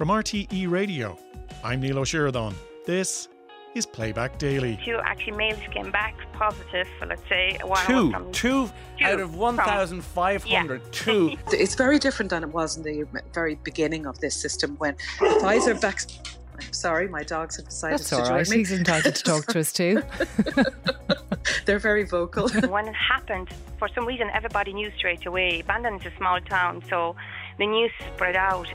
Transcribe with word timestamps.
From 0.00 0.08
RTE 0.08 0.70
Radio, 0.70 1.18
I'm 1.62 1.82
Neil 1.82 1.98
O'Sheridan. 1.98 2.54
This 2.86 3.28
is 3.74 3.84
Playback 3.84 4.38
Daily. 4.38 4.80
Two 4.82 4.98
actually 5.04 5.36
males 5.36 5.58
came 5.70 5.90
back 5.90 6.14
positive, 6.32 6.88
for, 6.98 7.04
let's 7.04 7.20
say. 7.28 7.58
One 7.62 7.84
Two, 7.84 8.10
from, 8.10 8.32
two 8.32 8.70
Two 8.98 9.04
out 9.04 9.20
of 9.20 9.32
from- 9.32 9.56
1,500. 9.56 10.90
Two. 10.90 11.36
It's 11.52 11.74
very 11.74 11.98
different 11.98 12.30
than 12.30 12.44
it 12.44 12.48
was 12.48 12.78
in 12.78 12.82
the 12.82 13.04
very 13.34 13.56
beginning 13.56 14.06
of 14.06 14.18
this 14.20 14.34
system 14.34 14.74
when 14.78 14.96
the 15.18 15.26
Pfizer 15.26 15.78
vac 15.78 16.00
I'm 16.58 16.72
sorry, 16.72 17.06
my 17.06 17.22
dogs 17.22 17.56
have 17.56 17.66
decided 17.66 17.98
That's 17.98 18.08
to 18.08 18.16
all 18.16 18.24
join 18.24 18.36
right. 18.36 18.48
me. 18.48 18.56
He's 18.56 18.72
entitled 18.72 19.14
to 19.16 19.22
talk 19.22 19.44
to 19.48 19.60
us 19.60 19.70
too. 19.70 20.02
They're 21.66 21.78
very 21.78 22.04
vocal. 22.04 22.48
when 22.70 22.88
it 22.88 22.94
happened, 22.94 23.50
for 23.78 23.88
some 23.94 24.06
reason, 24.06 24.30
everybody 24.32 24.72
knew 24.72 24.90
straight 24.96 25.26
away. 25.26 25.60
Bandon 25.60 25.96
is 25.96 26.06
a 26.06 26.16
small 26.16 26.40
town, 26.40 26.82
so 26.88 27.16
the 27.58 27.66
news 27.66 27.90
spread 28.14 28.36
out. 28.36 28.66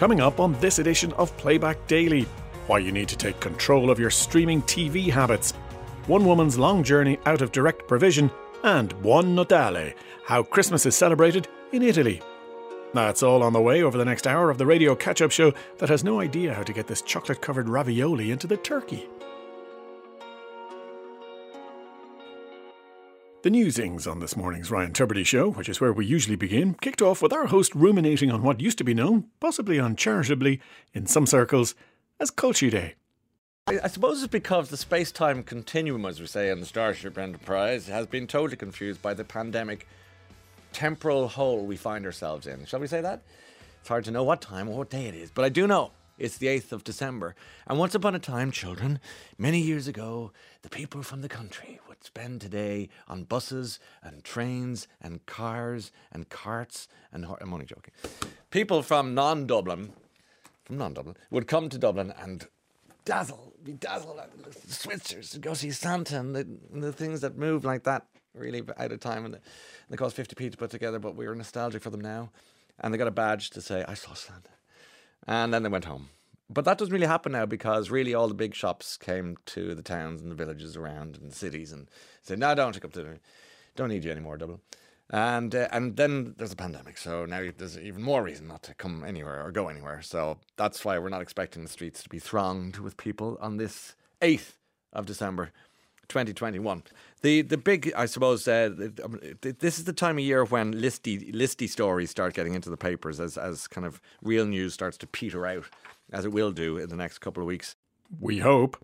Coming 0.00 0.22
up 0.22 0.40
on 0.40 0.58
this 0.60 0.78
edition 0.78 1.12
of 1.18 1.36
Playback 1.36 1.86
Daily, 1.86 2.22
why 2.68 2.78
you 2.78 2.90
need 2.90 3.06
to 3.08 3.18
take 3.18 3.38
control 3.38 3.90
of 3.90 3.98
your 3.98 4.08
streaming 4.08 4.62
TV 4.62 5.10
habits, 5.10 5.52
one 6.06 6.24
woman's 6.24 6.58
long 6.58 6.82
journey 6.82 7.18
out 7.26 7.42
of 7.42 7.52
direct 7.52 7.86
provision, 7.86 8.30
and 8.64 8.98
Buon 9.02 9.34
Natale, 9.34 9.92
how 10.24 10.42
Christmas 10.42 10.86
is 10.86 10.96
celebrated 10.96 11.48
in 11.72 11.82
Italy. 11.82 12.22
That's 12.94 13.22
all 13.22 13.42
on 13.42 13.52
the 13.52 13.60
way 13.60 13.82
over 13.82 13.98
the 13.98 14.06
next 14.06 14.26
hour 14.26 14.48
of 14.48 14.56
the 14.56 14.64
radio 14.64 14.94
catch 14.94 15.20
up 15.20 15.32
show 15.32 15.52
that 15.76 15.90
has 15.90 16.02
no 16.02 16.18
idea 16.18 16.54
how 16.54 16.62
to 16.62 16.72
get 16.72 16.86
this 16.86 17.02
chocolate 17.02 17.42
covered 17.42 17.68
ravioli 17.68 18.30
into 18.30 18.46
the 18.46 18.56
turkey. 18.56 19.06
The 23.42 23.48
newsings 23.48 24.06
on 24.06 24.20
this 24.20 24.36
morning's 24.36 24.70
Ryan 24.70 24.92
Tubridy 24.92 25.24
show, 25.24 25.52
which 25.52 25.70
is 25.70 25.80
where 25.80 25.94
we 25.94 26.04
usually 26.04 26.36
begin, 26.36 26.74
kicked 26.74 27.00
off 27.00 27.22
with 27.22 27.32
our 27.32 27.46
host 27.46 27.74
ruminating 27.74 28.30
on 28.30 28.42
what 28.42 28.60
used 28.60 28.76
to 28.76 28.84
be 28.84 28.92
known, 28.92 29.28
possibly 29.40 29.78
uncharitably, 29.78 30.60
in 30.92 31.06
some 31.06 31.24
circles, 31.24 31.74
as 32.20 32.30
Culture 32.30 32.68
Day. 32.68 32.96
I 33.66 33.80
I 33.82 33.88
suppose 33.88 34.22
it's 34.22 34.30
because 34.30 34.68
the 34.68 34.76
space 34.76 35.10
time 35.10 35.42
continuum, 35.42 36.04
as 36.04 36.20
we 36.20 36.26
say 36.26 36.50
in 36.50 36.60
the 36.60 36.66
Starship 36.66 37.16
Enterprise, 37.16 37.86
has 37.86 38.06
been 38.06 38.26
totally 38.26 38.58
confused 38.58 39.00
by 39.00 39.14
the 39.14 39.24
pandemic 39.24 39.88
temporal 40.74 41.26
hole 41.26 41.64
we 41.64 41.78
find 41.78 42.04
ourselves 42.04 42.46
in. 42.46 42.66
Shall 42.66 42.80
we 42.80 42.88
say 42.88 43.00
that? 43.00 43.22
It's 43.80 43.88
hard 43.88 44.04
to 44.04 44.10
know 44.10 44.22
what 44.22 44.42
time 44.42 44.68
or 44.68 44.76
what 44.76 44.90
day 44.90 45.06
it 45.06 45.14
is, 45.14 45.30
but 45.30 45.46
I 45.46 45.48
do 45.48 45.66
know 45.66 45.92
it's 46.18 46.36
the 46.36 46.48
8th 46.48 46.72
of 46.72 46.84
December. 46.84 47.34
And 47.66 47.78
once 47.78 47.94
upon 47.94 48.14
a 48.14 48.18
time, 48.18 48.50
children, 48.50 49.00
many 49.38 49.62
years 49.62 49.88
ago, 49.88 50.30
the 50.60 50.68
people 50.68 51.02
from 51.02 51.22
the 51.22 51.28
country 51.28 51.80
spend 52.02 52.40
today 52.40 52.88
on 53.08 53.24
buses 53.24 53.78
and 54.02 54.24
trains 54.24 54.88
and 55.00 55.24
cars 55.26 55.92
and 56.12 56.28
carts 56.28 56.88
and. 57.12 57.24
Ho- 57.26 57.38
I'm 57.40 57.52
only 57.52 57.66
joking. 57.66 57.94
People 58.50 58.82
from 58.82 59.14
non 59.14 59.46
Dublin 59.46 59.92
from 60.70 60.78
non-Dublin 60.78 61.16
would 61.32 61.48
come 61.48 61.68
to 61.68 61.78
Dublin 61.78 62.14
and 62.22 62.46
dazzle, 63.04 63.52
be 63.64 63.72
dazzled 63.72 64.20
at 64.20 64.30
the 64.44 64.72
Switzers 64.72 65.36
go 65.38 65.52
see 65.52 65.72
Santa 65.72 66.20
and 66.20 66.36
the, 66.36 66.46
and 66.72 66.80
the 66.80 66.92
things 66.92 67.22
that 67.22 67.36
move 67.36 67.64
like 67.64 67.82
that. 67.82 68.06
Really 68.34 68.62
out 68.78 68.92
of 68.92 69.00
time 69.00 69.24
and 69.24 69.38
they 69.88 69.96
cost 69.96 70.16
50p 70.16 70.52
to 70.52 70.56
put 70.56 70.70
together, 70.70 71.00
but 71.00 71.16
we 71.16 71.26
were 71.26 71.34
nostalgic 71.34 71.82
for 71.82 71.90
them 71.90 72.00
now. 72.00 72.30
And 72.78 72.94
they 72.94 72.98
got 72.98 73.08
a 73.08 73.10
badge 73.10 73.50
to 73.50 73.60
say, 73.60 73.84
I 73.88 73.94
saw 73.94 74.14
Santa. 74.14 74.50
And 75.26 75.52
then 75.52 75.64
they 75.64 75.68
went 75.68 75.86
home. 75.86 76.10
But 76.52 76.64
that 76.64 76.78
doesn't 76.78 76.92
really 76.92 77.06
happen 77.06 77.32
now 77.32 77.46
because 77.46 77.90
really 77.90 78.12
all 78.12 78.26
the 78.26 78.34
big 78.34 78.56
shops 78.56 78.96
came 78.96 79.36
to 79.46 79.72
the 79.74 79.82
towns 79.82 80.20
and 80.20 80.32
the 80.32 80.34
villages 80.34 80.76
around 80.76 81.16
and 81.16 81.30
the 81.30 81.34
cities 81.34 81.70
and 81.70 81.88
said, 82.22 82.40
no, 82.40 82.54
don't 82.56 82.78
come 82.80 82.90
to 82.90 83.20
don't 83.76 83.88
need 83.88 84.04
you 84.04 84.10
anymore, 84.10 84.36
Dublin. 84.36 84.58
And 85.10 85.54
uh, 85.54 85.68
and 85.72 85.96
then 85.96 86.34
there's 86.36 86.52
a 86.52 86.56
pandemic, 86.56 86.96
so 86.96 87.24
now 87.24 87.48
there's 87.56 87.78
even 87.78 88.02
more 88.02 88.22
reason 88.22 88.46
not 88.46 88.62
to 88.64 88.74
come 88.74 89.04
anywhere 89.04 89.44
or 89.44 89.50
go 89.50 89.68
anywhere. 89.68 90.02
So 90.02 90.38
that's 90.56 90.84
why 90.84 90.98
we're 90.98 91.08
not 91.08 91.22
expecting 91.22 91.62
the 91.62 91.68
streets 91.68 92.02
to 92.02 92.08
be 92.08 92.18
thronged 92.18 92.78
with 92.78 92.96
people 92.96 93.36
on 93.40 93.56
this 93.56 93.96
8th 94.20 94.52
of 94.92 95.06
December 95.06 95.50
2021. 96.10 96.82
The 97.22 97.42
the 97.42 97.56
big, 97.56 97.92
I 97.96 98.06
suppose, 98.06 98.46
uh, 98.46 98.70
um, 99.02 99.18
th- 99.40 99.58
this 99.58 99.78
is 99.78 99.84
the 99.84 99.92
time 99.92 100.18
of 100.18 100.24
year 100.24 100.44
when 100.44 100.74
listy 100.74 101.32
listy 101.34 101.68
stories 101.68 102.10
start 102.10 102.34
getting 102.34 102.54
into 102.54 102.68
the 102.68 102.76
papers 102.76 103.20
as 103.20 103.38
as 103.38 103.66
kind 103.66 103.86
of 103.86 104.00
real 104.22 104.44
news 104.44 104.74
starts 104.74 104.98
to 104.98 105.06
peter 105.06 105.46
out, 105.46 105.64
as 106.12 106.24
it 106.24 106.32
will 106.32 106.52
do 106.52 106.76
in 106.76 106.88
the 106.88 106.96
next 106.96 107.18
couple 107.18 107.42
of 107.42 107.46
weeks. 107.46 107.76
We 108.20 108.38
hope. 108.38 108.76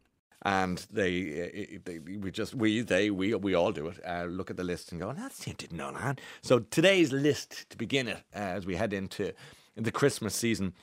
And 0.42 0.86
they, 0.92 1.74
uh, 1.74 1.78
they 1.84 1.98
we 1.98 2.30
just 2.30 2.54
we 2.54 2.82
they 2.82 3.10
we 3.10 3.34
we 3.34 3.54
all 3.54 3.72
do 3.72 3.88
it. 3.88 3.98
Uh, 4.06 4.24
look 4.24 4.50
at 4.50 4.56
the 4.56 4.64
list 4.64 4.92
and 4.92 5.00
go, 5.00 5.12
that's 5.12 5.46
you 5.46 5.54
didn't 5.54 5.76
know 5.76 5.90
that. 5.92 6.20
So 6.42 6.60
today's 6.60 7.10
list 7.10 7.68
to 7.70 7.76
begin 7.76 8.06
it 8.06 8.18
uh, 8.34 8.38
as 8.38 8.64
we 8.64 8.76
head 8.76 8.92
into 8.92 9.32
the 9.76 9.90
Christmas 9.90 10.34
season 10.34 10.74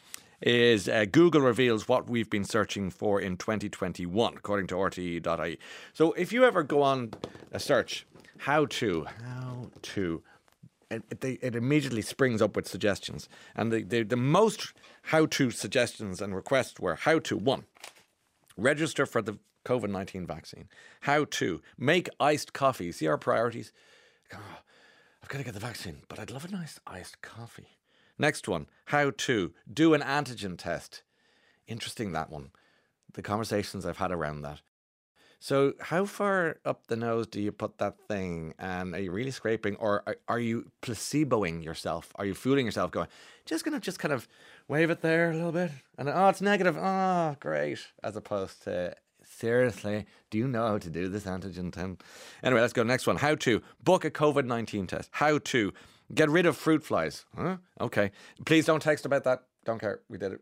is 0.44 0.90
uh, 0.90 1.06
Google 1.10 1.42
reveals 1.42 1.88
what 1.88 2.10
we've 2.10 2.30
been 2.30 2.44
searching 2.44 2.90
for 2.90 3.20
in 3.20 3.38
2021, 3.38 4.34
according 4.36 4.68
to 4.68 4.76
RTE.ie. 4.76 5.58
So 5.94 6.12
if 6.14 6.34
you 6.34 6.44
ever 6.44 6.64
go 6.64 6.82
on 6.82 7.14
a 7.52 7.60
search, 7.60 8.06
how 8.40 8.66
to, 8.66 9.06
how 9.24 9.70
to, 9.82 10.22
it, 10.92 11.22
they, 11.22 11.34
it 11.34 11.56
immediately 11.56 12.02
springs 12.02 12.42
up 12.42 12.56
with 12.56 12.68
suggestions. 12.68 13.30
And 13.56 13.72
the, 13.72 13.84
the, 13.84 14.04
the 14.04 14.18
most 14.18 14.74
how 15.04 15.28
to 15.28 15.50
suggestions 15.50 16.22
and 16.22 16.36
requests 16.36 16.80
were 16.80 16.96
how 16.96 17.20
to, 17.20 17.38
one, 17.38 17.64
register 18.58 19.06
for 19.06 19.22
the 19.22 19.38
COVID 19.66 19.90
19 19.90 20.28
vaccine, 20.28 20.68
how 21.02 21.26
to 21.32 21.62
make 21.78 22.10
iced 22.20 22.52
coffee. 22.52 22.92
See 22.92 23.08
our 23.08 23.18
priorities? 23.18 23.72
Oh, 24.34 24.38
I've 25.22 25.30
got 25.30 25.38
to 25.38 25.44
get 25.46 25.54
the 25.54 25.60
vaccine, 25.62 26.02
but 26.10 26.20
I'd 26.20 26.32
love 26.32 26.44
a 26.44 26.50
nice 26.52 26.82
iced 26.86 27.22
coffee. 27.22 27.78
Next 28.18 28.48
one, 28.48 28.68
how 28.86 29.12
to 29.18 29.54
do 29.72 29.94
an 29.94 30.02
antigen 30.02 30.58
test. 30.58 31.04
Interesting 31.68 32.12
that 32.12 32.30
one. 32.30 32.52
The 33.14 33.22
conversations 33.22 33.86
I've 33.86 33.98
had 33.98 34.12
around 34.12 34.42
that. 34.42 34.62
So, 35.40 35.74
how 35.80 36.06
far 36.06 36.60
up 36.64 36.88
the 36.88 36.96
nose 36.96 37.28
do 37.28 37.42
you 37.42 37.52
put 37.52 37.78
that 37.80 37.98
thing? 38.08 38.54
And 38.58 38.96
are 38.96 39.00
you 39.00 39.12
really 39.12 39.32
scraping, 39.32 39.76
or 39.76 40.02
are, 40.08 40.16
are 40.30 40.40
you 40.40 40.72
placeboing 40.82 41.66
yourself? 41.66 42.14
Are 42.16 42.26
you 42.26 42.34
fooling 42.34 42.66
yourself? 42.66 42.92
Going, 42.92 43.10
just 43.46 43.66
gonna 43.66 43.82
just 43.82 44.00
kind 44.00 44.14
of 44.14 44.30
wave 44.70 44.90
it 44.90 45.02
there 45.02 45.32
a 45.32 45.34
little 45.34 45.52
bit, 45.52 45.72
and 45.98 46.08
oh, 46.08 46.30
it's 46.30 46.40
negative. 46.40 46.78
Oh, 46.78 47.36
great. 47.42 47.80
As 48.02 48.16
opposed 48.16 48.64
to 48.64 48.96
seriously, 49.26 50.06
do 50.30 50.38
you 50.38 50.48
know 50.48 50.66
how 50.66 50.78
to 50.78 50.90
do 50.90 51.10
this 51.10 51.26
antigen 51.26 51.74
test? 51.74 52.02
Anyway, 52.42 52.62
let's 52.62 52.72
go 52.72 52.84
next 52.84 53.06
one. 53.06 53.18
How 53.18 53.36
to 53.36 53.62
book 53.84 54.06
a 54.06 54.12
COVID 54.12 54.46
nineteen 54.46 54.88
test? 54.88 55.10
How 55.12 55.40
to 55.40 55.74
get 56.14 56.30
rid 56.30 56.46
of 56.46 56.58
fruit 56.58 56.84
flies? 56.84 57.26
Huh? 57.38 57.58
Okay. 57.80 58.12
Please 58.46 58.66
don't 58.66 58.82
text 58.82 59.06
about 59.06 59.24
that. 59.24 59.44
Don't 59.66 59.80
care. 59.80 60.02
We 60.10 60.18
did 60.18 60.34
it. 60.34 60.42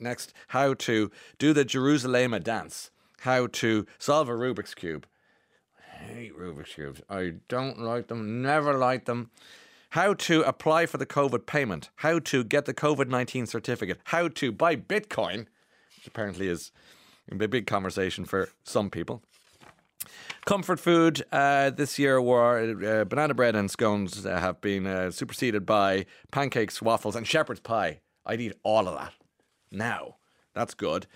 Next, 0.00 0.32
how 0.48 0.74
to 0.74 1.10
do 1.38 1.52
the 1.52 1.64
Jerusalema 1.64 2.40
dance. 2.40 2.90
How 3.20 3.48
to 3.48 3.84
solve 3.98 4.28
a 4.28 4.32
Rubik's 4.32 4.74
Cube. 4.74 5.06
I 5.76 6.04
hate 6.04 6.38
Rubik's 6.38 6.74
Cubes. 6.74 7.02
I 7.10 7.34
don't 7.48 7.80
like 7.80 8.06
them, 8.06 8.42
never 8.42 8.74
liked 8.74 9.06
them. 9.06 9.30
How 9.90 10.14
to 10.14 10.42
apply 10.42 10.86
for 10.86 10.98
the 10.98 11.06
COVID 11.06 11.46
payment. 11.46 11.90
How 11.96 12.18
to 12.20 12.44
get 12.44 12.66
the 12.66 12.74
COVID 12.74 13.08
19 13.08 13.46
certificate. 13.46 13.98
How 14.04 14.28
to 14.28 14.52
buy 14.52 14.76
Bitcoin, 14.76 15.46
which 15.96 16.06
apparently 16.06 16.46
is 16.46 16.70
a 17.30 17.34
big 17.34 17.66
conversation 17.66 18.24
for 18.24 18.50
some 18.64 18.90
people. 18.90 19.22
Comfort 20.44 20.80
food 20.80 21.24
uh, 21.30 21.70
this 21.70 21.98
year 21.98 22.20
were 22.22 23.00
uh, 23.00 23.04
banana 23.04 23.34
bread 23.34 23.54
and 23.54 23.70
scones 23.70 24.24
uh, 24.24 24.38
have 24.38 24.60
been 24.60 24.86
uh, 24.86 25.10
superseded 25.10 25.66
by 25.66 26.06
pancakes, 26.30 26.80
waffles, 26.80 27.16
and 27.16 27.26
shepherd's 27.26 27.60
pie. 27.60 28.00
I'd 28.24 28.40
eat 28.40 28.54
all 28.62 28.88
of 28.88 28.98
that 28.98 29.12
now. 29.70 30.16
That's 30.54 30.74
good. 30.74 31.06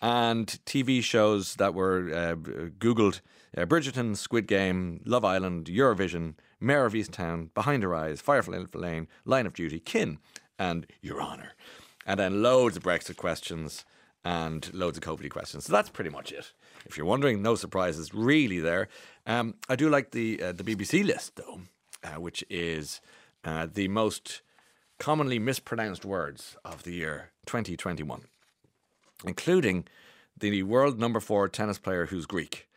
And 0.00 0.46
TV 0.66 1.02
shows 1.02 1.56
that 1.56 1.74
were 1.74 2.10
uh, 2.12 2.34
Googled 2.34 3.20
uh, 3.56 3.64
Bridgerton, 3.64 4.16
Squid 4.16 4.46
Game, 4.46 5.00
Love 5.04 5.24
Island, 5.24 5.66
Eurovision, 5.66 6.34
Mare 6.60 6.86
of 6.86 6.92
Easttown, 6.92 7.52
Behind 7.54 7.82
Her 7.82 7.94
Eyes, 7.94 8.20
Firefly 8.20 8.64
Lane, 8.74 9.08
Line 9.24 9.46
of 9.46 9.54
Duty, 9.54 9.80
Kin, 9.80 10.18
and 10.58 10.86
Your 11.00 11.20
Honour. 11.22 11.52
And 12.04 12.18
then 12.18 12.42
loads 12.42 12.76
of 12.76 12.82
Brexit 12.82 13.16
questions 13.16 13.84
and 14.24 14.72
loads 14.74 14.98
of 14.98 15.04
COVID 15.04 15.30
questions. 15.30 15.64
So 15.64 15.72
that's 15.72 15.90
pretty 15.90 16.10
much 16.10 16.32
it. 16.32 16.52
If 16.86 16.96
you're 16.96 17.06
wondering, 17.06 17.42
no 17.42 17.54
surprises 17.54 18.12
really 18.14 18.58
there. 18.58 18.88
Um, 19.26 19.54
I 19.68 19.76
do 19.76 19.88
like 19.88 20.10
the 20.10 20.42
uh, 20.42 20.52
the 20.52 20.64
BBC 20.64 21.04
list 21.04 21.36
though, 21.36 21.60
uh, 22.04 22.20
which 22.20 22.44
is 22.50 23.00
uh, 23.44 23.66
the 23.72 23.88
most 23.88 24.42
commonly 24.98 25.38
mispronounced 25.38 26.04
words 26.04 26.56
of 26.64 26.84
the 26.84 26.92
year 26.92 27.30
2021, 27.46 28.22
including 29.24 29.84
the 30.38 30.62
world 30.62 30.98
number 30.98 31.20
four 31.20 31.48
tennis 31.48 31.78
player 31.78 32.06
who's 32.06 32.26
Greek. 32.26 32.68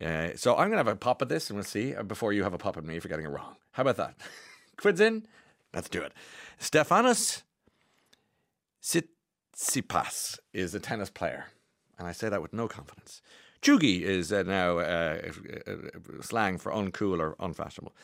Uh, 0.00 0.30
so 0.34 0.52
I'm 0.52 0.68
going 0.68 0.72
to 0.72 0.78
have 0.78 0.88
a 0.88 0.96
pop 0.96 1.22
at 1.22 1.28
this 1.28 1.50
and 1.50 1.56
we'll 1.56 1.64
see 1.64 1.94
uh, 1.94 2.02
before 2.02 2.32
you 2.32 2.42
have 2.42 2.54
a 2.54 2.58
pop 2.58 2.76
at 2.76 2.84
me 2.84 2.94
you're 2.94 3.00
getting 3.02 3.26
it 3.26 3.28
wrong. 3.28 3.56
How 3.72 3.82
about 3.82 3.96
that? 3.96 4.14
Quids 4.76 5.00
in? 5.00 5.26
Let's 5.72 5.88
do 5.88 6.02
it. 6.02 6.12
Stefanos 6.60 7.42
Tsitsipas 8.82 10.38
is 10.52 10.74
a 10.74 10.80
tennis 10.80 11.10
player, 11.10 11.46
and 11.98 12.06
I 12.06 12.12
say 12.12 12.28
that 12.28 12.42
with 12.42 12.52
no 12.52 12.68
confidence. 12.68 13.22
Cheugy 13.64 14.02
is 14.02 14.30
uh, 14.30 14.42
now 14.42 14.78
uh, 14.78 15.18
uh, 15.66 15.72
slang 16.20 16.58
for 16.58 16.70
uncool 16.70 17.18
or 17.18 17.34
unfashionable. 17.40 17.94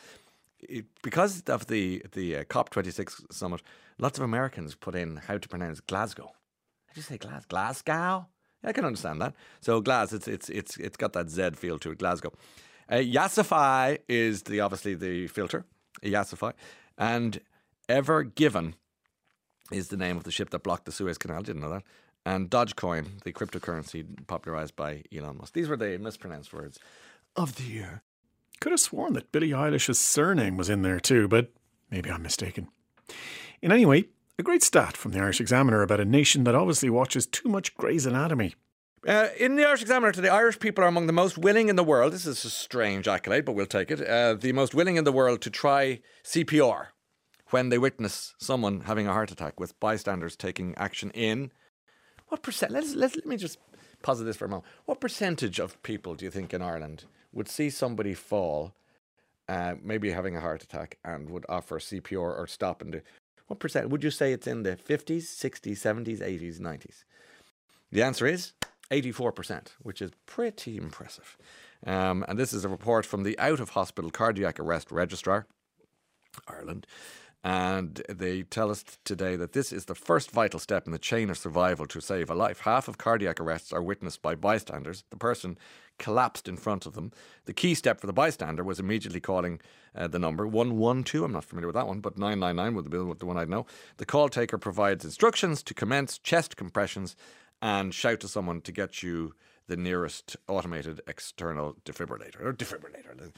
It, 0.59 0.85
because 1.03 1.43
of 1.47 1.67
the 1.67 2.03
the 2.13 2.37
uh, 2.37 2.43
COP26 2.45 3.31
summit, 3.31 3.61
lots 3.99 4.17
of 4.17 4.23
Americans 4.23 4.73
put 4.73 4.95
in 4.95 5.17
how 5.17 5.37
to 5.37 5.47
pronounce 5.47 5.79
Glasgow. 5.79 6.31
I 6.89 6.93
just 6.95 7.09
say 7.09 7.17
Glas 7.17 7.45
Glasgow. 7.45 8.25
Yeah, 8.63 8.69
I 8.69 8.73
can 8.73 8.85
understand 8.85 9.21
that. 9.21 9.35
So 9.61 9.81
Glas, 9.81 10.13
it's 10.13 10.27
it's 10.27 10.49
it's 10.49 10.77
it's 10.77 10.97
got 10.97 11.13
that 11.13 11.29
Z 11.29 11.51
feel 11.51 11.77
to 11.79 11.91
it. 11.91 11.99
Glasgow. 11.99 12.33
Uh, 12.89 12.95
Yassify 12.95 13.99
is 14.09 14.43
the 14.43 14.61
obviously 14.61 14.95
the 14.95 15.27
filter. 15.27 15.65
Yassify, 16.03 16.53
and 16.97 17.39
Ever 17.87 18.23
Given 18.23 18.75
is 19.71 19.89
the 19.89 19.97
name 19.97 20.17
of 20.17 20.23
the 20.23 20.31
ship 20.31 20.49
that 20.49 20.63
blocked 20.63 20.85
the 20.85 20.91
Suez 20.91 21.19
Canal. 21.19 21.43
Didn't 21.43 21.61
know 21.61 21.69
that. 21.69 21.83
And 22.25 22.49
Dogecoin, 22.49 23.23
the 23.23 23.33
cryptocurrency 23.33 24.05
popularized 24.27 24.75
by 24.75 25.03
Elon 25.15 25.37
Musk. 25.37 25.53
These 25.53 25.69
were 25.69 25.77
the 25.77 25.97
mispronounced 25.97 26.53
words 26.53 26.79
of 27.35 27.55
the 27.55 27.63
year. 27.63 28.03
Could 28.59 28.71
have 28.71 28.79
sworn 28.79 29.13
that 29.13 29.31
Billie 29.31 29.49
Eilish's 29.49 29.99
surname 29.99 30.55
was 30.55 30.69
in 30.69 30.83
there 30.83 30.99
too, 30.99 31.27
but 31.27 31.51
maybe 31.89 32.11
I'm 32.11 32.21
mistaken. 32.21 32.67
In 33.61 33.71
any 33.71 33.85
way, 33.85 34.05
a 34.37 34.43
great 34.43 34.63
stat 34.63 34.95
from 34.95 35.11
the 35.11 35.19
Irish 35.19 35.41
Examiner 35.41 35.81
about 35.81 35.99
a 35.99 36.05
nation 36.05 36.43
that 36.43 36.55
obviously 36.55 36.89
watches 36.89 37.25
too 37.25 37.49
much 37.49 37.75
Grey's 37.75 38.05
Anatomy. 38.05 38.55
Uh, 39.07 39.29
in 39.39 39.55
the 39.55 39.65
Irish 39.65 39.81
Examiner 39.81 40.11
today, 40.11 40.29
Irish 40.29 40.59
people 40.59 40.83
are 40.83 40.87
among 40.87 41.07
the 41.07 41.13
most 41.13 41.37
willing 41.37 41.69
in 41.69 41.75
the 41.75 41.83
world. 41.83 42.13
This 42.13 42.27
is 42.27 42.45
a 42.45 42.49
strange 42.51 43.07
accolade, 43.07 43.45
but 43.45 43.53
we'll 43.53 43.65
take 43.65 43.89
it. 43.89 44.07
Uh, 44.07 44.35
the 44.35 44.51
most 44.51 44.75
willing 44.75 44.95
in 44.95 45.05
the 45.05 45.11
world 45.11 45.41
to 45.41 45.49
try 45.49 46.01
CPR 46.23 46.87
when 47.49 47.69
they 47.69 47.79
witness 47.79 48.35
someone 48.39 48.81
having 48.81 49.07
a 49.07 49.13
heart 49.13 49.31
attack, 49.31 49.59
with 49.59 49.79
bystanders 49.79 50.35
taking 50.35 50.75
action 50.77 51.09
in 51.11 51.51
what 52.31 52.43
percent? 52.43 52.71
Let's, 52.71 52.95
let's, 52.95 53.17
let 53.17 53.25
me 53.25 53.35
just 53.35 53.57
pause 54.03 54.23
this 54.23 54.37
for 54.37 54.45
a 54.45 54.47
moment. 54.47 54.65
What 54.85 55.01
percentage 55.01 55.59
of 55.59 55.81
people 55.83 56.15
do 56.15 56.23
you 56.23 56.31
think 56.31 56.53
in 56.53 56.61
Ireland 56.61 57.03
would 57.33 57.49
see 57.49 57.69
somebody 57.69 58.13
fall, 58.13 58.73
uh, 59.49 59.75
maybe 59.83 60.11
having 60.11 60.37
a 60.37 60.39
heart 60.39 60.63
attack, 60.63 60.97
and 61.03 61.29
would 61.29 61.45
offer 61.49 61.77
CPR 61.77 62.39
or 62.39 62.47
stop 62.47 62.81
and 62.81 62.93
do? 62.93 63.01
What 63.47 63.59
percent? 63.59 63.89
Would 63.89 64.01
you 64.01 64.11
say 64.11 64.31
it's 64.31 64.47
in 64.47 64.63
the 64.63 64.77
50s, 64.77 65.23
60s, 65.23 65.73
70s, 65.73 66.21
80s, 66.21 66.61
90s? 66.61 67.03
The 67.91 68.01
answer 68.01 68.25
is 68.25 68.53
84%, 68.91 69.71
which 69.81 70.01
is 70.01 70.11
pretty 70.25 70.77
impressive. 70.77 71.37
Um, 71.85 72.23
and 72.29 72.39
this 72.39 72.53
is 72.53 72.63
a 72.63 72.69
report 72.69 73.05
from 73.05 73.23
the 73.23 73.37
Out 73.39 73.59
of 73.59 73.71
Hospital 73.71 74.09
Cardiac 74.09 74.57
Arrest 74.57 74.89
Registrar, 74.89 75.47
Ireland. 76.47 76.87
And 77.43 78.03
they 78.07 78.43
tell 78.43 78.69
us 78.69 78.83
today 79.03 79.35
that 79.35 79.53
this 79.53 79.73
is 79.73 79.85
the 79.85 79.95
first 79.95 80.29
vital 80.29 80.59
step 80.59 80.85
in 80.85 80.91
the 80.91 80.99
chain 80.99 81.29
of 81.29 81.37
survival 81.37 81.87
to 81.87 81.99
save 81.99 82.29
a 82.29 82.35
life. 82.35 82.59
Half 82.59 82.87
of 82.87 82.99
cardiac 82.99 83.39
arrests 83.39 83.73
are 83.73 83.81
witnessed 83.81 84.21
by 84.21 84.35
bystanders. 84.35 85.03
The 85.09 85.17
person 85.17 85.57
collapsed 85.97 86.47
in 86.47 86.57
front 86.57 86.85
of 86.85 86.93
them. 86.93 87.11
The 87.45 87.53
key 87.53 87.73
step 87.73 87.99
for 87.99 88.07
the 88.07 88.13
bystander 88.13 88.63
was 88.63 88.79
immediately 88.79 89.19
calling 89.19 89.59
uh, 89.95 90.07
the 90.07 90.19
number 90.19 90.47
112. 90.47 91.25
I'm 91.25 91.31
not 91.31 91.45
familiar 91.45 91.67
with 91.67 91.75
that 91.75 91.87
one, 91.87 91.99
but 91.99 92.17
999 92.17 92.75
would 92.75 92.89
be 92.89 92.97
the 92.97 93.25
one 93.25 93.37
I'd 93.37 93.49
know. 93.49 93.65
The 93.97 94.05
call 94.05 94.29
taker 94.29 94.57
provides 94.59 95.03
instructions 95.03 95.63
to 95.63 95.73
commence 95.73 96.19
chest 96.19 96.57
compressions 96.57 97.15
and 97.61 97.93
shout 97.93 98.19
to 98.21 98.27
someone 98.27 98.61
to 98.61 98.71
get 98.71 99.01
you 99.01 99.33
the 99.67 99.77
nearest 99.77 100.35
automated 100.47 101.01
external 101.07 101.75
defibrillator 101.85 102.41
or 102.43 102.53
defibrillator. 102.53 103.31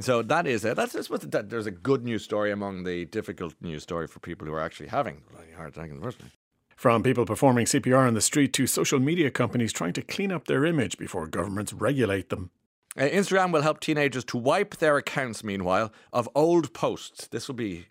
So 0.00 0.22
that 0.22 0.46
is 0.46 0.64
it. 0.64 0.76
That's 0.76 0.94
just 0.94 1.10
what 1.10 1.30
the, 1.30 1.42
there's 1.42 1.66
a 1.66 1.70
good 1.70 2.04
news 2.04 2.24
story 2.24 2.50
among 2.50 2.84
the 2.84 3.04
difficult 3.06 3.54
news 3.60 3.82
story 3.82 4.06
for 4.06 4.20
people 4.20 4.46
who 4.46 4.54
are 4.54 4.60
actually 4.60 4.88
having 4.88 5.22
a 5.36 5.56
heart 5.56 5.70
attack 5.70 5.90
in 5.90 5.96
the 5.96 6.02
first 6.02 6.18
place. 6.18 6.32
From 6.76 7.02
people 7.02 7.26
performing 7.26 7.66
CPR 7.66 8.08
on 8.08 8.14
the 8.14 8.20
street 8.20 8.52
to 8.54 8.66
social 8.66 8.98
media 8.98 9.30
companies 9.30 9.72
trying 9.72 9.92
to 9.92 10.02
clean 10.02 10.32
up 10.32 10.46
their 10.46 10.64
image 10.64 10.98
before 10.98 11.26
governments 11.26 11.72
regulate 11.72 12.30
them. 12.30 12.50
Uh, 12.96 13.02
Instagram 13.02 13.52
will 13.52 13.62
help 13.62 13.80
teenagers 13.80 14.24
to 14.24 14.36
wipe 14.36 14.76
their 14.76 14.96
accounts, 14.96 15.44
meanwhile, 15.44 15.92
of 16.12 16.28
old 16.34 16.74
posts. 16.74 17.26
This 17.28 17.48
will 17.48 17.54
be 17.54 17.86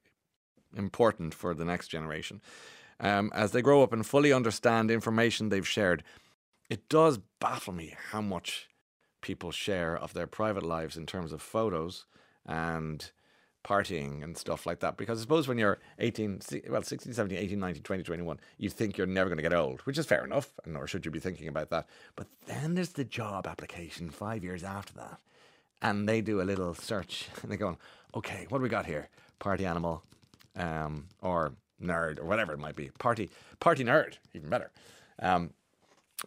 important 0.75 1.33
for 1.33 1.53
the 1.53 1.65
next 1.65 1.87
generation. 1.87 2.41
Um, 2.99 3.31
as 3.33 3.51
they 3.51 3.61
grow 3.61 3.81
up 3.81 3.93
and 3.93 4.05
fully 4.05 4.31
understand 4.31 4.91
information 4.91 5.49
they've 5.49 5.67
shared, 5.67 6.03
it 6.69 6.87
does 6.87 7.19
baffle 7.39 7.73
me 7.73 7.95
how 8.11 8.21
much 8.21 8.67
people 9.21 9.51
share 9.51 9.95
of 9.97 10.13
their 10.13 10.27
private 10.27 10.63
lives 10.63 10.97
in 10.97 11.05
terms 11.05 11.31
of 11.31 11.41
photos 11.41 12.05
and 12.45 13.11
partying 13.63 14.23
and 14.23 14.37
stuff 14.37 14.65
like 14.65 14.79
that. 14.79 14.97
Because 14.97 15.19
I 15.19 15.21
suppose 15.21 15.47
when 15.47 15.57
you're 15.57 15.79
18, 15.99 16.41
well, 16.69 16.81
16, 16.81 17.13
17, 17.13 17.37
18, 17.37 17.59
19, 17.59 17.83
20, 17.83 18.03
21, 18.03 18.39
you 18.57 18.69
think 18.69 18.97
you're 18.97 19.07
never 19.07 19.29
going 19.29 19.37
to 19.37 19.43
get 19.43 19.53
old, 19.53 19.81
which 19.81 19.97
is 19.97 20.05
fair 20.05 20.23
enough, 20.23 20.53
and 20.63 20.73
nor 20.73 20.87
should 20.87 21.05
you 21.05 21.11
be 21.11 21.19
thinking 21.19 21.47
about 21.47 21.69
that. 21.69 21.87
But 22.15 22.27
then 22.47 22.75
there's 22.75 22.93
the 22.93 23.03
job 23.03 23.47
application 23.47 24.09
five 24.09 24.43
years 24.43 24.63
after 24.63 24.93
that. 24.93 25.19
And 25.81 26.07
they 26.07 26.21
do 26.21 26.41
a 26.41 26.43
little 26.43 26.73
search 26.73 27.27
and 27.41 27.51
they 27.51 27.57
go, 27.57 27.77
okay, 28.15 28.45
what 28.49 28.59
do 28.59 28.63
we 28.63 28.69
got 28.69 28.85
here? 28.85 29.09
Party 29.39 29.65
animal 29.65 30.03
um, 30.55 31.07
or 31.21 31.53
nerd 31.81 32.19
or 32.19 32.25
whatever 32.25 32.53
it 32.53 32.59
might 32.59 32.75
be. 32.75 32.89
Party, 32.99 33.29
party 33.59 33.83
nerd, 33.83 34.17
even 34.33 34.49
better. 34.49 34.71
Um, 35.19 35.51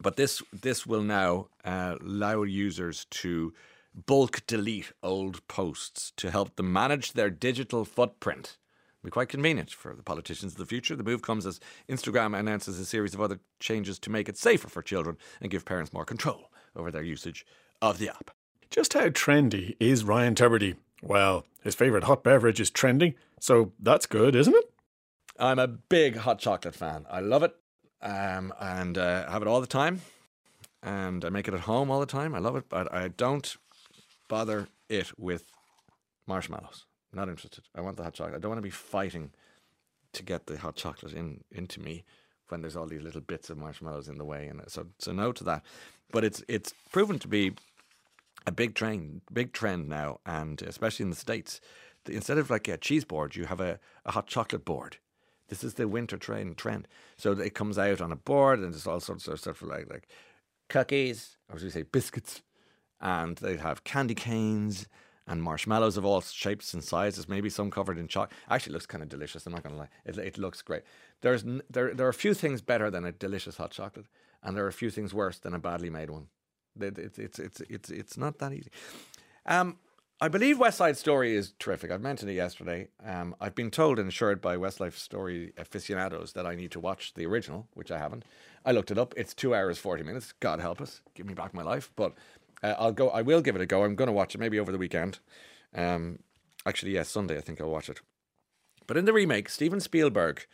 but 0.01 0.17
this 0.17 0.43
this 0.53 0.87
will 0.87 1.03
now 1.03 1.49
uh, 1.65 1.97
allow 2.01 2.43
users 2.43 3.07
to 3.07 3.53
bulk 3.95 4.43
delete 4.47 4.93
old 5.03 5.47
posts 5.49 6.13
to 6.17 6.31
help 6.31 6.57
them 6.57 6.73
manage 6.73 7.13
their 7.13 7.31
digital 7.31 7.85
footprint. 7.85 8.57
Be 9.05 9.11
quite 9.11 9.29
convenient 9.29 9.71
for 9.71 9.95
the 9.95 10.03
politicians 10.03 10.53
of 10.53 10.59
the 10.59 10.65
future. 10.65 10.97
The 10.97 11.05
move 11.05 11.21
comes 11.21 11.45
as 11.45 11.61
Instagram 11.91 12.37
announces 12.37 12.81
a 12.81 12.87
series 12.87 13.13
of 13.13 13.21
other 13.21 13.39
changes 13.61 13.99
to 13.99 14.11
make 14.11 14.31
it 14.31 14.39
safer 14.39 14.69
for 14.69 14.81
children 14.81 15.19
and 15.43 15.51
give 15.51 15.67
parents 15.67 15.93
more 15.93 16.07
control 16.07 16.51
over 16.75 16.91
their 16.91 17.03
usage 17.03 17.45
of 17.83 17.99
the 17.99 18.09
app. 18.09 18.31
Just 18.71 18.95
how 18.95 19.11
trendy 19.11 19.77
is 19.79 20.05
Ryan 20.05 20.35
Tubridy? 20.35 20.77
Well, 21.03 21.45
his 21.63 21.75
favourite 21.75 22.05
hot 22.05 22.25
beverage 22.25 22.61
is 22.61 22.71
trending, 22.71 23.15
so 23.39 23.73
that's 23.79 24.07
good, 24.07 24.35
isn't 24.35 24.55
it? 24.55 24.73
I'm 25.39 25.59
a 25.59 25.69
big 25.69 26.17
hot 26.17 26.39
chocolate 26.39 26.75
fan. 26.75 27.05
I 27.11 27.21
love 27.21 27.43
it 27.43 27.55
um, 28.05 28.53
and 28.61 28.97
uh, 28.99 29.29
have 29.29 29.43
it 29.43 29.49
all 29.49 29.61
the 29.61 29.67
time. 29.67 30.03
And 30.83 31.25
I 31.25 31.31
make 31.31 31.49
it 31.49 31.55
at 31.55 31.61
home 31.61 31.91
all 31.91 31.99
the 31.99 32.07
time. 32.07 32.35
I 32.35 32.39
love 32.39 32.57
it, 32.57 32.69
but 32.69 32.93
I 32.93 33.09
don't 33.09 33.57
bother 34.29 34.69
it 34.89 35.19
with 35.19 35.47
marshmallows. 36.27 36.85
not 37.13 37.29
interested. 37.29 37.65
I 37.75 37.81
want 37.81 37.97
the 37.97 38.05
hot 38.05 38.13
chocolate. 38.13 38.37
I 38.37 38.39
don't 38.39 38.51
want 38.51 38.59
to 38.59 38.63
be 38.63 38.71
fighting 38.71 39.31
to 40.13 40.23
get 40.23 40.47
the 40.47 40.59
hot 40.59 40.77
chocolate 40.77 41.15
in 41.15 41.43
into 41.51 41.81
me 41.81 42.05
when 42.49 42.61
there's 42.61 42.77
all 42.77 42.87
these 42.87 43.03
little 43.03 43.23
bits 43.23 43.49
of 43.51 43.57
marshmallows 43.57 44.09
in 44.09 44.19
the 44.19 44.25
way. 44.25 44.47
And 44.47 44.61
so, 44.69 44.87
so 44.99 45.13
no 45.13 45.33
to 45.33 45.45
that. 45.45 45.65
But 46.13 46.25
it's 46.25 46.45
it's 46.47 46.75
proven 46.93 47.19
to 47.21 47.29
be 47.29 47.53
a 48.47 48.53
big 48.53 48.75
trend, 48.75 49.23
big 49.33 49.53
trend 49.53 49.89
now, 49.89 50.21
and 50.27 50.61
especially 50.63 51.05
in 51.05 51.11
the 51.11 51.17
states. 51.17 51.61
Instead 52.07 52.37
of 52.37 52.51
like 52.51 52.69
a 52.69 52.77
cheese 52.77 53.05
board, 53.07 53.35
you 53.35 53.47
have 53.47 53.61
a, 53.61 53.81
a 54.05 54.13
hot 54.13 54.27
chocolate 54.27 54.67
board 54.67 54.99
this 55.49 55.65
is 55.65 55.75
the 55.75 55.89
winter 55.89 56.17
train 56.17 56.55
trend. 56.55 56.89
So 57.17 57.33
it 57.33 57.55
comes 57.55 57.79
out 57.79 58.01
on 58.01 58.13
a 58.13 58.17
board 58.17 58.61
and 58.61 58.73
there's 58.73 58.87
all 58.87 59.01
sorts 59.01 59.29
of 59.29 59.41
stuff 59.41 59.63
like 59.63 59.91
like 59.91 60.09
cookies, 60.69 61.37
or 61.51 61.59
should 61.59 61.67
we 61.67 61.71
say, 61.71 61.83
biscuits, 61.83 62.43
and 63.01 63.37
they 63.39 63.57
have 63.57 63.85
candy 63.85 64.15
canes 64.15 64.87
and 65.27 65.43
marshmallows 65.43 65.97
of 65.97 66.05
all 66.05 66.21
shapes 66.21 66.75
and 66.75 66.85
sizes. 66.85 67.29
Maybe 67.29 67.49
some 67.49 67.71
covered 67.71 67.99
in 67.99 68.09
chocolate. 68.09 68.37
Actually, 68.49 68.75
looks 68.75 68.87
kind 68.87 69.03
of 69.03 69.09
delicious. 69.09 69.47
I'm 69.47 69.53
not 69.53 69.65
to 69.65 69.75
lie. 69.75 69.89
It, 70.05 70.19
it 70.19 70.39
looks 70.39 70.63
great. 70.63 70.83
There's 71.21 71.45
there 71.71 71.95
there 71.95 72.07
are 72.07 72.11
a 72.11 72.15
few 72.15 72.35
things 72.35 72.61
better 72.61 72.91
than 72.91 73.05
a 73.05 73.13
delicious 73.13 73.57
hot 73.57 73.71
chocolate, 73.71 74.07
and 74.43 74.57
there 74.57 74.65
are 74.65 74.69
a 74.69 74.73
few 74.73 74.91
things 74.91 75.15
worse 75.15 75.39
than 75.39 75.55
a 75.55 75.59
badly 75.59 75.91
made 75.91 76.11
one. 76.11 76.29
It's 76.79 77.19
it's 77.19 77.39
it's 77.39 77.61
it's 77.69 77.91
it's 77.91 78.17
not 78.17 78.39
that 78.39 78.53
easy. 78.53 78.71
Um, 79.47 79.79
I 80.25 80.29
believe 80.29 80.59
West 80.59 80.79
Side 80.79 80.97
Story 80.97 81.37
is 81.37 81.53
terrific. 81.59 81.91
I've 81.91 82.01
mentioned 82.01 82.31
it 82.31 82.35
yesterday. 82.35 82.89
Um, 83.05 83.37
I've 83.43 83.55
been 83.55 83.71
told 83.71 83.99
and 83.99 84.09
assured 84.09 84.41
by 84.41 84.57
West 84.57 84.79
Side 84.79 84.95
Story 84.95 85.53
aficionados 85.59 86.33
that 86.33 86.47
I 86.47 86.55
need 86.55 86.71
to 86.71 86.81
watch 86.81 87.13
the 87.13 87.27
original, 87.27 87.69
which 87.75 87.91
I 87.91 87.99
haven't. 87.99 88.25
I 88.65 88.73
looked 88.73 88.91
it 88.91 88.97
up. 88.97 89.13
It's 89.19 89.35
two 89.35 89.55
hours 89.55 89.77
forty 89.77 90.03
minutes. 90.03 90.33
God 90.41 90.61
help 90.61 90.81
us, 90.81 91.03
give 91.13 91.27
me 91.27 91.35
back 91.35 91.53
my 91.53 91.63
life. 91.63 91.91
But 91.95 92.15
uh, 92.63 92.75
I'll 92.79 92.93
go. 92.93 93.11
I 93.11 93.21
will 93.21 93.43
give 93.43 93.55
it 93.55 93.61
a 93.61 93.67
go. 93.67 93.85
I'm 93.85 93.97
going 93.97 94.07
to 94.07 94.15
watch 94.15 94.35
it 94.35 94.39
maybe 94.39 94.59
over 94.59 94.73
the 94.73 94.79
weekend. 94.79 95.19
Um, 95.75 96.21
actually, 96.65 96.93
yes, 96.93 97.11
Sunday 97.11 97.37
I 97.37 97.43
think 97.43 97.61
I'll 97.61 97.69
watch 97.69 97.91
it. 97.91 98.01
But 98.87 98.97
in 98.97 99.05
the 99.05 99.13
remake, 99.13 99.51
Steven 99.51 99.79
Spielberg 99.79 100.47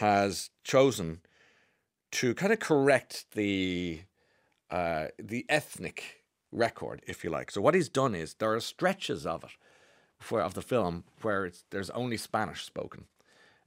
has 0.00 0.50
chosen 0.64 1.20
to 2.10 2.34
kind 2.34 2.52
of 2.52 2.58
correct 2.58 3.26
the 3.34 4.00
uh, 4.68 5.06
the 5.16 5.46
ethnic 5.48 6.24
record, 6.56 7.02
if 7.06 7.22
you 7.22 7.30
like. 7.30 7.50
So 7.50 7.60
what 7.60 7.74
he's 7.74 7.88
done 7.88 8.14
is 8.14 8.34
there 8.34 8.52
are 8.52 8.60
stretches 8.60 9.26
of 9.26 9.44
it, 9.44 9.50
for, 10.18 10.40
of 10.40 10.54
the 10.54 10.62
film 10.62 11.04
where 11.22 11.50
there's 11.70 11.90
only 11.90 12.16
Spanish 12.16 12.64
spoken, 12.64 13.04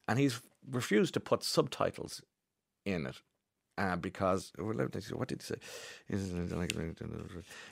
and 0.07 0.19
he's 0.19 0.41
refused 0.69 1.13
to 1.13 1.19
put 1.19 1.43
subtitles 1.43 2.21
in 2.85 3.05
it. 3.05 3.21
Uh, 3.77 3.95
because 3.95 4.51
what 4.57 4.77
did 5.29 5.41
he 5.41 5.45
say? 5.45 5.55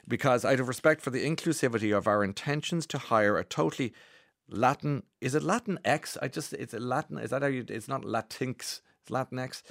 Because 0.08 0.46
out 0.46 0.60
of 0.62 0.70
respect 0.70 1.02
for 1.02 1.10
the 1.10 1.26
inclusivity 1.26 1.96
of 1.96 2.08
our 2.08 2.24
intentions 2.24 2.86
to 2.88 2.98
hire 2.98 3.38
a 3.38 3.44
totally 3.44 3.94
Latin 4.50 5.04
is 5.20 5.36
it 5.36 5.44
Latin 5.44 5.80
X? 5.84 6.18
I 6.22 6.30
just 6.30 6.54
it's 6.54 6.74
a 6.74 6.80
Latin. 6.80 7.18
Is 7.18 7.32
that 7.32 7.42
how 7.42 7.50
you? 7.50 7.66
It's 7.68 7.90
not 7.90 8.04
Latinx. 8.04 8.80
It's 9.02 9.10
Latinx 9.10 9.64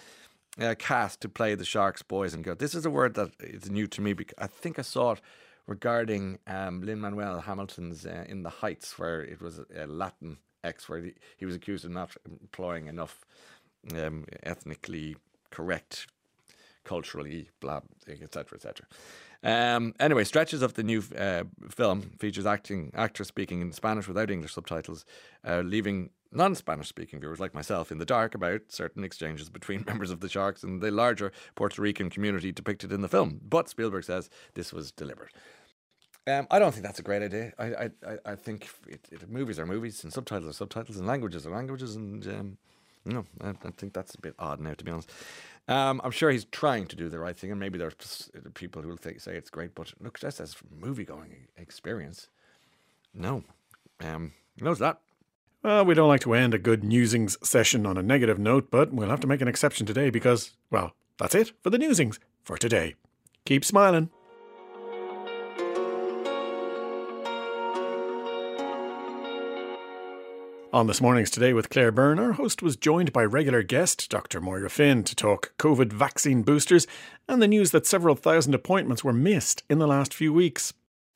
uh, 0.60 0.74
cast 0.78 1.20
to 1.20 1.28
play 1.28 1.54
the 1.54 1.64
Sharks 1.64 2.02
boys 2.02 2.34
and 2.34 2.44
girls. 2.44 2.58
This 2.58 2.74
is 2.74 2.86
a 2.86 2.90
word 2.90 3.14
that 3.14 3.30
is 3.40 3.70
new 3.70 3.86
to 3.88 4.00
me 4.00 4.12
because 4.12 4.36
I 4.38 4.46
think 4.46 4.78
I 4.78 4.82
saw 4.82 5.12
it 5.12 5.20
regarding 5.66 6.38
um, 6.46 6.82
Lin 6.82 7.00
Manuel 7.00 7.40
Hamilton's 7.40 8.06
uh, 8.06 8.24
In 8.28 8.42
the 8.42 8.50
Heights, 8.50 8.98
where 8.98 9.22
it 9.22 9.40
was 9.40 9.60
a 9.74 9.86
Latin 9.86 10.38
X, 10.62 10.88
where 10.88 11.00
he, 11.00 11.14
he 11.36 11.46
was 11.46 11.54
accused 11.54 11.84
of 11.84 11.90
not 11.90 12.16
employing 12.24 12.86
enough 12.86 13.24
um, 13.94 14.24
ethnically 14.42 15.16
correct 15.50 16.06
culturally, 16.84 17.50
blah, 17.60 17.80
etc., 18.08 18.56
etc. 18.56 18.86
Um, 19.46 19.94
anyway, 20.00 20.24
stretches 20.24 20.60
of 20.60 20.74
the 20.74 20.82
new 20.82 21.04
uh, 21.16 21.44
film 21.70 22.10
features 22.18 22.46
acting 22.46 22.90
actors 22.94 23.28
speaking 23.28 23.60
in 23.60 23.72
Spanish 23.72 24.08
without 24.08 24.28
English 24.28 24.52
subtitles, 24.52 25.04
uh, 25.46 25.60
leaving 25.64 26.10
non-Spanish 26.32 26.88
speaking 26.88 27.20
viewers 27.20 27.38
like 27.38 27.54
myself 27.54 27.92
in 27.92 27.98
the 27.98 28.04
dark 28.04 28.34
about 28.34 28.62
certain 28.70 29.04
exchanges 29.04 29.48
between 29.48 29.84
members 29.86 30.10
of 30.10 30.18
the 30.18 30.28
Sharks 30.28 30.64
and 30.64 30.82
the 30.82 30.90
larger 30.90 31.30
Puerto 31.54 31.80
Rican 31.80 32.10
community 32.10 32.50
depicted 32.50 32.90
in 32.90 33.02
the 33.02 33.08
film. 33.08 33.40
But 33.48 33.68
Spielberg 33.68 34.02
says 34.02 34.28
this 34.54 34.72
was 34.72 34.90
deliberate. 34.90 35.32
Um, 36.26 36.48
I 36.50 36.58
don't 36.58 36.72
think 36.72 36.84
that's 36.84 36.98
a 36.98 37.04
great 37.04 37.22
idea. 37.22 37.52
I 37.56 37.90
I, 38.04 38.18
I 38.24 38.34
think 38.34 38.68
it, 38.88 39.06
it, 39.12 39.30
movies 39.30 39.60
are 39.60 39.66
movies 39.66 40.02
and 40.02 40.12
subtitles 40.12 40.48
are 40.48 40.58
subtitles 40.58 40.96
and 40.98 41.06
languages 41.06 41.46
are 41.46 41.52
languages 41.52 41.94
and 41.94 42.26
um, 42.26 42.58
know 43.04 43.24
I, 43.40 43.50
I, 43.50 43.70
think 43.76 43.92
that's 43.92 44.16
a 44.16 44.20
bit 44.20 44.34
odd 44.40 44.60
now 44.60 44.74
to 44.74 44.84
be 44.84 44.90
honest. 44.90 45.12
Um, 45.68 46.00
I'm 46.04 46.12
sure 46.12 46.30
he's 46.30 46.44
trying 46.44 46.86
to 46.86 46.96
do 46.96 47.08
the 47.08 47.18
right 47.18 47.36
thing, 47.36 47.50
and 47.50 47.58
maybe 47.58 47.78
there's 47.78 48.30
people 48.54 48.82
who 48.82 48.88
will 48.88 48.98
say 48.98 49.34
it's 49.34 49.50
great, 49.50 49.74
but 49.74 49.92
look, 50.00 50.20
just 50.20 50.40
as 50.40 50.54
movie 50.70 51.04
going 51.04 51.48
experience, 51.56 52.28
no, 53.12 53.42
um, 54.00 54.32
knows 54.60 54.78
that. 54.78 55.00
Well, 55.62 55.84
we 55.84 55.94
don't 55.94 56.08
like 56.08 56.20
to 56.20 56.34
end 56.34 56.54
a 56.54 56.58
good 56.58 56.82
newsings 56.82 57.44
session 57.44 57.86
on 57.86 57.96
a 57.96 58.02
negative 58.02 58.38
note, 58.38 58.70
but 58.70 58.92
we'll 58.92 59.10
have 59.10 59.20
to 59.20 59.26
make 59.26 59.40
an 59.40 59.48
exception 59.48 59.86
today 59.86 60.10
because, 60.10 60.52
well, 60.70 60.92
that's 61.18 61.34
it 61.34 61.52
for 61.62 61.70
the 61.70 61.78
newsings 61.78 62.18
for 62.44 62.56
today. 62.56 62.94
Keep 63.44 63.64
smiling. 63.64 64.10
On 70.76 70.86
this 70.86 71.00
morning's 71.00 71.30
Today 71.30 71.54
with 71.54 71.70
Claire 71.70 71.90
Byrne, 71.90 72.18
our 72.18 72.32
host 72.32 72.60
was 72.60 72.76
joined 72.76 73.10
by 73.10 73.24
regular 73.24 73.62
guest 73.62 74.10
Dr. 74.10 74.42
Moira 74.42 74.68
Finn 74.68 75.04
to 75.04 75.16
talk 75.16 75.56
COVID 75.56 75.90
vaccine 75.90 76.42
boosters 76.42 76.86
and 77.26 77.40
the 77.40 77.48
news 77.48 77.70
that 77.70 77.86
several 77.86 78.14
thousand 78.14 78.54
appointments 78.54 79.02
were 79.02 79.14
missed 79.14 79.62
in 79.70 79.78
the 79.78 79.86
last 79.86 80.12
few 80.12 80.34
weeks. 80.34 80.74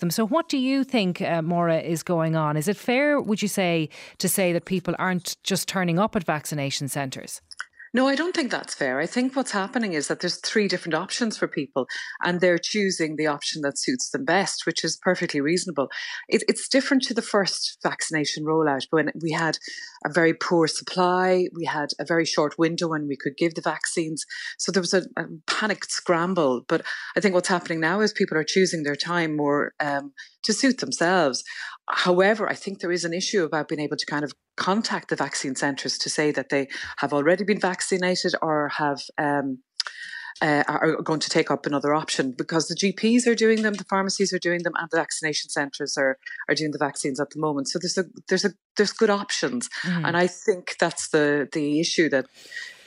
So, 0.09 0.26
what 0.26 0.49
do 0.49 0.57
you 0.57 0.83
think, 0.83 1.21
uh, 1.21 1.43
Maura, 1.43 1.79
is 1.79 2.02
going 2.02 2.37
on? 2.37 2.57
Is 2.57 2.69
it 2.69 2.79
fair, 2.79 3.21
would 3.21 3.43
you 3.43 3.49
say, 3.49 3.90
to 4.17 4.31
say 4.31 4.55
that 4.55 4.64
people 4.64 4.95
aren't 4.99 5.37
just 5.45 5.69
turning 5.69 5.99
up 5.99 6.17
at 6.17 6.25
vaccination 6.25 6.88
centres? 6.88 7.43
No, 7.92 8.06
I 8.06 8.14
don't 8.14 8.37
think 8.37 8.52
that's 8.52 8.73
fair. 8.73 9.00
I 9.00 9.06
think 9.06 9.35
what's 9.35 9.50
happening 9.50 9.94
is 9.94 10.06
that 10.06 10.20
there's 10.20 10.37
three 10.37 10.68
different 10.68 10.94
options 10.94 11.37
for 11.37 11.49
people, 11.49 11.88
and 12.25 12.40
they're 12.40 12.56
choosing 12.56 13.16
the 13.16 13.26
option 13.26 13.62
that 13.62 13.80
suits 13.80 14.11
them 14.11 14.25
best, 14.25 14.64
which 14.64 14.85
is 14.85 14.97
perfectly 15.02 15.40
reasonable. 15.40 15.88
It, 16.28 16.44
it's 16.47 16.68
different 16.68 17.02
to 17.04 17.14
the 17.14 17.23
first 17.23 17.78
vaccination 17.82 18.44
rollout 18.44 18.87
when 18.90 19.11
we 19.20 19.32
had 19.32 19.59
a 20.06 20.12
very 20.12 20.35
poor 20.35 20.68
supply, 20.68 21.49
we 21.52 21.64
had 21.64 21.88
a 21.99 22.04
very 22.04 22.25
short 22.25 22.56
window 22.56 22.88
when 22.88 23.09
we 23.09 23.16
could 23.16 23.37
give 23.37 23.54
the 23.54 23.61
vaccines, 23.61 24.25
so 24.56 24.70
there 24.70 24.82
was 24.82 24.94
a, 24.94 25.02
a 25.16 25.25
panicked 25.49 25.90
scramble. 25.90 26.62
But 26.68 26.82
I 27.16 27.20
think 27.20 27.35
what's 27.35 27.49
happening 27.49 27.80
now 27.80 28.00
is 28.02 28.12
people 28.12 28.38
are 28.38 28.44
choosing 28.44 28.85
their 28.85 28.94
time 28.94 29.37
more 29.37 29.73
um, 29.80 30.12
to 30.44 30.52
suit 30.52 30.78
themselves. 30.78 31.42
However, 31.90 32.49
I 32.49 32.54
think 32.54 32.78
there 32.78 32.92
is 32.92 33.04
an 33.04 33.12
issue 33.12 33.42
about 33.42 33.66
being 33.66 33.80
able 33.80 33.97
to 33.97 34.06
kind 34.06 34.23
of 34.23 34.32
contact 34.61 35.09
the 35.09 35.17
vaccine 35.17 35.57
centres 35.57 35.99
to 35.99 36.11
say 36.11 36.31
that 36.31 36.50
they 36.50 36.69
have 36.99 37.12
already 37.12 37.45
been 37.45 37.61
vaccinated 37.61 38.35
or 38.40 38.69
have. 38.69 39.00
Um, 39.19 39.59
uh, 40.43 40.64
are 40.69 41.02
going 41.02 41.21
to 41.21 41.29
take 41.29 41.50
up 41.50 41.67
another 41.67 41.93
option 41.93 42.33
because 42.33 42.67
the 42.67 42.75
GPs 42.75 43.26
are 43.26 43.35
doing 43.35 43.61
them, 43.61 43.75
the 43.75 43.85
pharmacies 43.85 44.33
are 44.33 44.38
doing 44.38 44.62
them, 44.62 44.73
and 44.76 44.88
the 44.90 44.97
vaccination 44.97 45.50
centres 45.50 45.99
are 45.99 46.17
are 46.49 46.55
doing 46.55 46.71
the 46.71 46.79
vaccines 46.79 47.21
at 47.21 47.29
the 47.31 47.38
moment. 47.38 47.69
So 47.69 47.79
there's 47.79 47.99
a 47.99 48.05
there's 48.29 48.47
a 48.47 48.52
there's 48.79 48.93
good 48.93 49.11
options, 49.11 49.69
mm. 49.83 50.07
and 50.07 50.17
I 50.17 50.29
think 50.29 50.76
that's 50.81 51.11
the 51.11 51.47
the 51.52 51.79
issue 51.79 52.09
that 52.09 52.25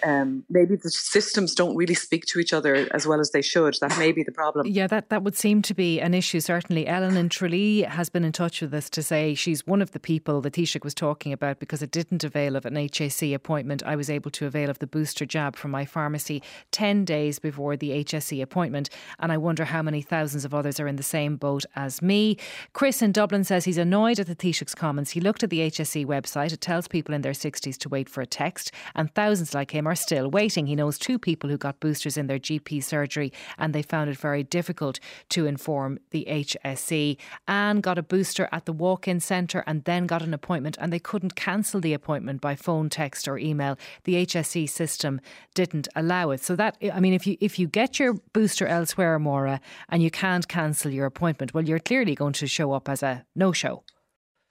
um, 0.06 0.44
maybe 0.50 0.76
the 0.76 0.90
systems 0.90 1.56
don't 1.56 1.76
really 1.76 1.94
speak 1.94 2.26
to 2.28 2.40
each 2.40 2.54
other 2.54 2.88
as 2.94 3.08
well 3.08 3.20
as 3.20 3.32
they 3.32 3.42
should. 3.42 3.76
That 3.82 3.98
may 3.98 4.12
be 4.12 4.24
the 4.24 4.32
problem. 4.32 4.68
Yeah, 4.68 4.88
that, 4.88 5.10
that 5.10 5.24
would 5.24 5.36
seem 5.36 5.62
to 5.64 5.74
be 5.74 6.00
an 6.00 6.14
issue, 6.14 6.40
certainly. 6.40 6.88
Ellen 6.88 7.18
in 7.18 7.30
Tralee 7.30 7.84
has 7.84 8.10
been 8.10 8.24
in 8.24 8.32
touch 8.32 8.62
with 8.62 8.74
us 8.74 8.90
to 8.92 9.04
say 9.04 9.34
she's 9.34 9.66
one 9.66 9.82
of 9.82 9.92
the 9.92 10.00
people 10.00 10.42
that 10.42 10.54
Taoiseach 10.54 10.84
was 10.84 10.94
talking 10.94 11.32
about 11.32 11.60
because 11.60 11.82
it 11.82 11.92
didn't 11.92 12.24
avail 12.24 12.56
of 12.56 12.66
an 12.66 12.76
HSE 12.76 13.34
appointment. 13.34 13.84
I 13.86 13.96
was 13.96 14.10
able 14.10 14.32
to 14.32 14.46
avail 14.46 14.70
of 14.70 14.80
the 14.80 14.88
booster 14.88 15.26
jab 15.26 15.56
from 15.56 15.72
my 15.72 15.86
pharmacy 15.86 16.44
10 16.72 17.06
days 17.06 17.40
before 17.40 17.78
the 17.78 18.04
HSE 18.04 18.42
appointment. 18.42 18.90
And 19.20 19.32
I 19.32 19.38
wonder 19.38 19.66
how 19.66 19.82
many 19.82 20.02
thousands 20.02 20.46
of 20.46 20.54
others 20.54 20.80
are 20.80 20.88
in 20.88 20.98
the 20.98 21.04
same 21.04 21.38
boat 21.38 21.66
as 21.76 22.02
me. 22.02 22.38
Chris 22.74 23.02
in 23.02 23.12
Dublin 23.12 23.44
says 23.44 23.66
he's 23.66 23.78
annoyed 23.78 24.20
at 24.20 24.28
the 24.28 24.36
Taoiseach's 24.36 24.76
comments. 24.76 25.12
He 25.12 25.22
looked 25.22 25.44
at 25.44 25.50
the 25.50 25.60
HSE 25.60 26.06
website. 26.06 26.54
It 26.54 26.62
tells 26.62 26.88
people 26.88 27.16
in 27.16 27.22
their 27.22 27.34
60s 27.34 27.78
to 27.78 27.90
wait 27.90 28.10
for 28.10 28.22
a 28.22 28.26
text, 28.26 28.72
and 28.96 29.14
thousands 29.14 29.54
like 29.54 29.72
him 29.72 29.88
are 29.88 29.93
are 29.94 29.96
still 29.96 30.30
waiting. 30.30 30.66
He 30.66 30.76
knows 30.76 30.98
two 30.98 31.20
people 31.20 31.50
who 31.52 31.58
got 31.58 31.80
boosters 31.80 32.18
in 32.18 32.26
their 32.26 32.40
GP 32.40 32.84
surgery 32.84 33.32
and 33.60 33.74
they 33.74 33.84
found 33.84 34.10
it 34.10 34.18
very 34.18 34.44
difficult 34.44 35.00
to 35.30 35.46
inform 35.46 36.00
the 36.10 36.26
HSE. 36.28 37.16
Anne 37.48 37.80
got 37.80 38.00
a 38.00 38.04
booster 38.04 38.50
at 38.52 38.66
the 38.66 38.74
walk 38.74 39.08
in 39.08 39.20
centre 39.20 39.64
and 39.68 39.84
then 39.84 40.08
got 40.08 40.24
an 40.24 40.34
appointment 40.34 40.78
and 40.82 40.92
they 40.92 41.00
couldn't 41.00 41.36
cancel 41.36 41.80
the 41.80 41.94
appointment 41.94 42.42
by 42.42 42.56
phone, 42.56 42.90
text, 42.90 43.28
or 43.28 43.38
email. 43.38 43.78
The 44.06 44.26
HSE 44.26 44.68
system 44.68 45.22
didn't 45.54 45.88
allow 45.96 46.32
it. 46.32 46.42
So 46.42 46.56
that 46.56 46.76
I 46.92 47.00
mean 47.00 47.14
if 47.14 47.28
you 47.28 47.38
if 47.40 47.60
you 47.60 47.68
get 47.68 48.00
your 48.00 48.14
booster 48.34 48.66
elsewhere, 48.66 49.20
Maura, 49.20 49.62
and 49.90 50.02
you 50.02 50.10
can't 50.10 50.48
cancel 50.48 50.92
your 50.92 51.06
appointment, 51.06 51.54
well 51.54 51.64
you're 51.64 51.80
clearly 51.80 52.16
going 52.16 52.34
to 52.34 52.48
show 52.48 52.72
up 52.72 52.90
as 52.90 53.04
a 53.04 53.26
no 53.36 53.52
show. 53.52 53.84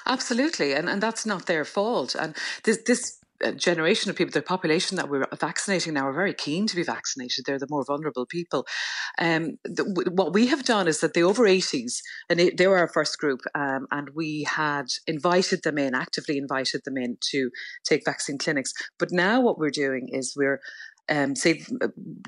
Absolutely, 0.06 0.72
and 0.72 0.88
and 0.88 1.02
that's 1.02 1.26
not 1.26 1.46
their 1.46 1.64
fault. 1.64 2.14
And 2.14 2.37
this 2.64 2.78
this 2.87 3.22
generation 3.50 4.11
of 4.11 4.16
people, 4.16 4.32
the 4.32 4.42
population 4.42 4.96
that 4.96 5.08
we're 5.08 5.26
vaccinating 5.38 5.94
now 5.94 6.06
are 6.06 6.12
very 6.12 6.34
keen 6.34 6.66
to 6.68 6.76
be 6.76 6.82
vaccinated. 6.82 7.44
They're 7.44 7.58
the 7.58 7.66
more 7.68 7.84
vulnerable 7.84 8.26
people. 8.26 8.66
Um, 9.18 9.58
the, 9.64 9.84
what 10.12 10.32
we 10.32 10.46
have 10.46 10.64
done 10.64 10.87
is 10.87 11.00
that 11.00 11.14
the 11.14 11.22
over 11.22 11.44
80s, 11.44 11.99
and 12.30 12.40
it, 12.40 12.56
they 12.56 12.66
were 12.66 12.78
our 12.78 12.88
first 12.88 13.18
group, 13.18 13.40
um, 13.54 13.87
and 13.90 14.11
we 14.14 14.46
had 14.49 14.87
invited 15.06 15.62
them 15.62 15.78
in, 15.78 15.94
actively 15.94 16.38
invited 16.38 16.82
them 16.84 16.96
in 16.96 17.18
to 17.30 17.50
take 17.84 18.04
vaccine 18.04 18.38
clinics. 18.38 18.72
But 18.99 19.11
now 19.11 19.40
what 19.40 19.58
we're 19.58 19.70
doing 19.70 20.08
is 20.12 20.34
we're 20.37 20.61
um, 21.08 21.34
say 21.34 21.64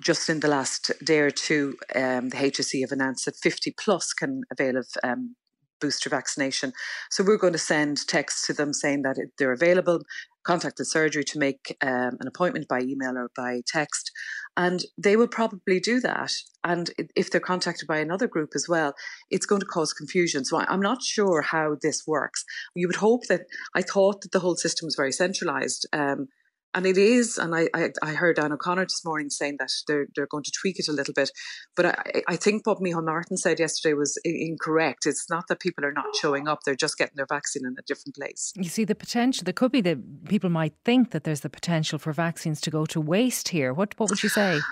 just 0.00 0.28
in 0.28 0.40
the 0.40 0.48
last 0.48 0.90
day 1.04 1.20
or 1.20 1.30
two, 1.30 1.76
um, 1.94 2.30
the 2.30 2.36
HSE 2.36 2.80
have 2.80 2.90
announced 2.90 3.24
that 3.26 3.36
50 3.36 3.72
plus 3.78 4.12
can 4.12 4.42
avail 4.50 4.76
of 4.76 4.88
um, 5.04 5.36
booster 5.80 6.10
vaccination. 6.10 6.72
So 7.10 7.22
we're 7.22 7.38
going 7.38 7.52
to 7.52 7.58
send 7.58 8.06
texts 8.06 8.46
to 8.46 8.52
them 8.52 8.72
saying 8.72 9.02
that 9.02 9.16
they're 9.38 9.52
available 9.52 10.00
contact 10.44 10.78
the 10.78 10.84
surgery 10.84 11.24
to 11.24 11.38
make 11.38 11.76
um, 11.82 12.16
an 12.20 12.26
appointment 12.26 12.68
by 12.68 12.80
email 12.80 13.16
or 13.16 13.30
by 13.36 13.62
text. 13.66 14.10
And 14.56 14.84
they 14.96 15.16
will 15.16 15.28
probably 15.28 15.80
do 15.80 16.00
that. 16.00 16.32
And 16.62 16.90
if 17.16 17.30
they're 17.30 17.40
contacted 17.40 17.88
by 17.88 17.98
another 17.98 18.28
group 18.28 18.50
as 18.54 18.68
well, 18.68 18.94
it's 19.30 19.46
going 19.46 19.60
to 19.60 19.66
cause 19.66 19.92
confusion. 19.92 20.44
So 20.44 20.58
I'm 20.58 20.80
not 20.80 21.02
sure 21.02 21.42
how 21.42 21.76
this 21.82 22.06
works. 22.06 22.44
You 22.74 22.86
would 22.86 22.96
hope 22.96 23.26
that 23.28 23.42
I 23.74 23.82
thought 23.82 24.20
that 24.22 24.32
the 24.32 24.40
whole 24.40 24.56
system 24.56 24.86
was 24.86 24.94
very 24.94 25.12
centralized. 25.12 25.86
Um, 25.92 26.28
and 26.74 26.86
it 26.86 26.98
is, 26.98 27.38
and 27.38 27.54
I, 27.54 27.68
I, 27.72 27.90
I, 28.02 28.12
heard 28.14 28.38
Anne 28.38 28.52
O'Connor 28.52 28.84
this 28.84 29.04
morning 29.04 29.30
saying 29.30 29.56
that 29.60 29.70
they're 29.86 30.06
they're 30.14 30.26
going 30.26 30.42
to 30.42 30.50
tweak 30.50 30.78
it 30.78 30.88
a 30.88 30.92
little 30.92 31.14
bit. 31.14 31.30
But 31.76 31.86
I, 31.86 32.22
I 32.28 32.36
think 32.36 32.66
what 32.66 32.78
Micheál 32.78 33.04
Martin 33.04 33.36
said 33.36 33.60
yesterday 33.60 33.94
was 33.94 34.18
incorrect. 34.24 35.06
It's 35.06 35.30
not 35.30 35.44
that 35.48 35.60
people 35.60 35.84
are 35.84 35.92
not 35.92 36.16
showing 36.20 36.48
up; 36.48 36.60
they're 36.64 36.74
just 36.74 36.98
getting 36.98 37.16
their 37.16 37.26
vaccine 37.26 37.64
in 37.64 37.76
a 37.78 37.82
different 37.82 38.16
place. 38.16 38.52
You 38.56 38.68
see, 38.68 38.84
the 38.84 38.94
potential. 38.94 39.44
There 39.44 39.52
could 39.52 39.72
be 39.72 39.80
that 39.82 40.28
people 40.28 40.50
might 40.50 40.74
think 40.84 41.10
that 41.12 41.24
there's 41.24 41.40
the 41.40 41.50
potential 41.50 41.98
for 41.98 42.12
vaccines 42.12 42.60
to 42.62 42.70
go 42.70 42.86
to 42.86 43.00
waste 43.00 43.48
here. 43.48 43.72
What 43.72 43.98
what 43.98 44.10
would 44.10 44.22
you 44.22 44.28
say? 44.28 44.60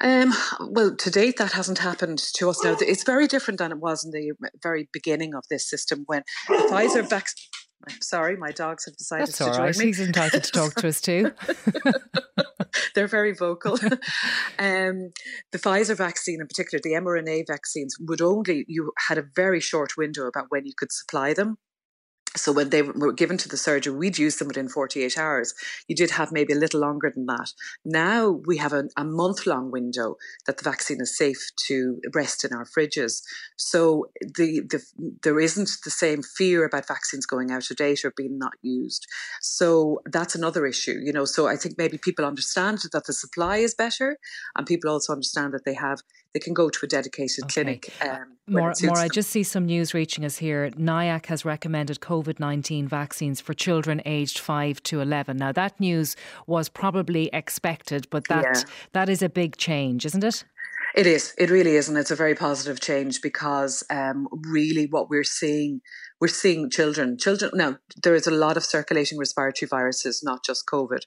Um, 0.00 0.34
well, 0.60 0.94
to 0.94 1.10
date, 1.10 1.36
that 1.38 1.52
hasn't 1.52 1.78
happened 1.78 2.18
to 2.34 2.50
us. 2.50 2.62
Now, 2.64 2.76
it's 2.80 3.04
very 3.04 3.28
different 3.28 3.58
than 3.58 3.70
it 3.70 3.78
was 3.78 4.04
in 4.04 4.10
the 4.10 4.32
very 4.60 4.88
beginning 4.92 5.34
of 5.34 5.44
this 5.48 5.70
system 5.70 6.02
when 6.06 6.24
the 6.48 6.54
Pfizer 6.54 7.08
vaccine 7.08 7.48
I'm 7.88 8.00
sorry, 8.00 8.36
my 8.36 8.50
dogs 8.50 8.84
have 8.86 8.96
decided 8.96 9.28
That's 9.28 9.38
to 9.38 9.44
right. 9.44 9.74
join 9.74 9.78
me. 9.78 9.86
He's 9.86 10.00
entitled 10.00 10.44
to 10.44 10.50
talk 10.50 10.74
to 10.76 10.88
us 10.88 11.00
too. 11.00 11.32
They're 12.94 13.06
very 13.06 13.32
vocal. 13.32 13.72
um, 14.58 15.10
the 15.52 15.58
Pfizer 15.58 15.96
vaccine, 15.96 16.40
in 16.40 16.46
particular, 16.46 16.80
the 16.82 16.92
mRNA 16.92 17.44
vaccines, 17.46 17.96
would 18.00 18.20
only 18.20 18.64
you 18.68 18.92
had 19.08 19.18
a 19.18 19.24
very 19.34 19.60
short 19.60 19.96
window 19.96 20.26
about 20.26 20.46
when 20.48 20.66
you 20.66 20.72
could 20.76 20.92
supply 20.92 21.34
them. 21.34 21.58
So 22.36 22.52
when 22.52 22.70
they 22.70 22.82
were 22.82 23.12
given 23.12 23.38
to 23.38 23.48
the 23.48 23.56
surgeon, 23.56 23.96
we'd 23.96 24.18
use 24.18 24.36
them 24.36 24.48
within 24.48 24.68
48 24.68 25.16
hours. 25.16 25.54
You 25.86 25.94
did 25.94 26.10
have 26.12 26.32
maybe 26.32 26.52
a 26.52 26.58
little 26.58 26.80
longer 26.80 27.10
than 27.14 27.26
that. 27.26 27.52
Now 27.84 28.28
we 28.28 28.56
have 28.56 28.72
a, 28.72 28.84
a 28.96 29.04
month 29.04 29.46
long 29.46 29.70
window 29.70 30.16
that 30.46 30.58
the 30.58 30.64
vaccine 30.64 31.00
is 31.00 31.16
safe 31.16 31.50
to 31.68 32.00
rest 32.12 32.44
in 32.44 32.52
our 32.52 32.64
fridges. 32.64 33.22
So 33.56 34.06
the, 34.20 34.60
the, 34.60 34.82
there 35.22 35.38
isn't 35.38 35.70
the 35.84 35.90
same 35.90 36.22
fear 36.22 36.64
about 36.64 36.88
vaccines 36.88 37.26
going 37.26 37.50
out 37.52 37.70
of 37.70 37.76
date 37.76 38.04
or 38.04 38.12
being 38.16 38.38
not 38.38 38.54
used. 38.62 39.06
So 39.40 40.00
that's 40.06 40.34
another 40.34 40.66
issue, 40.66 40.98
you 41.02 41.12
know. 41.12 41.24
So 41.24 41.46
I 41.46 41.56
think 41.56 41.76
maybe 41.78 41.98
people 41.98 42.24
understand 42.24 42.80
that 42.92 43.06
the 43.06 43.12
supply 43.12 43.58
is 43.58 43.74
better 43.74 44.18
and 44.56 44.66
people 44.66 44.90
also 44.90 45.12
understand 45.12 45.54
that 45.54 45.64
they 45.64 45.74
have 45.74 46.00
they 46.34 46.40
can 46.40 46.52
go 46.52 46.68
to 46.68 46.78
a 46.82 46.88
dedicated 46.88 47.44
okay. 47.44 47.52
clinic. 47.52 47.92
Um, 48.02 48.36
more, 48.48 48.74
more 48.82 48.98
I 48.98 49.08
just 49.08 49.30
see 49.30 49.44
some 49.44 49.66
news 49.66 49.94
reaching 49.94 50.24
us 50.24 50.36
here. 50.36 50.68
NIAC 50.70 51.26
has 51.26 51.44
recommended 51.44 52.00
COVID 52.00 52.40
19 52.40 52.88
vaccines 52.88 53.40
for 53.40 53.54
children 53.54 54.02
aged 54.04 54.40
5 54.40 54.82
to 54.82 55.00
11. 55.00 55.36
Now, 55.36 55.52
that 55.52 55.78
news 55.78 56.16
was 56.46 56.68
probably 56.68 57.30
expected, 57.32 58.08
but 58.10 58.26
that, 58.28 58.44
yeah. 58.44 58.62
that 58.92 59.08
is 59.08 59.22
a 59.22 59.28
big 59.28 59.56
change, 59.56 60.04
isn't 60.04 60.24
it? 60.24 60.44
It 60.94 61.06
is. 61.06 61.34
It 61.38 61.50
really 61.50 61.76
is, 61.76 61.88
and 61.88 61.96
it's 61.96 62.10
a 62.10 62.16
very 62.16 62.34
positive 62.34 62.80
change 62.80 63.20
because 63.22 63.82
um, 63.90 64.28
really 64.30 64.86
what 64.86 65.10
we're 65.10 65.24
seeing, 65.24 65.80
we're 66.24 66.28
seeing 66.28 66.70
children. 66.70 67.18
Children 67.18 67.50
now 67.52 67.76
there 68.02 68.14
is 68.14 68.26
a 68.26 68.30
lot 68.30 68.56
of 68.56 68.64
circulating 68.64 69.18
respiratory 69.18 69.68
viruses, 69.68 70.22
not 70.24 70.42
just 70.42 70.64
COVID, 70.66 71.02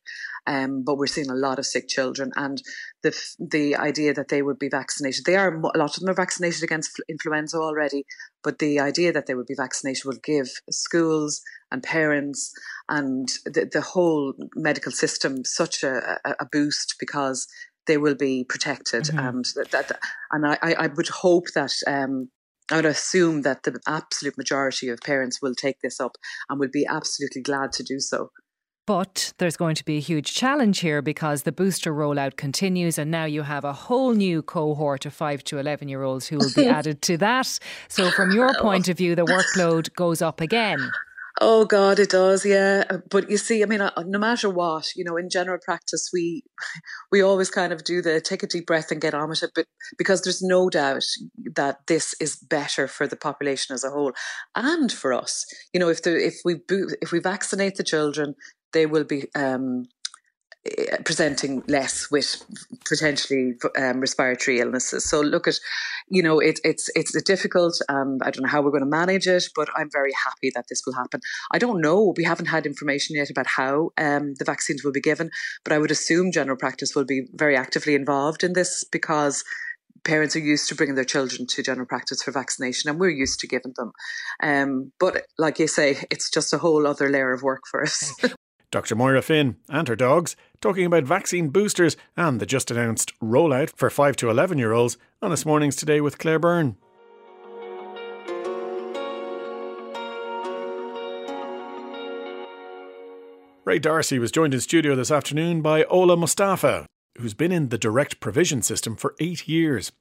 um, 0.46 0.84
but 0.84 1.00
we're 1.00 1.08
seeing 1.08 1.32
a 1.32 1.34
lot 1.34 1.58
of 1.58 1.66
sick 1.66 1.88
children, 1.88 2.30
and 2.36 2.62
the 3.02 3.20
the 3.40 3.76
idea 3.76 4.14
that 4.14 4.28
they 4.28 4.44
would 4.44 4.60
be 4.60 4.70
vaccinated. 4.70 5.26
They 5.26 5.36
are 5.36 5.52
a 5.52 5.78
lot 5.80 5.98
of 5.98 6.02
them 6.02 6.10
are 6.12 6.14
vaccinated 6.14 6.62
against 6.62 7.02
influenza 7.10 7.58
already, 7.58 8.06
but 8.44 8.60
the 8.60 8.80
idea 8.80 9.12
that 9.12 9.26
they 9.26 9.34
would 9.34 9.48
be 9.48 9.56
vaccinated 9.56 10.06
will 10.06 10.20
give 10.24 10.50
schools 10.70 11.42
and 11.72 11.82
parents 11.82 12.54
and 12.88 13.28
the, 13.46 13.68
the 13.74 13.82
whole 13.82 14.36
medical 14.56 14.92
system 14.92 15.44
such 15.46 15.82
a, 15.82 16.20
a, 16.26 16.36
a 16.42 16.46
boost 16.52 16.94
because 17.00 17.48
they 17.88 17.98
will 17.98 18.16
be 18.16 18.46
protected. 18.48 19.06
Mm-hmm. 19.06 19.18
And 19.18 19.46
that, 19.56 19.72
that, 19.72 20.00
and 20.32 20.46
I, 20.46 20.58
I 20.62 20.88
would 20.88 21.08
hope 21.08 21.46
that 21.56 21.74
um, 21.88 22.30
I 22.72 22.76
would 22.78 22.86
assume 22.86 23.44
that 23.44 23.64
the 23.64 23.80
absolute 23.88 24.38
majority 24.38 24.90
of 24.90 25.00
parents 25.00 25.42
will 25.42 25.56
take 25.56 25.80
this 25.82 26.00
up 26.00 26.18
and 26.50 26.60
will 26.60 26.70
be 26.72 26.86
absolutely 26.86 27.42
glad 27.42 27.72
to 27.74 27.84
do 27.84 28.00
so. 28.00 28.32
But 28.86 29.34
there's 29.38 29.58
going 29.58 29.76
to 29.76 29.84
be 29.84 29.98
a 29.98 30.02
huge 30.02 30.34
challenge 30.34 30.80
here 30.80 31.02
because 31.02 31.44
the 31.44 31.52
booster 31.52 31.94
rollout 31.94 32.38
continues, 32.38 32.98
and 32.98 33.12
now 33.12 33.26
you 33.26 33.42
have 33.42 33.66
a 33.66 33.74
whole 33.74 34.14
new 34.14 34.42
cohort 34.42 35.06
of 35.06 35.14
5 35.14 35.44
to 35.44 35.60
11 35.60 35.90
year 35.90 36.04
olds 36.04 36.28
who 36.28 36.38
will 36.38 36.54
be 36.56 36.68
added 36.68 37.02
to 37.04 37.18
that. 37.18 37.60
So, 37.90 38.10
from 38.12 38.32
your 38.32 38.50
oh. 38.58 38.62
point 38.62 38.88
of 38.88 38.98
view, 38.98 39.14
the 39.14 39.26
workload 39.26 39.94
goes 39.96 40.22
up 40.22 40.40
again. 40.40 40.80
Oh 41.40 41.66
God, 41.66 42.00
it 42.00 42.10
does, 42.10 42.44
yeah. 42.46 42.84
Uh, 42.90 42.98
but 43.12 43.30
you 43.30 43.38
see, 43.38 43.62
I 43.62 43.68
mean, 43.68 43.80
no 44.06 44.18
matter 44.18 44.50
what, 44.50 44.88
you 44.96 45.04
know, 45.04 45.18
in 45.18 45.30
general 45.30 45.60
practice, 45.64 46.10
we 46.12 46.44
we 47.12 47.22
always 47.22 47.50
kind 47.52 47.72
of 47.72 47.84
do 47.84 48.02
the 48.02 48.20
take 48.22 48.42
a 48.44 48.48
deep 48.48 48.66
breath 48.66 48.92
and 48.92 49.02
get 49.02 49.14
on 49.14 49.30
with 49.30 49.44
it. 49.44 49.52
But 49.54 49.68
because 49.98 50.22
there's 50.22 50.42
no 50.42 50.70
doubt 50.70 51.04
that 51.56 51.82
this 51.88 52.16
is 52.20 52.38
better 52.38 52.88
for 52.88 53.06
the 53.08 53.16
population 53.16 53.74
as 53.76 53.84
a 53.84 53.92
whole 53.92 54.14
and 54.56 54.92
for 54.92 55.14
us. 55.14 55.46
You 55.74 55.80
know, 55.80 55.90
if 55.90 56.02
the 56.02 56.16
if 56.26 56.36
we 56.44 56.56
if 57.02 57.12
we 57.12 57.20
vaccinate 57.20 57.76
the 57.76 57.84
children, 57.84 58.34
they 58.74 58.88
will 58.88 59.04
be 59.04 59.28
um, 59.36 59.86
presenting 61.06 61.64
less 61.68 62.10
with 62.12 62.44
potentially 62.88 63.54
um, 63.78 64.00
respiratory 64.00 64.60
illnesses. 64.60 65.10
So 65.10 65.22
look 65.22 65.48
at, 65.48 65.56
you 66.10 66.24
know, 66.24 66.40
it, 66.40 66.60
it's 66.64 66.90
it's 66.96 67.20
difficult. 67.24 67.80
Um, 67.90 68.18
I 68.22 68.32
don't 68.32 68.44
know 68.44 68.50
how 68.50 68.62
we're 68.62 68.72
going 68.72 68.84
to 68.84 68.90
manage 68.90 69.28
it, 69.28 69.46
but 69.56 69.70
I'm 69.76 69.90
very 69.92 70.12
happy 70.26 70.52
that 70.56 70.66
this 70.70 70.84
will 70.86 70.94
happen. 70.94 71.22
I 71.52 71.60
don't 71.60 71.82
know. 71.82 72.14
We 72.18 72.24
haven't 72.24 72.48
had 72.48 72.66
information 72.66 73.16
yet 73.16 73.30
about 73.30 73.48
how 73.48 73.92
um, 73.98 74.34
the 74.40 74.46
vaccines 74.46 74.84
will 74.84 74.92
be 74.92 75.02
given, 75.02 75.30
but 75.64 75.74
I 75.74 75.78
would 75.78 75.92
assume 75.92 76.32
general 76.32 76.58
practice 76.58 76.96
will 76.96 77.06
be 77.06 77.28
very 77.34 77.56
actively 77.56 77.96
involved 77.96 78.44
in 78.44 78.54
this 78.54 78.84
because 78.84 79.44
parents 80.04 80.36
are 80.36 80.40
used 80.40 80.70
to 80.70 80.76
bringing 80.76 80.96
their 80.96 81.04
children 81.04 81.46
to 81.48 81.64
general 81.64 81.86
practice 81.86 82.24
for 82.24 82.32
vaccination 82.32 82.90
and 82.90 83.00
we're 83.00 83.10
used 83.10 83.40
to 83.42 83.48
giving 83.48 83.74
them. 83.76 83.92
Um, 84.42 84.92
but 85.00 85.26
like 85.38 85.60
you 85.60 85.68
say, 85.68 86.06
it's 86.10 86.30
just 86.30 86.54
a 86.54 86.58
whole 86.58 86.88
other 86.88 87.10
layer 87.10 87.34
of 87.34 87.44
work 87.44 87.64
for 87.70 87.84
us. 87.84 88.14
Dr. 88.70 88.96
Moira 88.96 89.22
Finn 89.22 89.56
and 89.70 89.88
her 89.88 89.96
dogs 89.96 90.36
talking 90.60 90.86
about 90.86 91.06
vaccine 91.06 91.50
boosters 91.50 91.96
and 92.18 92.42
the 92.42 92.46
just 92.46 92.70
announced 92.70 93.18
rollout 93.22 93.70
for 93.76 93.90
5 93.90 94.18
to 94.18 94.30
11 94.30 94.58
year 94.58 94.74
olds 94.74 94.98
on 95.22 95.32
this 95.32 95.46
morning's 95.46 95.76
Today 95.76 96.02
with 96.02 96.18
Claire 96.18 96.40
Byrne. 96.40 96.76
Ray 103.64 103.80
D'Arcy 103.80 104.20
was 104.20 104.32
joined 104.32 104.54
in 104.54 104.62
studio 104.62 104.96
this 104.96 105.12
afternoon 105.12 105.62
by 105.62 105.84
Ola 105.86 106.16
Mustafa, 106.16 106.86
who's 107.18 107.34
been 107.34 107.52
in 107.52 107.70
the 107.70 107.78
direct 107.78 108.20
provision 108.20 108.62
system 108.62 108.96
for 108.96 109.16
eight 109.20 109.48
years. 109.48 109.92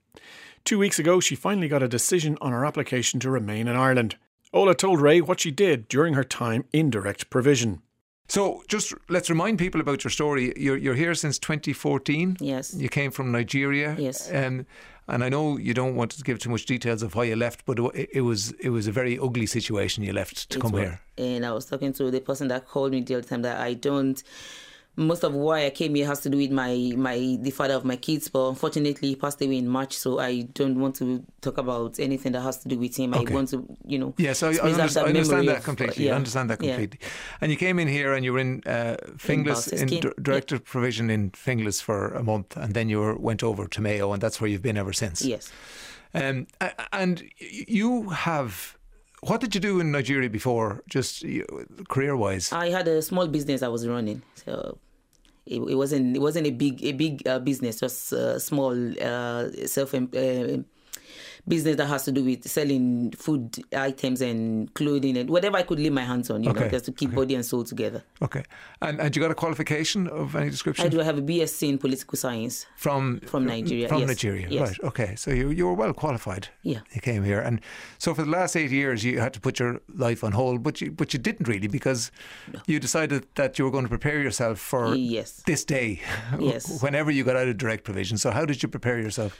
Two 0.64 0.78
weeks 0.78 0.98
ago, 0.98 1.20
she 1.20 1.34
finally 1.34 1.68
got 1.68 1.82
a 1.82 1.88
decision 1.88 2.38
on 2.40 2.52
her 2.52 2.64
application 2.64 3.18
to 3.20 3.30
remain 3.30 3.66
in 3.68 3.76
Ireland. 3.76 4.16
Ola 4.52 4.74
told 4.74 5.00
Ray 5.00 5.20
what 5.20 5.40
she 5.40 5.50
did 5.50 5.88
during 5.88 6.14
her 6.14 6.24
time 6.24 6.64
in 6.72 6.90
direct 6.90 7.28
provision. 7.28 7.82
So, 8.28 8.62
just 8.68 8.92
let's 9.08 9.30
remind 9.30 9.58
people 9.58 9.80
about 9.80 10.02
your 10.02 10.10
story. 10.10 10.52
You're, 10.56 10.76
you're 10.76 10.94
here 10.94 11.14
since 11.14 11.38
2014. 11.38 12.38
Yes. 12.40 12.74
You 12.74 12.88
came 12.88 13.10
from 13.10 13.30
Nigeria. 13.30 13.94
Yes. 13.98 14.32
Um, 14.32 14.66
and 15.08 15.22
I 15.22 15.28
know 15.28 15.56
you 15.56 15.72
don't 15.72 15.94
want 15.94 16.10
to 16.12 16.22
give 16.22 16.38
too 16.40 16.50
much 16.50 16.66
details 16.66 17.02
of 17.02 17.14
why 17.14 17.24
you 17.24 17.36
left, 17.36 17.64
but 17.64 17.78
it, 17.78 18.08
it 18.12 18.20
was 18.22 18.52
it 18.58 18.70
was 18.70 18.88
a 18.88 18.92
very 18.92 19.18
ugly 19.18 19.46
situation 19.46 20.02
you 20.02 20.12
left 20.12 20.50
to 20.50 20.58
it 20.58 20.60
come 20.60 20.72
was. 20.72 20.82
here. 20.82 21.00
And 21.16 21.46
I 21.46 21.52
was 21.52 21.66
talking 21.66 21.92
to 21.94 22.10
the 22.10 22.20
person 22.20 22.48
that 22.48 22.66
called 22.66 22.90
me 22.92 23.02
the 23.02 23.14
other 23.16 23.28
time 23.28 23.42
that 23.42 23.60
I 23.60 23.74
don't 23.74 24.20
most 24.96 25.24
of 25.24 25.34
why 25.34 25.66
I 25.66 25.70
came 25.70 25.94
here 25.94 26.06
has 26.06 26.20
to 26.20 26.30
do 26.30 26.38
with 26.38 26.50
my 26.50 26.92
my 26.96 27.36
the 27.40 27.50
father 27.50 27.74
of 27.74 27.84
my 27.84 27.96
kids, 27.96 28.28
but 28.28 28.48
unfortunately 28.48 29.08
he 29.10 29.16
passed 29.16 29.40
away 29.42 29.58
in 29.58 29.68
March, 29.68 29.92
so 29.92 30.18
I 30.18 30.42
don't 30.42 30.80
want 30.80 30.96
to 30.96 31.22
talk 31.42 31.58
about 31.58 32.00
anything 32.00 32.32
that 32.32 32.40
has 32.40 32.56
to 32.58 32.68
do 32.68 32.78
with 32.78 32.96
him. 32.96 33.12
Okay. 33.12 33.32
I 33.32 33.34
want 33.34 33.50
to, 33.50 33.66
you 33.86 33.98
know. 33.98 34.14
Yes, 34.16 34.42
I, 34.42 34.48
I, 34.48 34.72
understand, 34.72 35.06
I 35.06 35.08
understand 35.08 35.48
that 35.48 35.64
completely. 35.64 36.06
yeah. 36.06 36.12
I 36.12 36.16
understand 36.16 36.50
that 36.50 36.58
completely. 36.58 36.98
Yeah. 37.00 37.08
And 37.42 37.50
you 37.50 37.58
came 37.58 37.78
in 37.78 37.88
here 37.88 38.14
and 38.14 38.24
you 38.24 38.32
were 38.32 38.38
in 38.38 38.62
uh, 38.64 38.96
Finglas 39.16 39.72
in, 39.72 39.92
in 39.92 40.00
d- 40.00 40.10
director 40.22 40.58
provision 40.58 41.10
in 41.10 41.30
Finglas 41.32 41.82
for 41.82 42.08
a 42.08 42.22
month, 42.22 42.56
and 42.56 42.72
then 42.72 42.88
you 42.88 43.00
were, 43.00 43.16
went 43.16 43.42
over 43.42 43.66
to 43.66 43.80
Mayo, 43.82 44.12
and 44.12 44.22
that's 44.22 44.40
where 44.40 44.48
you've 44.48 44.62
been 44.62 44.78
ever 44.78 44.94
since. 44.94 45.22
Yes. 45.22 45.52
Um, 46.14 46.46
and 46.92 47.22
you 47.38 48.08
have 48.08 48.78
what 49.20 49.40
did 49.40 49.54
you 49.54 49.60
do 49.60 49.80
in 49.80 49.90
Nigeria 49.90 50.30
before, 50.30 50.82
just 50.88 51.24
career 51.88 52.16
wise? 52.16 52.52
I 52.52 52.70
had 52.70 52.86
a 52.86 53.02
small 53.02 53.26
business 53.26 53.62
I 53.62 53.68
was 53.68 53.86
running. 53.86 54.22
So 54.34 54.78
it, 55.46 55.76
wasn't 55.76 56.16
it 56.16 56.20
wasn't 56.20 56.46
a 56.46 56.50
big 56.50 56.82
a 56.84 56.92
big 56.92 57.26
uh, 57.26 57.38
business, 57.38 57.80
just 57.80 58.12
a 58.12 58.40
small 58.40 58.74
uh, 59.00 59.48
self 59.66 59.94
uh, 59.94 60.58
business 61.48 61.76
that 61.76 61.86
has 61.86 62.04
to 62.04 62.12
do 62.12 62.24
with 62.24 62.48
selling 62.48 63.12
food 63.12 63.62
items 63.76 64.20
and 64.20 64.72
clothing 64.74 65.16
and 65.16 65.30
whatever 65.30 65.56
I 65.56 65.62
could 65.62 65.78
lay 65.78 65.90
my 65.90 66.02
hands 66.02 66.28
on, 66.30 66.42
you 66.42 66.50
okay. 66.50 66.60
know, 66.60 66.68
just 66.68 66.86
to 66.86 66.92
keep 66.92 67.10
okay. 67.10 67.16
body 67.16 67.34
and 67.34 67.44
soul 67.44 67.64
together. 67.64 68.02
Okay. 68.20 68.42
And 68.82 69.00
and 69.00 69.14
you 69.14 69.22
got 69.22 69.30
a 69.30 69.34
qualification 69.34 70.08
of 70.08 70.34
any 70.34 70.50
description? 70.50 70.86
I 70.86 70.88
do 70.88 70.98
have 70.98 71.18
a 71.18 71.22
BSc 71.22 71.68
in 71.68 71.78
political 71.78 72.16
science. 72.18 72.66
From 72.76 73.20
from 73.20 73.46
Nigeria. 73.46 73.88
From 73.88 74.00
yes. 74.00 74.08
Nigeria. 74.08 74.48
Yes. 74.50 74.68
Right. 74.68 74.80
Okay. 74.84 75.14
So 75.16 75.30
you 75.30 75.50
you 75.50 75.66
were 75.66 75.74
well 75.74 75.92
qualified. 75.92 76.48
Yeah. 76.62 76.80
You 76.92 77.00
came 77.00 77.22
here. 77.24 77.40
And 77.40 77.60
so 77.98 78.14
for 78.14 78.22
the 78.22 78.30
last 78.30 78.56
eight 78.56 78.70
years 78.70 79.04
you 79.04 79.20
had 79.20 79.32
to 79.34 79.40
put 79.40 79.58
your 79.58 79.80
life 79.94 80.24
on 80.24 80.32
hold, 80.32 80.62
but 80.62 80.80
you 80.80 80.90
but 80.90 81.12
you 81.12 81.20
didn't 81.20 81.46
really 81.46 81.68
because 81.68 82.10
no. 82.52 82.60
you 82.66 82.80
decided 82.80 83.26
that 83.36 83.58
you 83.58 83.64
were 83.64 83.70
going 83.70 83.84
to 83.84 83.90
prepare 83.98 84.20
yourself 84.20 84.58
for 84.58 84.94
yes. 84.94 85.42
this 85.46 85.64
day. 85.64 86.00
Yes. 86.38 86.82
Whenever 86.82 87.10
you 87.10 87.24
got 87.24 87.36
out 87.36 87.48
of 87.48 87.56
direct 87.56 87.84
provision. 87.84 88.18
So 88.18 88.30
how 88.30 88.44
did 88.44 88.62
you 88.62 88.68
prepare 88.68 88.98
yourself? 89.00 89.38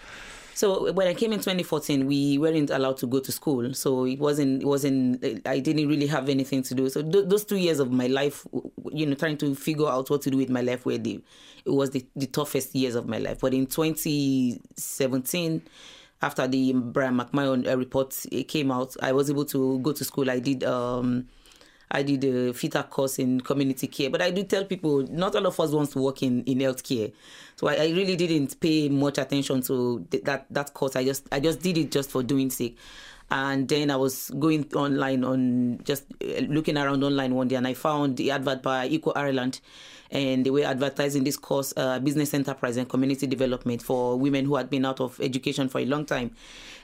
So 0.56 0.90
when 0.90 1.06
I 1.06 1.12
came 1.12 1.34
in 1.34 1.38
2014, 1.40 2.06
we 2.06 2.38
weren't 2.38 2.70
allowed 2.70 2.96
to 2.98 3.06
go 3.06 3.20
to 3.20 3.30
school. 3.30 3.74
So 3.74 4.06
it 4.06 4.18
wasn't, 4.18 4.62
it 4.62 4.64
wasn't, 4.64 5.46
I 5.46 5.58
didn't 5.58 5.86
really 5.86 6.06
have 6.06 6.30
anything 6.30 6.62
to 6.62 6.74
do. 6.74 6.88
So 6.88 7.02
th- 7.02 7.28
those 7.28 7.44
two 7.44 7.58
years 7.58 7.78
of 7.78 7.92
my 7.92 8.06
life, 8.06 8.46
you 8.90 9.04
know, 9.04 9.14
trying 9.14 9.36
to 9.36 9.54
figure 9.54 9.86
out 9.86 10.08
what 10.08 10.22
to 10.22 10.30
do 10.30 10.38
with 10.38 10.48
my 10.48 10.62
life 10.62 10.86
were 10.86 10.96
the, 10.96 11.22
it 11.66 11.70
was 11.70 11.90
the, 11.90 12.06
the 12.16 12.24
toughest 12.24 12.74
years 12.74 12.94
of 12.94 13.06
my 13.06 13.18
life. 13.18 13.40
But 13.40 13.52
in 13.52 13.66
2017, 13.66 15.62
after 16.22 16.48
the 16.48 16.72
Bryan 16.72 17.18
McMahon 17.18 17.76
report 17.76 18.18
came 18.48 18.72
out, 18.72 18.96
I 19.02 19.12
was 19.12 19.28
able 19.28 19.44
to 19.44 19.78
go 19.80 19.92
to 19.92 20.04
school. 20.06 20.30
I 20.30 20.38
did, 20.38 20.64
um, 20.64 21.28
I 21.90 22.02
did 22.02 22.24
a 22.24 22.52
FITA 22.52 22.90
course 22.90 23.18
in 23.18 23.40
community 23.40 23.86
care. 23.86 24.10
But 24.10 24.22
I 24.22 24.30
do 24.30 24.42
tell 24.42 24.64
people, 24.64 25.02
not 25.08 25.36
all 25.36 25.46
of 25.46 25.58
us 25.60 25.70
wants 25.70 25.92
to 25.92 26.00
work 26.00 26.22
in, 26.22 26.42
in 26.44 26.58
healthcare. 26.58 27.12
So 27.56 27.68
I, 27.68 27.74
I 27.74 27.88
really 27.90 28.16
didn't 28.16 28.58
pay 28.60 28.88
much 28.88 29.18
attention 29.18 29.62
to 29.62 30.04
th- 30.10 30.24
that 30.24 30.46
that 30.50 30.74
course. 30.74 30.96
I 30.96 31.04
just 31.04 31.26
I 31.30 31.40
just 31.40 31.60
did 31.60 31.78
it 31.78 31.90
just 31.92 32.10
for 32.10 32.22
doing 32.22 32.50
sake. 32.50 32.76
And 33.30 33.68
then 33.68 33.90
I 33.90 33.96
was 33.96 34.30
going 34.38 34.72
online 34.74 35.24
on 35.24 35.80
just 35.82 36.04
looking 36.42 36.78
around 36.78 37.02
online 37.02 37.34
one 37.34 37.48
day, 37.48 37.56
and 37.56 37.66
I 37.66 37.74
found 37.74 38.16
the 38.16 38.30
advert 38.30 38.62
by 38.62 38.86
Equal 38.86 39.14
Ireland, 39.16 39.60
and 40.12 40.46
they 40.46 40.50
were 40.50 40.62
advertising 40.62 41.24
this 41.24 41.36
course, 41.36 41.74
uh, 41.76 41.98
business 41.98 42.32
enterprise 42.34 42.76
and 42.76 42.88
community 42.88 43.26
development 43.26 43.82
for 43.82 44.16
women 44.16 44.44
who 44.44 44.54
had 44.54 44.70
been 44.70 44.84
out 44.84 45.00
of 45.00 45.18
education 45.20 45.68
for 45.68 45.80
a 45.80 45.84
long 45.84 46.04
time. 46.06 46.30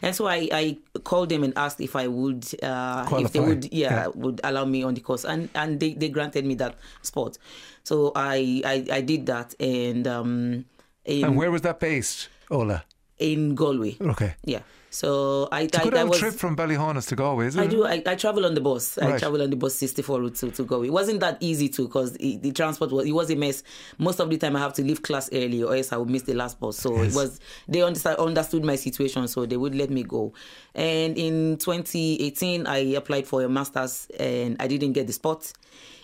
And 0.03 0.17
so 0.17 0.27
I, 0.27 0.49
I 0.53 0.79
called 1.05 1.29
them 1.29 1.45
and 1.45 1.57
asked 1.57 1.81
if 1.81 1.95
I 1.95 2.09
would, 2.09 2.45
uh, 2.61 3.07
if 3.13 3.31
they 3.33 3.39
would, 3.39 3.73
yeah, 3.73 3.95
yeah, 3.95 4.07
would 4.09 4.41
allow 4.43 4.65
me 4.65 4.83
on 4.83 4.95
the 4.95 5.01
course, 5.01 5.25
and 5.25 5.49
and 5.55 5.79
they, 5.79 5.95
they 5.95 6.09
granted 6.09 6.45
me 6.45 6.57
that 6.57 6.75
spot. 7.03 7.39
So 7.85 8.11
I 8.17 8.63
I, 8.65 8.97
I 8.97 9.01
did 9.01 9.27
that, 9.27 9.55
and 9.61 10.09
um, 10.09 10.65
in, 11.05 11.25
and 11.25 11.37
where 11.37 11.53
was 11.53 11.63
that 11.63 11.79
based, 11.79 12.31
Ola? 12.51 12.83
In 13.19 13.55
Galway. 13.55 13.97
Okay. 14.01 14.35
Yeah. 14.45 14.63
So 14.93 15.49
I, 15.51 15.63
It's 15.63 15.79
a 15.79 15.81
I, 15.81 15.85
good 15.85 15.95
I 15.95 16.05
was, 16.05 16.19
trip 16.19 16.35
from 16.35 16.55
Ballyhaunis 16.55 17.09
to 17.09 17.17
Galway, 17.17 17.47
isn't 17.47 17.59
I 17.59 17.65
it? 17.65 17.71
do. 17.71 17.87
I, 17.87 18.03
I 18.05 18.15
travel 18.15 18.45
on 18.45 18.53
the 18.53 18.61
bus. 18.61 18.99
I 18.99 19.19
travel 19.19 19.41
on 19.41 19.49
the 19.49 19.57
bus 19.57 19.75
64 19.75 20.21
route 20.21 20.35
to, 20.37 20.51
to 20.51 20.65
go. 20.65 20.83
It 20.85 20.91
wasn't 20.93 21.21
that 21.21 21.39
easy 21.41 21.71
to 21.71 21.87
because 21.87 22.13
the 22.13 22.53
transport 22.53 22.93
was 22.93 23.07
it 23.07 23.13
was 23.13 23.31
a 23.31 23.35
mess. 23.35 23.63
Most 23.97 24.21
of 24.21 24.29
the 24.29 24.37
time 24.37 24.55
I 24.55 24.59
have 24.59 24.75
to 24.75 24.83
leave 24.83 25.01
class 25.03 25.31
early 25.33 25.63
or 25.63 25.75
else 25.75 25.93
I 25.93 25.97
would 25.97 26.11
miss 26.11 26.23
the 26.23 26.35
last 26.35 26.61
bus. 26.61 26.77
So 26.77 27.03
Yes. 27.03 27.15
it 27.15 27.17
was 27.17 27.41
they 27.67 27.81
understand, 27.83 28.19
understood 28.19 28.65
my 28.65 28.77
situation, 28.77 29.27
so 29.29 29.47
they 29.47 29.57
would 29.57 29.75
let 29.75 29.89
me 29.89 30.03
go. 30.03 30.35
And 30.75 31.17
in 31.17 31.57
2018 31.57 32.67
I 32.67 32.77
applied 32.95 33.27
for 33.27 33.43
a 33.43 33.49
masters 33.49 34.09
and 34.21 34.57
I 34.61 34.67
didn't 34.67 34.93
get 34.93 35.07
the 35.07 35.15
spot. 35.15 35.53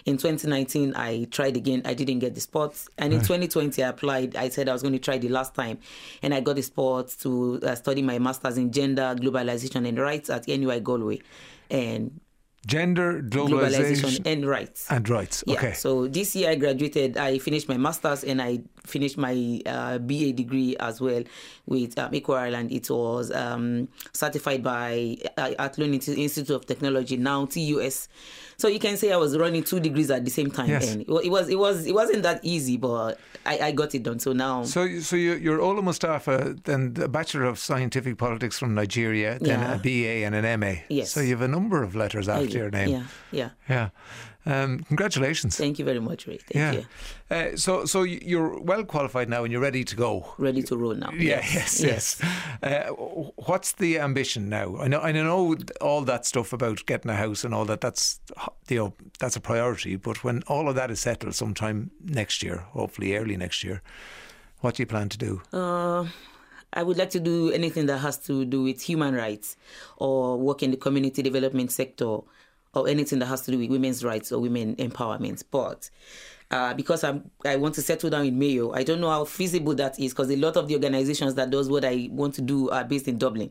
In 0.06 0.16
2019 0.16 0.94
I 0.96 1.24
tried 1.30 1.54
again. 1.58 1.82
I 1.84 1.92
didn't 1.92 2.20
get 2.20 2.34
the 2.34 2.40
spot. 2.40 2.72
And 2.96 3.12
in 3.12 3.20
2020 3.20 3.82
I 3.82 3.88
applied. 3.88 4.36
I 4.36 4.48
said 4.48 4.66
I 4.66 4.72
was 4.72 4.80
going 4.80 4.94
to 4.94 4.98
try 4.98 5.18
the 5.18 5.28
last 5.28 5.54
time, 5.54 5.76
and 6.22 6.32
I 6.32 6.40
got 6.40 6.56
the 6.56 6.62
spot 6.62 7.14
to 7.20 7.60
uh, 7.62 7.74
study 7.74 8.00
my 8.00 8.18
masters 8.18 8.56
in 8.56 8.70
gender, 8.78 9.14
globalization, 9.18 9.86
and 9.88 9.98
rights 9.98 10.30
at 10.30 10.46
NUI 10.46 10.80
Galway. 10.80 11.20
And 11.70 12.20
Gender, 12.66 13.22
globalization 13.22 14.18
globalization, 14.18 14.26
and 14.26 14.46
rights. 14.46 14.86
and 14.90 15.08
rights. 15.08 15.44
Yeah. 15.46 15.54
Okay. 15.54 15.72
So 15.72 16.06
this 16.06 16.36
year 16.36 16.50
I 16.50 16.56
graduated. 16.56 17.16
I 17.16 17.38
finished 17.38 17.68
my 17.68 17.78
masters 17.78 18.24
and 18.24 18.42
I 18.42 18.60
finished 18.84 19.16
my 19.16 19.62
uh, 19.64 19.96
BA 19.98 20.32
degree 20.32 20.76
as 20.78 21.00
well 21.00 21.22
with 21.66 21.98
um, 21.98 22.12
Equal 22.14 22.34
Ireland. 22.34 22.72
It 22.72 22.90
was 22.90 23.30
um, 23.30 23.88
certified 24.12 24.62
by 24.62 25.16
uh, 25.38 25.54
Athlone 25.58 25.94
Institute 25.94 26.50
of 26.50 26.66
Technology, 26.66 27.16
now 27.16 27.46
TUS. 27.46 28.08
So 28.60 28.66
you 28.66 28.80
can 28.80 28.96
say 28.96 29.12
I 29.12 29.16
was 29.16 29.38
running 29.38 29.62
two 29.62 29.78
degrees 29.78 30.10
at 30.10 30.24
the 30.24 30.32
same 30.32 30.50
time. 30.50 30.68
Yes. 30.68 30.90
And 30.92 31.02
it 31.02 31.08
it 31.08 31.30
was 31.30 31.48
it 31.48 31.56
was 31.56 31.86
it 31.86 31.92
wasn't 31.94 32.24
that 32.24 32.40
easy, 32.42 32.76
but 32.76 33.16
I, 33.46 33.58
I 33.68 33.70
got 33.72 33.94
it 33.94 34.02
done. 34.02 34.18
So 34.18 34.32
now 34.32 34.64
So, 34.64 34.82
you- 34.82 35.00
so 35.00 35.14
you, 35.14 35.34
you're 35.34 35.60
Ola 35.60 35.80
Mustafa, 35.80 36.56
then 36.64 36.92
a 37.00 37.06
Bachelor 37.06 37.44
of 37.44 37.60
Scientific 37.60 38.18
Politics 38.18 38.58
from 38.58 38.74
Nigeria, 38.74 39.38
then 39.40 39.60
Yeah. 39.60 39.74
a 39.74 39.78
BA 39.78 40.26
and 40.26 40.34
an 40.34 40.58
MA. 40.58 40.74
Yes. 40.88 41.12
So 41.12 41.20
you 41.20 41.30
have 41.30 41.40
a 41.42 41.46
number 41.46 41.84
of 41.84 41.94
letters 41.94 42.28
after 42.28 42.58
your 42.58 42.70
name. 42.70 42.88
Yeah, 42.88 43.04
yeah. 43.30 43.50
Yeah. 43.68 43.88
Um, 44.46 44.80
congratulations. 44.80 45.56
Thank 45.56 45.78
you 45.78 45.84
very 45.84 46.00
much, 46.00 46.26
Ray. 46.26 46.38
Thank 46.38 46.54
yeah. 46.54 46.72
you. 46.72 46.86
Uh, 47.30 47.56
so, 47.56 47.84
so 47.84 48.02
you're 48.02 48.58
well 48.60 48.84
qualified 48.84 49.28
now 49.28 49.44
and 49.44 49.52
you're 49.52 49.60
ready 49.60 49.84
to 49.84 49.96
go. 49.96 50.32
Ready 50.38 50.62
to 50.62 50.76
roll 50.76 50.94
now. 50.94 51.10
Yeah, 51.10 51.44
yes, 51.52 51.82
yes. 51.82 52.22
Uh, 52.62 52.88
what's 53.36 53.72
the 53.72 53.98
ambition 53.98 54.48
now? 54.48 54.78
I 54.78 54.88
know, 54.88 55.00
I 55.00 55.12
know 55.12 55.56
all 55.80 56.02
that 56.02 56.24
stuff 56.24 56.52
about 56.52 56.86
getting 56.86 57.10
a 57.10 57.16
house 57.16 57.44
and 57.44 57.52
all 57.52 57.64
that. 57.66 57.80
That's 57.80 58.20
you 58.68 58.76
know 58.78 58.94
that's 59.18 59.36
a 59.36 59.40
priority. 59.40 59.96
But 59.96 60.24
when 60.24 60.42
all 60.46 60.68
of 60.68 60.74
that 60.76 60.90
is 60.90 61.00
settled, 61.00 61.34
sometime 61.34 61.90
next 62.02 62.42
year, 62.42 62.64
hopefully 62.72 63.16
early 63.16 63.36
next 63.36 63.62
year, 63.62 63.82
what 64.60 64.76
do 64.76 64.82
you 64.82 64.86
plan 64.86 65.08
to 65.10 65.18
do? 65.18 65.42
Uh, 65.52 66.06
I 66.72 66.82
would 66.82 66.96
like 66.96 67.10
to 67.10 67.20
do 67.20 67.50
anything 67.50 67.86
that 67.86 67.98
has 67.98 68.18
to 68.26 68.44
do 68.44 68.62
with 68.62 68.82
human 68.82 69.14
rights 69.14 69.56
or 69.96 70.38
work 70.38 70.62
in 70.62 70.70
the 70.70 70.76
community 70.76 71.22
development 71.22 71.72
sector 71.72 72.18
or 72.74 72.88
anything 72.88 73.18
that 73.20 73.26
has 73.26 73.42
to 73.42 73.50
do 73.50 73.58
with 73.58 73.70
women's 73.70 74.04
rights 74.04 74.32
or 74.32 74.40
women 74.40 74.76
empowerment. 74.76 75.42
But 75.50 75.90
uh, 76.50 76.72
because 76.74 77.04
I'm, 77.04 77.30
I 77.44 77.56
want 77.56 77.74
to 77.74 77.82
settle 77.82 78.08
down 78.08 78.24
in 78.24 78.38
Mayo, 78.38 78.72
I 78.72 78.82
don't 78.82 79.00
know 79.00 79.10
how 79.10 79.24
feasible 79.26 79.74
that 79.74 79.98
is 80.00 80.12
because 80.12 80.30
a 80.30 80.36
lot 80.36 80.56
of 80.56 80.66
the 80.68 80.74
organizations 80.74 81.34
that 81.34 81.50
does 81.50 81.68
what 81.68 81.84
I 81.84 82.08
want 82.10 82.34
to 82.36 82.40
do 82.42 82.70
are 82.70 82.84
based 82.84 83.06
in 83.08 83.18
Dublin. 83.18 83.50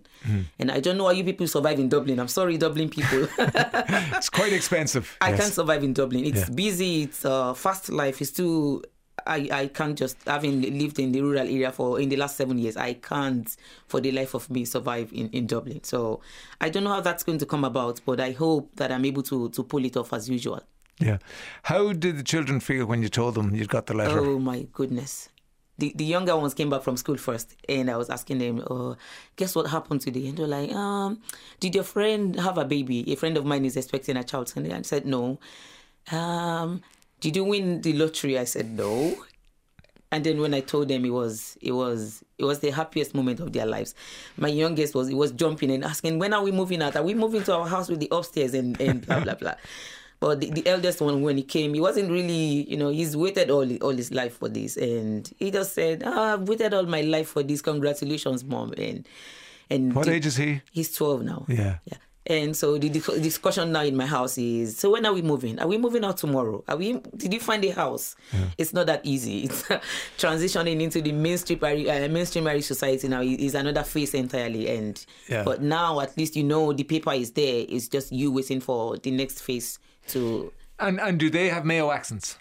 And 0.59 0.71
I 0.71 0.79
don't 0.79 0.97
know 0.97 1.05
how 1.05 1.11
you 1.11 1.23
people 1.23 1.47
survive 1.47 1.79
in 1.79 1.89
Dublin. 1.89 2.19
I'm 2.19 2.27
sorry, 2.27 2.57
Dublin 2.57 2.89
people. 2.89 3.27
It's 3.37 4.29
quite 4.29 4.51
expensive. 4.53 5.15
I 5.21 5.29
yes. 5.29 5.39
can't 5.41 5.53
survive 5.53 5.83
in 5.83 5.93
Dublin. 5.93 6.25
It's 6.25 6.39
Yeah. 6.49 6.55
busy. 6.55 7.03
It's 7.03 7.23
uh, 7.25 7.53
fast 7.53 7.89
life. 7.89 8.21
It's 8.21 8.31
too. 8.31 8.83
I, 9.27 9.49
I 9.51 9.67
can't 9.67 9.97
just 9.97 10.17
having 10.25 10.61
lived 10.61 10.99
in 10.99 11.11
the 11.11 11.21
rural 11.21 11.39
area 11.39 11.71
for 11.71 11.99
in 11.99 12.09
the 12.09 12.15
last 12.15 12.37
seven 12.37 12.57
years. 12.57 12.77
I 12.77 12.93
can't 12.93 13.55
for 13.87 13.99
the 13.99 14.11
life 14.11 14.33
of 14.33 14.49
me 14.49 14.65
survive 14.65 15.11
in, 15.13 15.29
in 15.29 15.47
Dublin. 15.47 15.83
So 15.83 16.21
I 16.61 16.69
don't 16.69 16.83
know 16.83 16.93
how 16.93 17.01
that's 17.01 17.23
going 17.23 17.39
to 17.39 17.45
come 17.45 17.63
about, 17.63 18.01
but 18.05 18.19
I 18.19 18.31
hope 18.31 18.75
that 18.75 18.91
I'm 18.91 19.05
able 19.05 19.23
to 19.23 19.49
to 19.49 19.63
pull 19.63 19.85
it 19.85 19.97
off 19.97 20.13
as 20.13 20.29
usual. 20.29 20.61
Yeah. 20.99 21.17
How 21.63 21.93
did 21.93 22.17
the 22.17 22.23
children 22.23 22.59
feel 22.59 22.85
when 22.85 23.03
you 23.03 23.09
told 23.09 23.35
them 23.35 23.53
you'd 23.53 23.69
got 23.69 23.85
the 23.85 23.93
letter? 23.93 24.19
Oh 24.19 24.39
my 24.39 24.67
goodness. 24.73 25.29
The, 25.79 25.93
the 25.95 26.05
younger 26.05 26.35
ones 26.35 26.55
came 26.55 26.71
back 26.71 26.81
from 26.81 26.97
school 26.97 27.17
first, 27.17 27.55
and 27.69 27.91
I 27.91 27.97
was 27.97 28.09
asking 28.09 28.39
them, 28.39 28.63
"Oh, 28.67 28.97
guess 29.35 29.53
what 29.53 29.67
happened 29.67 30.01
today?" 30.01 30.25
And 30.27 30.35
they're 30.35 30.47
like, 30.47 30.71
"Um, 30.73 31.21
did 31.59 31.75
your 31.75 31.83
friend 31.83 32.39
have 32.39 32.57
a 32.57 32.65
baby? 32.65 33.11
A 33.13 33.15
friend 33.15 33.37
of 33.37 33.45
mine 33.45 33.63
is 33.63 33.77
expecting 33.77 34.17
a 34.17 34.23
child." 34.23 34.51
And 34.55 34.73
I 34.73 34.81
said, 34.81 35.05
"No." 35.05 35.37
Um, 36.11 36.81
did 37.19 37.35
you 37.35 37.43
win 37.43 37.81
the 37.81 37.93
lottery? 37.93 38.37
I 38.37 38.43
said, 38.45 38.69
"No." 38.71 39.15
And 40.09 40.23
then 40.23 40.39
when 40.39 40.53
I 40.53 40.61
told 40.61 40.87
them, 40.87 41.03
it 41.03 41.09
was 41.09 41.57
it 41.61 41.73
was 41.73 42.23
it 42.37 42.45
was 42.45 42.59
the 42.59 42.71
happiest 42.71 43.13
moment 43.13 43.39
of 43.39 43.51
their 43.51 43.65
lives. 43.65 43.93
My 44.37 44.47
youngest 44.47 44.95
was 44.95 45.09
it 45.09 45.15
was 45.15 45.31
jumping 45.31 45.71
and 45.71 45.83
asking, 45.83 46.19
"When 46.19 46.33
are 46.33 46.43
we 46.43 46.51
moving 46.51 46.81
out? 46.81 46.95
Are 46.95 47.03
we 47.03 47.13
moving 47.13 47.43
to 47.43 47.55
our 47.55 47.67
house 47.67 47.89
with 47.89 47.99
the 47.99 48.07
upstairs?" 48.11 48.53
And 48.53 48.79
and 48.79 49.05
blah 49.05 49.19
blah 49.19 49.35
blah. 49.35 49.55
But 50.19 50.39
the, 50.41 50.49
the 50.49 50.65
eldest 50.65 50.99
one, 50.99 51.21
when 51.21 51.37
he 51.37 51.43
came, 51.43 51.75
he 51.75 51.79
wasn't 51.79 52.09
really, 52.09 52.67
you 52.67 52.75
know, 52.75 52.89
he's 52.89 53.15
waited 53.15 53.51
all 53.51 53.71
all 53.83 53.91
his 53.91 54.11
life 54.11 54.37
for 54.37 54.49
this, 54.49 54.75
and 54.75 55.31
he 55.37 55.51
just 55.51 55.73
said, 55.75 56.01
oh, 56.03 56.33
"I've 56.33 56.47
waited 56.47 56.73
all 56.73 56.87
my 56.87 57.01
life 57.01 57.29
for 57.29 57.43
this. 57.43 57.61
Congratulations, 57.61 58.43
mom!" 58.43 58.73
And 58.77 59.07
and 59.69 59.93
What 59.93 60.07
age 60.07 60.25
is 60.25 60.37
he? 60.37 60.61
He's 60.71 60.91
twelve 60.95 61.21
now. 61.23 61.45
Yeah. 61.47 61.77
Yeah. 61.85 61.97
And 62.29 62.55
so 62.55 62.77
the 62.77 62.89
discussion 62.89 63.71
now 63.71 63.83
in 63.83 63.95
my 63.95 64.05
house 64.05 64.37
is: 64.37 64.77
so 64.77 64.91
when 64.91 65.05
are 65.05 65.13
we 65.13 65.21
moving? 65.21 65.59
Are 65.59 65.67
we 65.67 65.77
moving 65.77 66.03
out 66.03 66.17
tomorrow? 66.17 66.61
Are 66.67 66.75
we? 66.75 66.99
Did 67.15 67.33
you 67.33 67.39
find 67.39 67.63
a 67.63 67.69
house? 67.69 68.15
It's 68.57 68.73
not 68.73 68.87
that 68.87 69.01
easy. 69.05 69.43
It's 69.47 69.63
transitioning 70.17 70.81
into 70.81 71.01
the 71.01 71.11
mainstream 71.13 71.59
uh, 71.63 72.07
mainstream 72.09 72.61
society 72.61 73.07
now 73.07 73.21
is 73.21 73.55
another 73.55 73.83
phase 73.83 74.13
entirely. 74.13 74.67
And 74.69 75.03
Yeah. 75.29 75.43
but 75.43 75.61
now 75.61 75.99
at 76.01 76.17
least 76.17 76.35
you 76.35 76.43
know 76.43 76.73
the 76.73 76.83
paper 76.83 77.13
is 77.13 77.31
there. 77.31 77.65
It's 77.67 77.87
just 77.87 78.11
you 78.11 78.31
waiting 78.31 78.59
for 78.59 78.97
the 78.97 79.11
next 79.11 79.41
phase 79.41 79.79
to. 80.09 80.51
And 80.79 80.99
and 80.99 81.17
do 81.19 81.29
they 81.29 81.49
have 81.49 81.65
Mayo 81.65 81.91
accents? 81.91 82.37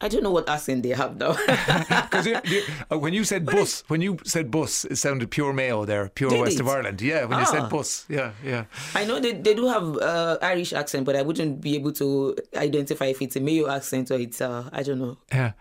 I 0.00 0.06
don't 0.08 0.22
know 0.22 0.30
what 0.30 0.48
accent 0.48 0.84
they 0.84 0.90
have 0.90 1.16
now. 1.16 1.32
Because 1.34 2.28
when 2.90 3.12
you 3.14 3.24
said 3.24 3.44
bus, 3.44 3.82
when 3.88 4.00
you 4.00 4.16
said 4.24 4.50
bus, 4.50 4.84
it 4.84 4.96
sounded 4.96 5.30
pure 5.30 5.52
Mayo 5.52 5.84
there, 5.84 6.08
pure 6.10 6.30
west 6.40 6.54
it? 6.54 6.60
of 6.60 6.68
Ireland. 6.68 7.02
Yeah, 7.02 7.24
when 7.24 7.38
you 7.38 7.44
Ah. 7.48 7.50
said 7.50 7.68
bus, 7.68 8.06
yeah, 8.08 8.30
yeah. 8.44 8.64
I 8.94 9.04
know 9.04 9.18
they, 9.18 9.32
they 9.32 9.54
do 9.54 9.66
have 9.66 9.96
uh, 9.98 10.38
Irish 10.40 10.72
accent, 10.72 11.04
but 11.04 11.16
I 11.16 11.22
wouldn't 11.22 11.60
be 11.60 11.74
able 11.74 11.92
to 11.94 12.36
identify 12.56 13.06
if 13.06 13.20
it's 13.22 13.34
a 13.36 13.40
Mayo 13.40 13.68
accent 13.68 14.10
or 14.12 14.18
it's 14.20 14.40
uh, 14.40 14.68
I 14.72 14.82
don't 14.84 15.00
know. 15.00 15.16
Yeah. 15.32 15.52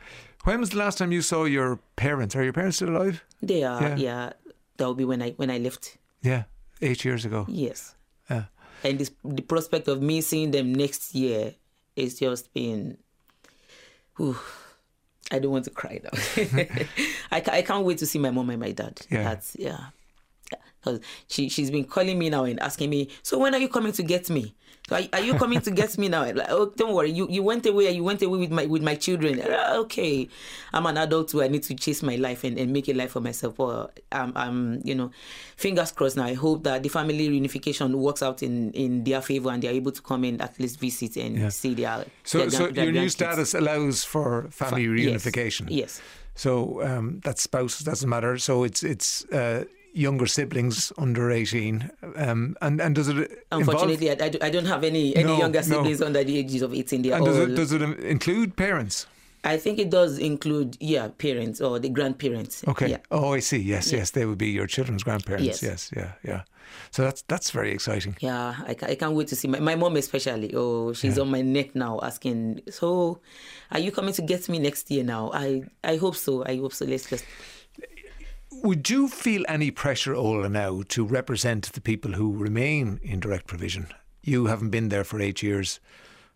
When 0.43 0.59
was 0.59 0.69
the 0.69 0.77
last 0.77 0.97
time 0.99 1.11
you 1.11 1.21
saw 1.23 1.45
your 1.45 1.79
parents? 1.95 2.35
Are 2.35 2.43
your 2.43 2.53
parents 2.53 2.77
still 2.77 2.89
alive? 2.95 3.23
They 3.41 3.63
are 3.63 3.81
Yeah. 3.81 3.95
yeah. 3.97 4.29
That 4.77 4.85
will 4.85 4.93
be 4.95 5.05
when 5.05 5.21
I 5.23 5.31
when 5.37 5.49
I 5.49 5.57
left. 5.57 5.97
Yeah, 6.21 6.43
eight 6.81 7.03
years 7.03 7.25
ago. 7.25 7.45
Yes. 7.49 7.95
Yeah. 8.29 8.43
And 8.83 8.99
this, 8.99 9.09
the 9.25 9.41
prospect 9.41 9.87
of 9.87 10.01
me 10.01 10.21
seeing 10.21 10.51
them 10.51 10.71
next 10.73 11.15
year 11.15 11.55
is 11.95 12.19
just 12.19 12.53
been. 12.53 12.97
Whew, 14.17 14.37
I 15.31 15.39
don't 15.39 15.51
want 15.51 15.65
to 15.65 15.71
cry 15.71 15.99
now. 16.03 16.09
I, 17.31 17.43
I 17.51 17.61
can't 17.61 17.85
wait 17.85 17.99
to 17.99 18.05
see 18.05 18.19
my 18.19 18.31
mom 18.31 18.49
and 18.49 18.59
my 18.59 18.71
dad. 18.71 19.01
Yeah. 19.09 19.23
That's 19.23 19.55
yeah. 19.57 19.87
Because 20.87 21.05
she 21.27 21.49
she's 21.49 21.71
been 21.71 21.83
calling 21.85 22.17
me 22.17 22.29
now 22.29 22.43
and 22.45 22.59
asking 22.61 22.89
me, 22.89 23.09
so 23.23 23.37
when 23.39 23.53
are 23.53 23.59
you 23.59 23.69
coming 23.69 23.91
to 23.93 24.03
get 24.03 24.29
me? 24.29 24.53
So 24.89 24.95
are, 24.95 25.01
are 25.11 25.19
you 25.21 25.33
coming 25.33 25.59
to 25.61 25.71
get 25.71 25.97
me 25.97 26.07
now? 26.07 26.21
I'm 26.23 26.37
like, 26.37 26.47
oh, 26.49 26.71
don't 26.77 26.93
worry, 26.93 27.11
you, 27.11 27.27
you 27.29 27.43
went 27.43 27.65
away. 27.65 27.91
You 27.91 28.05
went 28.05 28.21
away 28.21 28.39
with 28.39 28.51
my 28.51 28.65
with 28.67 28.81
my 28.81 28.95
children. 28.95 29.41
"Ah, 29.45 29.75
Okay, 29.79 30.29
I'm 30.71 30.85
an 30.85 30.97
adult 30.97 31.27
too. 31.29 31.43
I 31.43 31.49
need 31.49 31.63
to 31.63 31.75
chase 31.75 32.01
my 32.03 32.15
life 32.15 32.45
and, 32.45 32.57
and 32.57 32.71
make 32.71 32.87
a 32.87 32.93
life 32.93 33.11
for 33.11 33.19
myself. 33.19 33.55
But 33.57 33.99
I'm, 34.13 34.31
I'm 34.35 34.81
you 34.85 34.95
know, 34.95 35.11
fingers 35.57 35.91
crossed. 35.91 36.15
Now 36.15 36.23
I 36.25 36.35
hope 36.35 36.63
that 36.63 36.83
the 36.83 36.89
family 36.89 37.27
reunification 37.29 37.95
works 37.95 38.23
out 38.23 38.41
in, 38.43 38.71
in 38.71 39.03
their 39.03 39.21
favor 39.21 39.49
and 39.49 39.61
they're 39.61 39.73
able 39.73 39.91
to 39.91 40.01
come 40.01 40.23
and 40.23 40.41
at 40.41 40.57
least 40.59 40.79
visit 40.79 41.17
and 41.17 41.37
Yeah. 41.37 41.49
see 41.49 41.73
their. 41.73 42.05
So, 42.23 42.37
their, 42.37 42.49
so 42.49 42.57
grand- 42.59 42.75
their 42.75 42.83
your 42.85 42.93
new 42.93 43.09
status 43.09 43.53
allows 43.53 44.05
for 44.05 44.47
family 44.51 44.85
Fa- 44.85 44.91
reunification. 44.93 45.65
yes. 45.69 46.01
So 46.35 46.81
um, 46.83 47.19
that 47.25 47.39
spouse 47.39 47.79
doesn't 47.79 48.07
matter. 48.07 48.37
So 48.37 48.63
it's 48.63 48.83
it's 48.83 49.25
uh, 49.33 49.65
younger 49.93 50.25
siblings 50.27 50.91
under 50.97 51.31
eighteen. 51.31 51.89
Um, 52.15 52.55
and 52.61 52.79
and 52.81 52.95
does 52.95 53.07
it 53.07 53.15
involve? 53.17 53.39
Unfortunately, 53.51 54.09
I, 54.11 54.17
I, 54.25 54.29
do- 54.29 54.39
I 54.41 54.49
don't 54.49 54.65
have 54.65 54.83
any 54.83 55.15
any 55.15 55.25
No, 55.25 55.37
younger 55.37 55.59
no. 55.59 55.65
siblings 55.65 56.01
under 56.01 56.23
the 56.23 56.37
ages 56.37 56.61
of 56.61 56.73
18. 56.73 57.01
They 57.01 57.11
And 57.11 57.25
does 57.25 57.37
all, 57.37 57.43
it 57.51 57.55
does 57.55 57.71
it 57.71 57.81
include 57.81 58.55
parents? 58.55 59.07
I 59.43 59.55
think 59.57 59.79
it 59.79 59.89
does 59.89 60.17
include, 60.17 60.75
yeah, 60.81 61.07
parents 61.17 61.61
or 61.61 61.79
the 61.79 61.87
grandparents. 61.89 62.63
Okay. 62.67 62.89
Yeah. 62.89 62.97
Oh, 63.11 63.33
I 63.33 63.39
see. 63.39 63.57
Yes, 63.59 63.91
Yeah. 63.91 63.99
yes, 63.99 64.11
they 64.11 64.25
would 64.25 64.37
be 64.39 64.49
your 64.49 64.67
children's 64.67 65.03
grandparents. 65.03 65.45
Yes. 65.45 65.63
Yes, 65.63 65.91
yeah, 65.95 66.11
yeah. 66.23 66.41
So 66.91 67.03
that's 67.03 67.21
that's 67.29 67.51
very 67.51 67.71
exciting. 67.71 68.17
Yeah, 68.19 68.55
I, 68.67 68.71
I 68.91 68.95
can't 68.95 69.13
wait 69.13 69.27
to 69.29 69.35
see 69.37 69.47
my, 69.47 69.59
my 69.59 69.75
mom 69.75 69.95
especially. 69.95 70.53
Oh, 70.53 70.91
she's 70.93 71.17
on 71.17 71.29
my 71.31 71.41
neck 71.41 71.75
now 71.75 71.99
asking, 72.03 72.61
so 72.69 73.19
are 73.71 73.79
you 73.79 73.91
coming 73.91 74.13
to 74.15 74.21
get 74.21 74.49
me 74.49 74.59
next 74.59 74.91
year 74.91 75.03
now? 75.03 75.31
I, 75.33 75.63
I 75.83 75.95
hope 75.95 76.15
so. 76.15 76.43
I 76.45 76.57
hope 76.57 76.73
so. 76.73 76.85
Let's 76.85 77.09
just. 77.09 77.23
Would 78.63 78.89
you 78.89 79.07
feel 79.07 79.45
any 79.47 79.71
pressure, 79.71 80.15
Ola, 80.15 80.49
now 80.49 80.81
to 80.89 81.05
represent 81.05 81.71
the 81.71 81.81
people 81.81 82.13
who 82.13 82.35
remain 82.35 82.99
in 83.03 83.19
direct 83.19 83.47
provision? 83.47 83.87
You 84.23 84.47
haven't 84.47 84.71
been 84.71 84.89
there 84.89 85.03
for 85.03 85.21
eight 85.21 85.43
years. 85.43 85.79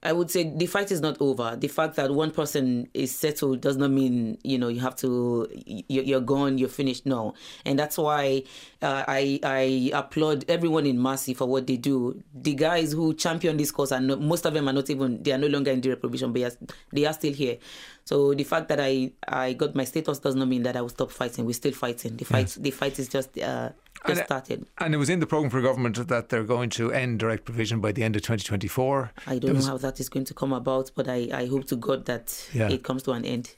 I 0.03 0.13
would 0.13 0.31
say 0.31 0.43
the 0.43 0.65
fight 0.65 0.91
is 0.91 0.99
not 0.99 1.17
over. 1.19 1.55
The 1.55 1.67
fact 1.67 1.95
that 1.95 2.11
one 2.11 2.31
person 2.31 2.87
is 2.93 3.15
settled 3.15 3.61
does 3.61 3.77
not 3.77 3.91
mean 3.91 4.39
you 4.43 4.57
know 4.57 4.67
you 4.67 4.79
have 4.79 4.95
to 4.97 5.47
you're 5.55 6.21
gone, 6.21 6.57
you're 6.57 6.69
finished. 6.69 7.05
No, 7.05 7.35
and 7.65 7.77
that's 7.77 7.97
why 7.97 8.43
uh, 8.81 9.03
I 9.07 9.39
I 9.43 9.91
applaud 9.93 10.45
everyone 10.49 10.87
in 10.87 10.97
MASI 10.97 11.35
for 11.35 11.45
what 11.45 11.67
they 11.67 11.77
do. 11.77 12.21
The 12.33 12.55
guys 12.55 12.93
who 12.93 13.13
champion 13.13 13.57
this 13.57 13.71
cause 13.71 13.91
and 13.91 14.07
most 14.19 14.45
of 14.45 14.53
them 14.55 14.67
are 14.67 14.73
not 14.73 14.89
even 14.89 15.21
they 15.21 15.33
are 15.33 15.37
no 15.37 15.47
longer 15.47 15.71
in 15.71 15.81
the 15.81 15.95
provision, 15.95 16.33
but 16.33 16.57
they 16.91 17.05
are 17.05 17.13
still 17.13 17.33
here. 17.33 17.57
So 18.05 18.33
the 18.33 18.43
fact 18.43 18.69
that 18.69 18.79
I 18.79 19.11
I 19.27 19.53
got 19.53 19.75
my 19.75 19.83
status 19.83 20.17
does 20.17 20.35
not 20.35 20.47
mean 20.47 20.63
that 20.63 20.75
I 20.75 20.81
will 20.81 20.89
stop 20.89 21.11
fighting. 21.11 21.45
We're 21.45 21.53
still 21.53 21.73
fighting. 21.73 22.17
The 22.17 22.25
fight 22.25 22.39
yes. 22.41 22.55
the 22.55 22.71
fight 22.71 22.97
is 22.97 23.07
just. 23.07 23.37
Uh, 23.37 23.69
just 24.07 24.19
and, 24.19 24.25
started. 24.25 24.65
And 24.79 24.93
it 24.93 24.97
was 24.97 25.09
in 25.09 25.19
the 25.19 25.27
programme 25.27 25.49
for 25.49 25.61
government 25.61 26.07
that 26.07 26.29
they're 26.29 26.43
going 26.43 26.69
to 26.71 26.91
end 26.91 27.19
direct 27.19 27.45
provision 27.45 27.79
by 27.79 27.91
the 27.91 28.03
end 28.03 28.15
of 28.15 28.21
2024. 28.23 29.11
I 29.27 29.39
don't 29.39 29.55
was... 29.55 29.65
know 29.65 29.73
how 29.73 29.77
that 29.77 29.99
is 29.99 30.09
going 30.09 30.25
to 30.25 30.33
come 30.33 30.53
about, 30.53 30.91
but 30.95 31.07
I, 31.07 31.29
I 31.33 31.45
hope 31.47 31.65
to 31.67 31.75
God 31.75 32.05
that 32.05 32.47
yeah. 32.53 32.69
it 32.69 32.83
comes 32.83 33.03
to 33.03 33.11
an 33.11 33.25
end. 33.25 33.55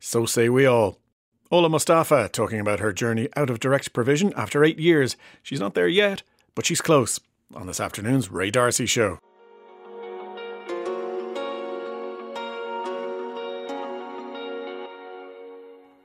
So 0.00 0.26
say 0.26 0.48
we 0.48 0.66
all. 0.66 0.98
Ola 1.50 1.68
Mustafa 1.68 2.28
talking 2.32 2.58
about 2.58 2.80
her 2.80 2.92
journey 2.92 3.28
out 3.36 3.50
of 3.50 3.60
direct 3.60 3.92
provision 3.92 4.32
after 4.36 4.64
eight 4.64 4.78
years. 4.78 5.16
She's 5.42 5.60
not 5.60 5.74
there 5.74 5.88
yet, 5.88 6.22
but 6.54 6.66
she's 6.66 6.80
close. 6.80 7.20
On 7.54 7.66
this 7.66 7.80
afternoon's 7.80 8.30
Ray 8.30 8.50
D'Arcy 8.50 8.86
Show. 8.86 9.18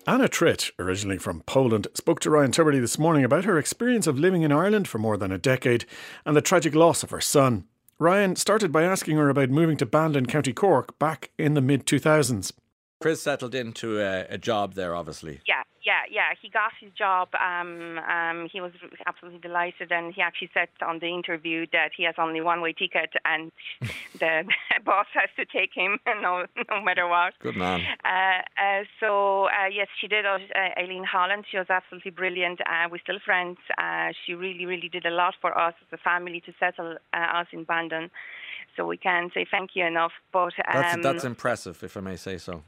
Anna 0.09 0.27
Tritt, 0.27 0.71
originally 0.79 1.19
from 1.19 1.41
Poland, 1.41 1.87
spoke 1.93 2.19
to 2.21 2.31
Ryan 2.31 2.49
Tubridy 2.51 2.81
this 2.81 2.97
morning 2.97 3.23
about 3.23 3.45
her 3.45 3.59
experience 3.59 4.07
of 4.07 4.17
living 4.17 4.41
in 4.41 4.51
Ireland 4.51 4.87
for 4.87 4.97
more 4.97 5.17
than 5.17 5.31
a 5.31 5.37
decade 5.37 5.85
and 6.25 6.35
the 6.35 6.41
tragic 6.41 6.73
loss 6.73 7.03
of 7.03 7.11
her 7.11 7.21
son. 7.21 7.65
Ryan 7.99 8.35
started 8.35 8.71
by 8.71 8.81
asking 8.81 9.17
her 9.17 9.29
about 9.29 9.51
moving 9.51 9.77
to 9.77 9.85
Bandon, 9.85 10.25
County 10.25 10.51
Cork, 10.51 10.97
back 10.97 11.29
in 11.37 11.53
the 11.53 11.61
mid 11.61 11.85
2000s. 11.85 12.53
Chris 12.99 13.21
settled 13.21 13.53
into 13.53 13.99
a, 13.99 14.25
a 14.31 14.39
job 14.39 14.73
there, 14.73 14.95
obviously. 14.95 15.41
Yeah, 15.47 15.61
yeah, 15.89 16.01
yeah. 16.11 16.29
He 16.39 16.49
got 16.49 16.71
his 16.79 16.91
job. 16.93 17.29
Um, 17.33 17.97
um, 18.15 18.47
he 18.53 18.61
was 18.61 18.73
absolutely 19.07 19.39
delighted, 19.39 19.91
and 19.91 20.13
he 20.13 20.21
actually 20.21 20.51
said 20.53 20.69
on 20.85 20.99
the 20.99 21.07
interview 21.07 21.65
that 21.71 21.91
he 21.97 22.03
has 22.03 22.15
only 22.19 22.41
one 22.41 22.61
way 22.61 22.73
ticket, 22.73 23.11
and 23.25 23.51
the 24.19 24.43
boss 24.85 25.07
has 25.13 25.29
to 25.37 25.45
take 25.45 25.71
him 25.73 25.97
no, 26.21 26.45
no 26.69 26.81
matter 26.81 27.07
what. 27.07 27.33
Good 27.41 27.55
man. 27.55 27.81
Uh, 28.05 28.41
uh, 28.65 28.83
so 28.99 29.45
uh, 29.45 29.69
yes, 29.73 29.87
she 29.99 30.07
did. 30.07 30.25
Uh, 30.25 30.37
Aileen 30.79 31.03
Holland. 31.03 31.45
She 31.49 31.57
was 31.57 31.69
absolutely 31.69 32.11
brilliant. 32.11 32.61
Uh, 32.61 32.87
we're 32.91 32.99
still 32.99 33.19
friends. 33.25 33.57
Uh, 33.77 34.09
she 34.25 34.33
really, 34.33 34.65
really 34.67 34.89
did 34.89 35.05
a 35.05 35.15
lot 35.21 35.33
for 35.41 35.57
us 35.57 35.73
as 35.81 35.99
a 35.99 36.01
family 36.09 36.41
to 36.41 36.53
settle 36.59 36.97
us 37.13 37.47
in 37.51 37.63
Bandon. 37.63 38.11
So 38.75 38.85
we 38.85 38.97
can 38.97 39.31
say 39.33 39.45
thank 39.49 39.71
you 39.73 39.85
enough. 39.85 40.11
But 40.31 40.53
um, 40.67 40.73
that's 40.73 41.03
that's 41.03 41.23
impressive, 41.25 41.81
if 41.83 41.97
I 41.97 42.01
may 42.01 42.15
say 42.15 42.37
so 42.37 42.63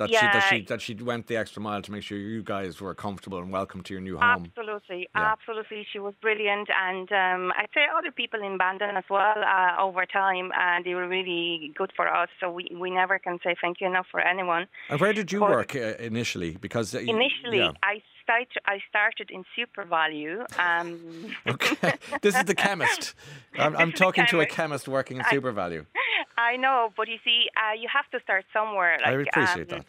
that 0.00 0.10
yeah. 0.10 0.20
she 0.20 0.26
that 0.26 0.44
she 0.48 0.64
that 0.64 0.80
she 0.80 0.94
went 0.94 1.26
the 1.26 1.36
extra 1.36 1.60
mile 1.62 1.82
to 1.82 1.92
make 1.92 2.02
sure 2.02 2.16
you 2.16 2.42
guys 2.42 2.80
were 2.80 2.94
comfortable 2.94 3.38
and 3.38 3.52
welcome 3.52 3.82
to 3.82 3.92
your 3.94 4.00
new 4.00 4.16
home. 4.16 4.46
Absolutely, 4.46 5.08
yeah. 5.14 5.32
absolutely, 5.32 5.86
she 5.92 5.98
was 5.98 6.14
brilliant, 6.22 6.68
and 6.88 7.08
um, 7.12 7.52
I'd 7.56 7.68
say 7.74 7.84
other 7.96 8.10
people 8.10 8.40
in 8.42 8.56
Bandon 8.56 8.96
as 8.96 9.04
well 9.10 9.38
uh, 9.56 9.80
over 9.86 10.06
time, 10.06 10.50
and 10.58 10.84
they 10.84 10.94
were 10.94 11.06
really 11.06 11.72
good 11.76 11.92
for 11.94 12.08
us. 12.08 12.30
So 12.40 12.50
we, 12.50 12.64
we 12.74 12.90
never 12.90 13.18
can 13.18 13.38
say 13.44 13.54
thank 13.60 13.80
you 13.80 13.86
enough 13.86 14.06
for 14.10 14.20
anyone. 14.20 14.66
And 14.88 14.98
where 15.00 15.12
did 15.12 15.30
you 15.30 15.40
but 15.40 15.50
work 15.50 15.76
uh, 15.76 15.94
initially? 15.98 16.56
Because 16.56 16.94
uh, 16.94 16.98
initially, 16.98 17.58
yeah. 17.58 17.72
I 17.82 18.02
start, 18.22 18.48
I 18.66 18.80
started 18.88 19.30
in 19.30 19.44
SuperValu. 19.56 20.58
Um, 20.58 21.36
okay, 21.46 21.94
this 22.22 22.36
is 22.36 22.44
the 22.44 22.54
chemist. 22.54 23.14
I'm, 23.58 23.76
I'm 23.76 23.92
talking 23.92 24.26
chemist. 24.26 24.30
to 24.30 24.40
a 24.40 24.46
chemist 24.46 24.88
working 24.88 25.18
in 25.18 25.24
SuperValu. 25.24 25.86
I 26.38 26.56
know, 26.56 26.92
but 26.96 27.08
you 27.08 27.18
see, 27.24 27.46
uh, 27.56 27.74
you 27.74 27.88
have 27.92 28.08
to 28.12 28.22
start 28.24 28.44
somewhere. 28.52 28.98
Like, 29.04 29.08
I 29.08 29.22
appreciate 29.22 29.72
um, 29.72 29.78
that. 29.78 29.86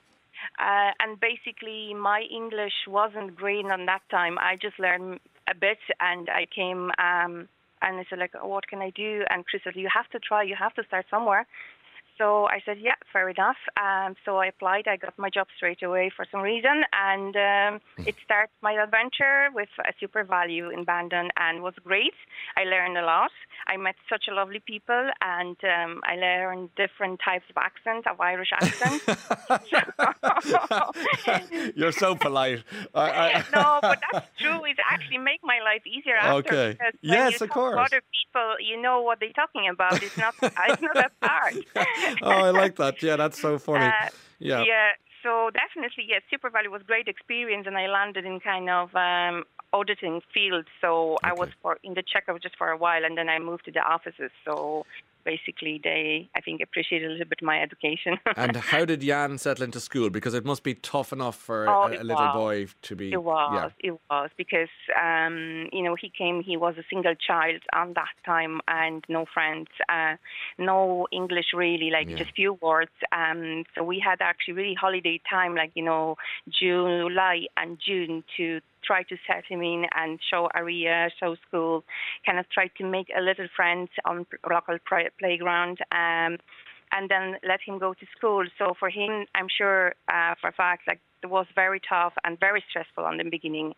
Uh, 0.60 0.92
and 1.00 1.20
basically, 1.20 1.94
my 1.94 2.22
English 2.22 2.74
wasn't 2.88 3.36
great 3.36 3.66
on 3.66 3.86
that 3.86 4.02
time. 4.10 4.38
I 4.40 4.58
just 4.62 4.80
learned 4.80 5.20
a 5.50 5.56
bit, 5.56 5.78
and 6.00 6.30
I 6.30 6.46
came 6.54 6.92
um, 6.98 7.48
and 7.82 7.98
I 7.98 8.06
said, 8.10 8.20
like, 8.20 8.34
what 8.42 8.68
can 8.68 8.80
I 8.80 8.92
do? 8.92 9.24
And 9.30 9.46
Chris 9.46 9.64
said, 9.64 9.76
you 9.76 9.90
have 9.94 10.10
to 10.12 10.20
try. 10.20 10.44
You 10.44 10.56
have 10.56 10.74
to 10.76 10.84
start 10.84 11.06
somewhere. 11.10 11.48
So 12.22 12.46
I 12.46 12.62
said, 12.64 12.78
yeah, 12.80 12.94
fair 13.12 13.30
enough. 13.30 13.58
Um, 13.82 14.14
so 14.24 14.38
I 14.38 14.46
applied. 14.46 14.88
I 14.88 14.96
got 14.96 15.18
my 15.18 15.32
job 15.32 15.48
straight 15.58 15.82
away 15.82 16.12
for 16.16 16.24
some 16.32 16.42
reason, 16.42 16.84
and 16.94 17.36
um, 17.36 17.82
hmm. 17.98 18.08
it 18.08 18.14
started 18.24 18.52
my 18.62 18.74
adventure 18.74 19.48
with 19.56 19.70
a 19.80 19.92
SuperValu 19.98 20.72
in 20.72 20.84
Bandon, 20.84 21.30
and 21.36 21.64
was 21.64 21.74
great. 21.84 22.14
I 22.56 22.66
learned 22.66 22.96
a 23.00 23.06
lot. 23.06 23.32
I 23.66 23.78
met 23.78 23.96
such 24.08 24.26
a 24.30 24.36
lovely 24.36 24.60
people, 24.60 25.10
and 25.22 25.58
um, 25.64 26.02
I 26.04 26.16
learned 26.16 26.70
different 26.76 27.22
types 27.26 27.46
of 27.50 27.58
accents, 27.58 28.06
of 28.08 28.22
Irish 28.22 28.52
accent. 28.54 29.02
You're 31.76 31.92
so 31.92 32.14
polite. 32.14 32.64
I, 32.94 33.10
I... 33.10 33.46
no, 33.56 33.80
but 33.82 34.00
that's 34.12 34.28
true. 34.40 34.64
It 34.66 34.78
actually 34.88 35.18
make 35.18 35.40
my 35.44 35.60
life 35.64 35.88
easier 35.88 36.18
after. 36.18 36.54
Okay. 36.54 36.78
Yes, 37.02 37.42
of 37.42 37.50
course. 37.50 37.78
other 37.80 38.02
people, 38.14 38.56
you 38.60 38.80
know 38.80 39.02
what 39.02 39.20
they're 39.20 39.34
talking 39.34 39.68
about. 39.68 40.04
It's 40.04 40.18
not. 40.18 40.36
it's 40.42 40.82
not 40.82 40.94
that 40.94 41.12
hard. 41.24 41.66
oh, 42.22 42.30
I 42.30 42.52
like 42.52 42.76
that. 42.78 43.02
Yeah, 43.02 43.16
that's 43.16 43.40
so 43.40 43.58
funny. 43.58 43.86
Uh, 43.86 44.10
yeah. 44.40 44.64
Yeah. 44.64 44.90
So 45.24 45.52
definitely, 45.54 46.06
yes, 46.08 46.24
SuperValu 46.32 46.70
was 46.72 46.82
great 46.86 47.08
experience, 47.08 47.68
and 47.68 47.78
I 47.78 47.88
landed 47.88 48.26
in 48.26 48.40
kind 48.40 48.70
of 48.70 48.96
um, 48.96 49.44
auditing 49.72 50.22
field. 50.34 50.66
So 50.82 51.14
okay. 51.14 51.30
I 51.30 51.34
was 51.34 51.50
for 51.62 51.78
in 51.84 51.94
the 51.94 52.02
checkup 52.02 52.42
just 52.42 52.58
for 52.58 52.70
a 52.70 52.78
while, 52.78 53.06
and 53.06 53.18
then 53.18 53.30
I 53.30 53.38
moved 53.40 53.66
to 53.66 53.72
the 53.72 53.82
offices. 53.82 54.32
So 54.44 54.86
basically 55.24 55.80
they 55.84 56.30
I 56.36 56.42
think 56.42 56.62
appreciate 56.62 57.04
a 57.04 57.08
little 57.08 57.26
bit 57.26 57.42
my 57.42 57.62
education. 57.62 58.18
and 58.36 58.56
how 58.56 58.86
did 58.86 59.02
Jan 59.02 59.38
settle 59.38 59.64
into 59.64 59.80
school? 59.80 60.10
Because 60.10 60.34
it 60.34 60.46
must 60.46 60.64
be 60.64 60.76
tough 60.76 61.14
enough 61.14 61.36
for 61.36 61.68
oh, 61.70 61.84
a, 61.84 62.02
a 62.02 62.04
little 62.04 62.26
was. 62.26 62.36
boy 62.36 62.68
to 62.84 62.96
be. 62.96 63.12
It 63.12 63.24
was. 63.24 63.72
Yeah. 63.82 63.92
It 63.92 64.00
was 64.10 64.30
because 64.38 64.70
um, 65.02 65.70
you 65.72 65.84
know 65.84 65.96
he 65.96 66.12
came. 66.16 66.42
He 66.42 66.58
was 66.58 66.76
a 66.78 66.84
single 66.90 67.16
child 67.16 67.62
on 67.74 67.94
that 67.94 68.16
time 68.26 68.62
and 68.68 69.04
no 69.10 69.26
friends, 69.34 69.70
uh, 69.90 70.16
no 70.58 71.08
English 71.12 71.48
really, 71.54 71.90
like 71.92 72.10
yeah. 72.10 72.18
just 72.18 72.32
few 72.36 72.54
words. 72.54 72.92
Um, 73.12 73.66
so 73.76 73.84
we 73.84 74.00
had 74.00 74.22
actually 74.22 74.54
really 74.56 74.76
holiday 74.76 75.22
time, 75.30 75.56
like 75.56 75.72
you 75.76 75.84
know 75.84 76.18
June 76.50 77.02
July 77.12 77.48
and 77.58 77.78
June 77.86 78.24
to 78.38 78.62
try 78.84 79.04
to 79.04 79.18
set 79.28 79.46
him 79.46 79.62
in 79.62 79.86
and 79.96 80.20
show 80.30 80.50
area, 80.56 81.10
show 81.20 81.36
school, 81.48 81.84
kind 82.26 82.40
of 82.40 82.50
try 82.50 82.68
to 82.78 82.86
make 82.86 83.08
a 83.16 83.22
little 83.22 83.48
friends 83.56 83.90
on 84.06 84.26
local 84.50 84.78
playground. 85.20 85.80
Um, 85.92 86.38
and 86.94 87.10
then 87.10 87.38
let 87.48 87.62
him 87.66 87.80
go 87.80 87.94
to 87.94 88.06
school. 88.16 88.44
So 88.58 88.74
for 88.78 88.90
him, 88.90 89.26
I'm 89.34 89.48
sure 89.50 89.94
uh, 90.12 90.36
for 90.42 90.50
a 90.50 90.52
fact, 90.52 90.84
like 90.88 91.00
it 91.24 91.30
was 91.30 91.46
very 91.54 91.80
tough 91.88 92.14
and 92.24 92.40
very 92.40 92.64
stressful 92.70 93.04
on 93.04 93.18
the 93.18 93.24
beginning 93.24 93.74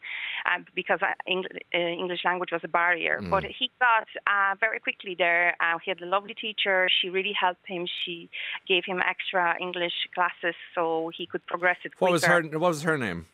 uh, 0.45 0.59
because 0.73 0.99
uh, 1.01 1.13
English 1.27 2.21
language 2.25 2.49
was 2.51 2.61
a 2.63 2.67
barrier. 2.67 3.19
Mm. 3.21 3.29
But 3.29 3.43
he 3.43 3.69
got 3.79 4.07
uh, 4.27 4.55
very 4.59 4.79
quickly 4.79 5.15
there. 5.17 5.55
Uh, 5.59 5.77
he 5.83 5.91
had 5.91 6.01
a 6.01 6.05
lovely 6.05 6.33
teacher. 6.33 6.89
She 7.01 7.09
really 7.09 7.33
helped 7.39 7.67
him. 7.67 7.85
She 8.03 8.29
gave 8.67 8.85
him 8.85 9.01
extra 9.01 9.55
English 9.59 9.93
classes 10.15 10.55
so 10.73 11.11
he 11.15 11.25
could 11.25 11.45
progress 11.45 11.77
it 11.83 11.95
quicker. 11.97 12.05
What 12.05 12.11
was 12.13 12.25
her 12.25 12.41
What 12.43 12.69
was 12.69 12.83
her 12.83 12.97
name? 12.97 13.27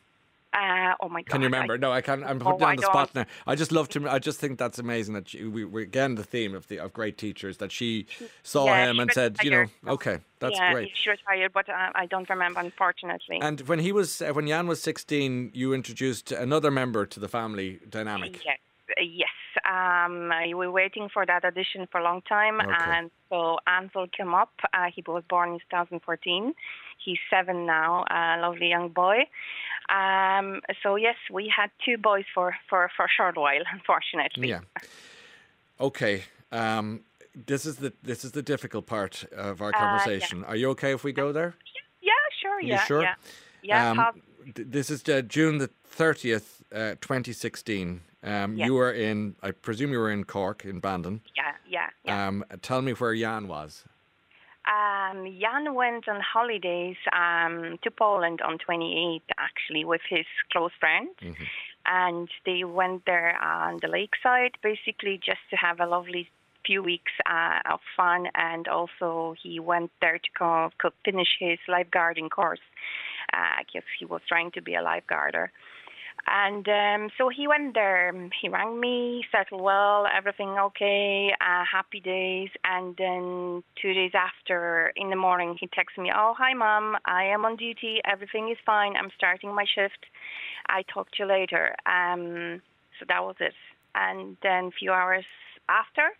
Uh, 0.52 0.94
oh 1.00 1.08
my 1.08 1.22
god! 1.22 1.30
Can 1.30 1.42
you 1.42 1.46
remember? 1.46 1.74
I, 1.74 1.76
no, 1.76 1.92
I 1.92 2.00
can't. 2.00 2.24
I'm 2.24 2.40
putting 2.40 2.62
oh, 2.62 2.66
on 2.66 2.76
the 2.76 2.82
spot 2.82 3.14
now. 3.14 3.24
I 3.46 3.54
just 3.54 3.70
love 3.70 3.88
to. 3.90 4.08
I 4.10 4.18
just 4.18 4.40
think 4.40 4.58
that's 4.58 4.80
amazing 4.80 5.14
that 5.14 5.28
she, 5.28 5.44
we, 5.44 5.64
we 5.64 5.84
again 5.84 6.16
the 6.16 6.24
theme 6.24 6.56
of 6.56 6.66
the 6.66 6.78
of 6.78 6.92
great 6.92 7.16
teachers 7.16 7.58
that 7.58 7.70
she 7.70 8.06
saw 8.42 8.66
yeah, 8.66 8.90
him 8.90 8.98
and 8.98 9.12
said, 9.12 9.36
you 9.44 9.50
know, 9.50 9.66
okay, 9.86 10.18
that's 10.40 10.56
yeah, 10.56 10.72
great. 10.72 10.90
She 10.94 11.08
retired, 11.08 11.52
but 11.52 11.68
uh, 11.68 11.90
I 11.94 12.06
don't 12.06 12.28
remember, 12.28 12.58
unfortunately. 12.58 13.38
And 13.40 13.60
when 13.68 13.78
he 13.78 13.92
was 13.92 14.20
uh, 14.22 14.32
when 14.32 14.48
Jan 14.48 14.66
was 14.66 14.82
16, 14.82 15.52
you 15.54 15.72
introduced 15.72 16.32
another 16.32 16.72
member 16.72 17.06
to 17.06 17.20
the 17.20 17.28
family 17.28 17.78
dynamic. 17.88 18.44
Yes, 18.44 18.58
uh, 18.88 19.02
yes. 19.02 19.28
Um, 19.70 20.32
we 20.44 20.54
were 20.54 20.70
waiting 20.70 21.08
for 21.12 21.24
that 21.26 21.44
audition 21.44 21.86
for 21.92 22.00
a 22.00 22.04
long 22.04 22.22
time, 22.22 22.60
okay. 22.60 22.72
and 22.76 23.10
so 23.28 23.58
Ansel 23.68 24.08
came 24.08 24.34
up. 24.34 24.52
Uh, 24.74 24.86
he 24.92 25.04
was 25.06 25.22
born 25.28 25.50
in 25.50 25.58
2014. 25.70 26.54
He's 27.04 27.18
seven 27.28 27.66
now, 27.66 28.04
a 28.10 28.40
lovely 28.40 28.68
young 28.68 28.88
boy. 28.88 29.26
Um, 29.88 30.60
so 30.82 30.96
yes, 30.96 31.16
we 31.30 31.52
had 31.54 31.70
two 31.84 31.96
boys 31.98 32.24
for, 32.34 32.54
for, 32.68 32.90
for 32.96 33.06
a 33.06 33.08
short 33.08 33.36
while, 33.36 33.62
unfortunately. 33.72 34.48
Yeah. 34.48 34.60
Okay. 35.80 36.24
Um, 36.52 37.00
this 37.46 37.64
is 37.64 37.76
the 37.76 37.92
this 38.02 38.24
is 38.24 38.32
the 38.32 38.42
difficult 38.42 38.86
part 38.86 39.24
of 39.32 39.62
our 39.62 39.72
conversation. 39.72 40.38
Uh, 40.38 40.46
yeah. 40.46 40.52
Are 40.52 40.56
you 40.56 40.70
okay 40.70 40.92
if 40.92 41.04
we 41.04 41.12
go 41.12 41.32
there? 41.32 41.54
Yeah, 42.02 42.12
sure. 42.40 42.60
Yeah, 42.60 42.84
sure? 42.84 43.02
yeah, 43.02 43.14
yeah. 43.62 43.90
Um, 43.90 44.22
this 44.54 44.90
is 44.90 45.08
uh, 45.08 45.22
June 45.22 45.58
the 45.58 45.70
thirtieth, 45.84 46.62
uh, 46.74 46.96
twenty 47.00 47.32
sixteen. 47.32 48.00
Um, 48.22 48.56
yes. 48.56 48.66
You 48.66 48.74
were 48.74 48.92
in, 48.92 49.34
I 49.42 49.50
presume 49.52 49.92
you 49.92 49.98
were 49.98 50.10
in 50.10 50.24
Cork, 50.24 50.64
in 50.64 50.78
Bandon. 50.80 51.22
Yeah, 51.34 51.52
yeah. 51.66 51.88
yeah. 52.04 52.28
Um, 52.28 52.44
tell 52.60 52.82
me 52.82 52.92
where 52.92 53.14
Jan 53.14 53.48
was. 53.48 53.84
Um, 54.70 55.26
Jan 55.40 55.74
went 55.74 56.08
on 56.08 56.20
holidays 56.20 56.96
um, 57.12 57.78
to 57.82 57.90
Poland 57.90 58.40
on 58.40 58.58
28th, 58.58 59.22
actually, 59.36 59.84
with 59.84 60.02
his 60.08 60.26
close 60.52 60.70
friends. 60.78 61.10
Mm-hmm. 61.20 61.44
And 61.86 62.28
they 62.46 62.62
went 62.62 63.04
there 63.04 63.36
on 63.42 63.78
the 63.82 63.88
lakeside, 63.88 64.52
basically 64.62 65.18
just 65.24 65.40
to 65.50 65.56
have 65.56 65.80
a 65.80 65.86
lovely 65.86 66.28
few 66.64 66.82
weeks 66.82 67.12
uh, 67.28 67.58
of 67.72 67.80
fun, 67.96 68.26
and 68.34 68.68
also 68.68 69.34
he 69.42 69.58
went 69.58 69.90
there 70.00 70.18
to 70.18 70.30
co- 70.38 70.70
co- 70.80 70.92
finish 71.04 71.28
his 71.38 71.58
lifeguarding 71.68 72.30
course. 72.30 72.60
Uh, 73.32 73.60
I 73.60 73.62
guess 73.72 73.82
he 73.98 74.04
was 74.04 74.20
trying 74.28 74.50
to 74.52 74.62
be 74.62 74.74
a 74.74 74.82
lifeguarder. 74.82 75.48
And 76.26 76.68
um, 76.68 77.10
so 77.16 77.28
he 77.28 77.48
went 77.48 77.74
there. 77.74 78.12
He 78.40 78.48
rang 78.48 78.78
me, 78.78 79.24
settled 79.32 79.62
well, 79.62 80.06
everything 80.06 80.50
okay, 80.50 81.32
uh, 81.40 81.64
happy 81.70 82.00
days. 82.00 82.50
And 82.64 82.94
then 82.96 83.62
two 83.80 83.94
days 83.94 84.12
after, 84.14 84.92
in 84.96 85.10
the 85.10 85.16
morning, 85.16 85.56
he 85.58 85.66
texted 85.68 86.02
me, 86.02 86.10
"Oh, 86.14 86.34
hi, 86.36 86.54
mom. 86.54 86.96
I 87.06 87.24
am 87.24 87.44
on 87.44 87.56
duty. 87.56 88.00
Everything 88.04 88.50
is 88.50 88.58
fine. 88.64 88.96
I'm 88.96 89.10
starting 89.16 89.54
my 89.54 89.64
shift. 89.74 90.06
I 90.68 90.82
talk 90.92 91.10
to 91.12 91.16
you 91.20 91.26
later." 91.26 91.74
Um, 91.86 92.60
so 92.98 93.06
that 93.08 93.22
was 93.22 93.36
it. 93.40 93.54
And 93.94 94.36
then 94.42 94.64
a 94.66 94.70
few 94.78 94.92
hours 94.92 95.24
after, 95.68 96.10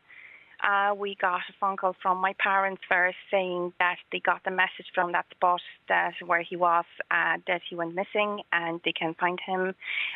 uh, 0.62 0.94
we 0.94 1.16
got 1.20 1.40
a 1.48 1.52
phone 1.58 1.76
call 1.76 1.94
from 2.02 2.18
my 2.18 2.34
parents 2.38 2.82
first 2.88 3.16
saying 3.30 3.72
that 3.78 3.96
they 4.12 4.20
got 4.20 4.42
the 4.44 4.50
message 4.50 4.86
from 4.94 5.12
that 5.12 5.26
spot 5.30 5.60
that 5.88 6.12
where 6.24 6.42
he 6.42 6.56
was 6.56 6.84
uh, 7.10 7.36
that 7.46 7.60
he 7.68 7.74
went 7.76 7.94
missing 7.94 8.42
and 8.52 8.80
they 8.84 8.92
can 8.92 9.14
find 9.14 9.38
him 9.44 9.74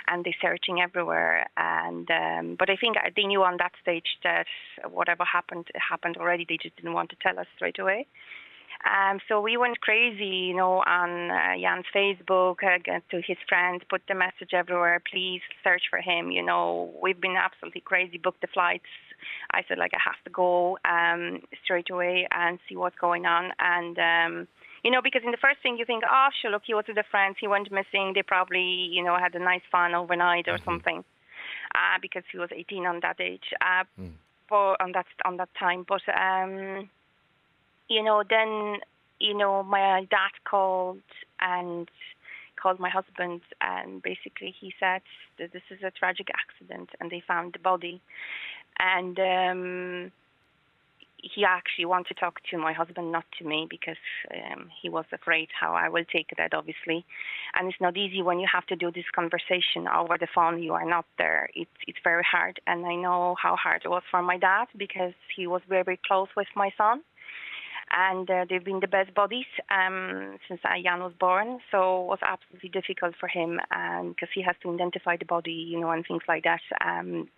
and 0.08 0.24
they're 0.24 0.34
searching 0.40 0.80
everywhere 0.80 1.46
and 1.56 2.08
um, 2.10 2.56
but 2.58 2.70
I 2.70 2.76
think 2.76 2.96
they 3.16 3.24
knew 3.24 3.42
on 3.42 3.56
that 3.58 3.72
stage 3.82 4.18
that 4.22 4.46
whatever 4.90 5.24
happened 5.24 5.68
happened 5.74 6.16
already 6.16 6.46
they 6.48 6.58
just 6.62 6.76
didn't 6.76 6.92
want 6.92 7.10
to 7.10 7.16
tell 7.22 7.38
us 7.38 7.46
straight 7.56 7.78
away. 7.78 8.06
Um, 8.84 9.18
so 9.28 9.40
we 9.40 9.56
went 9.56 9.80
crazy, 9.80 10.48
you 10.48 10.56
know, 10.56 10.82
on 10.86 11.30
uh, 11.30 11.58
Jan's 11.58 11.86
Facebook 11.94 12.56
uh, 12.62 13.00
to 13.10 13.22
his 13.26 13.38
friends, 13.48 13.82
put 13.88 14.02
the 14.08 14.14
message 14.14 14.52
everywhere. 14.52 15.00
Please 15.10 15.40
search 15.62 15.82
for 15.88 16.00
him. 16.00 16.30
You 16.30 16.44
know, 16.44 16.92
we've 17.02 17.20
been 17.20 17.36
absolutely 17.36 17.80
crazy. 17.80 18.18
Booked 18.18 18.42
the 18.42 18.48
flights. 18.48 18.84
I 19.52 19.62
said 19.68 19.78
like 19.78 19.92
I 19.94 20.00
have 20.04 20.22
to 20.24 20.30
go 20.30 20.78
um, 20.84 21.42
straight 21.62 21.90
away 21.90 22.26
and 22.32 22.58
see 22.68 22.76
what's 22.76 22.96
going 22.96 23.26
on. 23.26 23.52
And 23.58 23.98
um, 23.98 24.48
you 24.82 24.90
know, 24.90 25.00
because 25.02 25.22
in 25.24 25.30
the 25.30 25.38
first 25.40 25.60
thing 25.62 25.76
you 25.78 25.84
think, 25.84 26.04
oh, 26.10 26.28
sure, 26.40 26.50
look, 26.50 26.62
he 26.66 26.74
was 26.74 26.84
with 26.86 26.98
a 26.98 27.04
friends. 27.10 27.36
He 27.40 27.48
went 27.48 27.72
missing. 27.72 28.12
They 28.14 28.22
probably, 28.22 28.88
you 28.92 29.02
know, 29.02 29.16
had 29.18 29.34
a 29.34 29.38
nice 29.38 29.62
fun 29.70 29.94
overnight 29.94 30.48
or 30.48 30.56
mm-hmm. 30.56 30.64
something. 30.64 31.04
Uh, 31.74 31.98
because 32.00 32.22
he 32.30 32.38
was 32.38 32.50
18 32.54 32.86
on 32.86 33.00
that 33.02 33.20
age. 33.20 33.52
Uh, 33.60 33.84
mm. 34.00 34.12
for, 34.48 34.80
on 34.80 34.92
that 34.92 35.06
on 35.24 35.36
that 35.38 35.48
time, 35.58 35.84
but. 35.88 36.02
Um, 36.08 36.88
you 37.88 38.02
know, 38.02 38.22
then 38.28 38.78
you 39.20 39.36
know 39.36 39.62
my 39.62 40.06
dad 40.10 40.32
called 40.48 41.02
and 41.40 41.88
called 42.60 42.78
my 42.78 42.90
husband, 42.90 43.42
and 43.60 44.02
basically 44.02 44.54
he 44.58 44.72
said 44.80 45.02
that 45.38 45.52
this 45.52 45.62
is 45.70 45.82
a 45.82 45.90
tragic 45.90 46.28
accident, 46.30 46.90
and 47.00 47.10
they 47.10 47.22
found 47.26 47.52
the 47.52 47.58
body, 47.58 48.00
and. 48.78 49.18
um 49.18 50.12
he 51.34 51.44
actually 51.44 51.86
wanted 51.86 52.08
to 52.08 52.20
talk 52.20 52.40
to 52.50 52.58
my 52.58 52.72
husband, 52.72 53.10
not 53.10 53.24
to 53.38 53.46
me, 53.46 53.66
because 53.68 53.96
um, 54.30 54.68
he 54.82 54.88
was 54.88 55.06
afraid 55.12 55.48
how 55.58 55.72
I 55.72 55.88
will 55.88 56.04
take 56.04 56.28
that, 56.36 56.52
obviously. 56.52 57.04
And 57.54 57.68
it's 57.68 57.80
not 57.80 57.96
easy 57.96 58.20
when 58.22 58.38
you 58.38 58.46
have 58.52 58.66
to 58.66 58.76
do 58.76 58.90
this 58.90 59.04
conversation 59.14 59.88
over 59.88 60.18
the 60.18 60.28
phone. 60.34 60.62
You 60.62 60.74
are 60.74 60.88
not 60.88 61.06
there. 61.16 61.48
It's 61.54 61.70
it's 61.86 61.98
very 62.04 62.24
hard, 62.30 62.60
and 62.66 62.84
I 62.84 62.96
know 62.96 63.36
how 63.42 63.56
hard 63.56 63.82
it 63.84 63.88
was 63.88 64.02
for 64.10 64.22
my 64.22 64.36
dad 64.36 64.66
because 64.76 65.14
he 65.34 65.46
was 65.46 65.62
very, 65.68 65.82
very 65.84 66.00
close 66.06 66.28
with 66.36 66.48
my 66.54 66.70
son 66.76 67.02
and 67.90 68.28
uh, 68.30 68.44
they've 68.48 68.64
been 68.64 68.80
the 68.80 68.88
best 68.88 69.14
buddies 69.14 69.46
um, 69.70 70.38
since 70.48 70.60
Jan 70.82 71.00
was 71.00 71.12
born. 71.20 71.58
So 71.70 72.02
it 72.02 72.06
was 72.06 72.18
absolutely 72.26 72.70
difficult 72.70 73.14
for 73.20 73.28
him 73.28 73.60
because 73.68 74.28
um, 74.28 74.34
he 74.34 74.42
has 74.42 74.56
to 74.62 74.72
identify 74.72 75.16
the 75.16 75.26
body, 75.26 75.52
you 75.52 75.78
know, 75.78 75.90
and 75.90 76.04
things 76.06 76.22
like 76.26 76.44
that. 76.44 76.62
Um, 76.84 77.28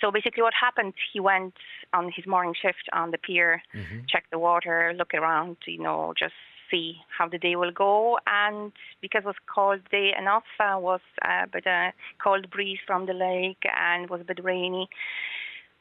so 0.00 0.10
basically, 0.10 0.42
what 0.42 0.54
happened? 0.58 0.94
He 1.12 1.20
went 1.20 1.54
on 1.92 2.10
his 2.14 2.26
morning 2.26 2.54
shift 2.60 2.88
on 2.92 3.10
the 3.10 3.18
pier, 3.18 3.62
mm-hmm. 3.74 4.00
check 4.08 4.24
the 4.30 4.38
water, 4.38 4.92
look 4.96 5.14
around, 5.14 5.56
you 5.66 5.82
know, 5.82 6.12
just 6.18 6.34
see 6.70 6.96
how 7.16 7.28
the 7.28 7.38
day 7.38 7.56
will 7.56 7.70
go. 7.70 8.18
And 8.26 8.72
because 9.00 9.22
it 9.24 9.26
was 9.26 9.36
cold 9.52 9.80
day 9.90 10.12
enough, 10.18 10.44
uh, 10.60 10.78
was 10.78 11.00
a 11.22 11.46
bit 11.46 11.66
of 11.66 11.92
cold 12.22 12.50
breeze 12.50 12.78
from 12.86 13.06
the 13.06 13.12
lake 13.12 13.62
and 13.64 14.10
was 14.10 14.20
a 14.20 14.24
bit 14.24 14.42
rainy. 14.42 14.88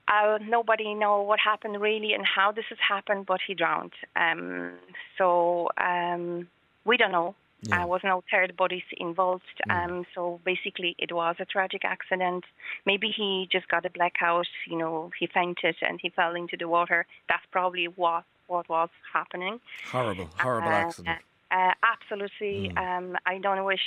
Uh, 0.07 0.37
nobody 0.47 0.93
know 0.93 1.21
what 1.21 1.39
happened 1.39 1.81
really 1.81 2.13
and 2.13 2.23
how 2.25 2.51
this 2.51 2.65
has 2.69 2.77
happened, 2.87 3.25
but 3.25 3.39
he 3.45 3.55
drowned. 3.55 3.93
Um, 4.15 4.73
so 5.17 5.69
um, 5.77 6.47
we 6.85 6.97
don't 6.97 7.11
know. 7.11 7.35
There 7.67 7.79
yeah. 7.79 7.83
uh, 7.83 7.87
was 7.87 8.01
no 8.03 8.23
third 8.31 8.55
bodies 8.55 8.83
involved. 8.97 9.43
Mm. 9.69 9.85
Um, 9.85 10.05
so 10.13 10.39
basically, 10.45 10.95
it 10.99 11.11
was 11.11 11.35
a 11.39 11.45
tragic 11.45 11.83
accident. 11.85 12.43
Maybe 12.85 13.09
he 13.15 13.47
just 13.51 13.67
got 13.67 13.85
a 13.85 13.89
blackout. 13.89 14.47
You 14.67 14.77
know, 14.77 15.11
he 15.19 15.27
fainted 15.27 15.75
and 15.81 15.99
he 16.01 16.09
fell 16.09 16.35
into 16.35 16.57
the 16.57 16.67
water. 16.67 17.05
That's 17.29 17.45
probably 17.51 17.85
what 17.85 18.23
what 18.47 18.69
was 18.69 18.89
happening. 19.11 19.59
Horrible, 19.91 20.29
horrible 20.37 20.69
uh, 20.69 20.71
accident. 20.71 21.19
Uh, 21.51 21.71
absolutely. 21.83 22.71
Mm. 22.75 22.77
Um, 22.77 23.17
I 23.25 23.37
don't 23.39 23.63
wish 23.63 23.81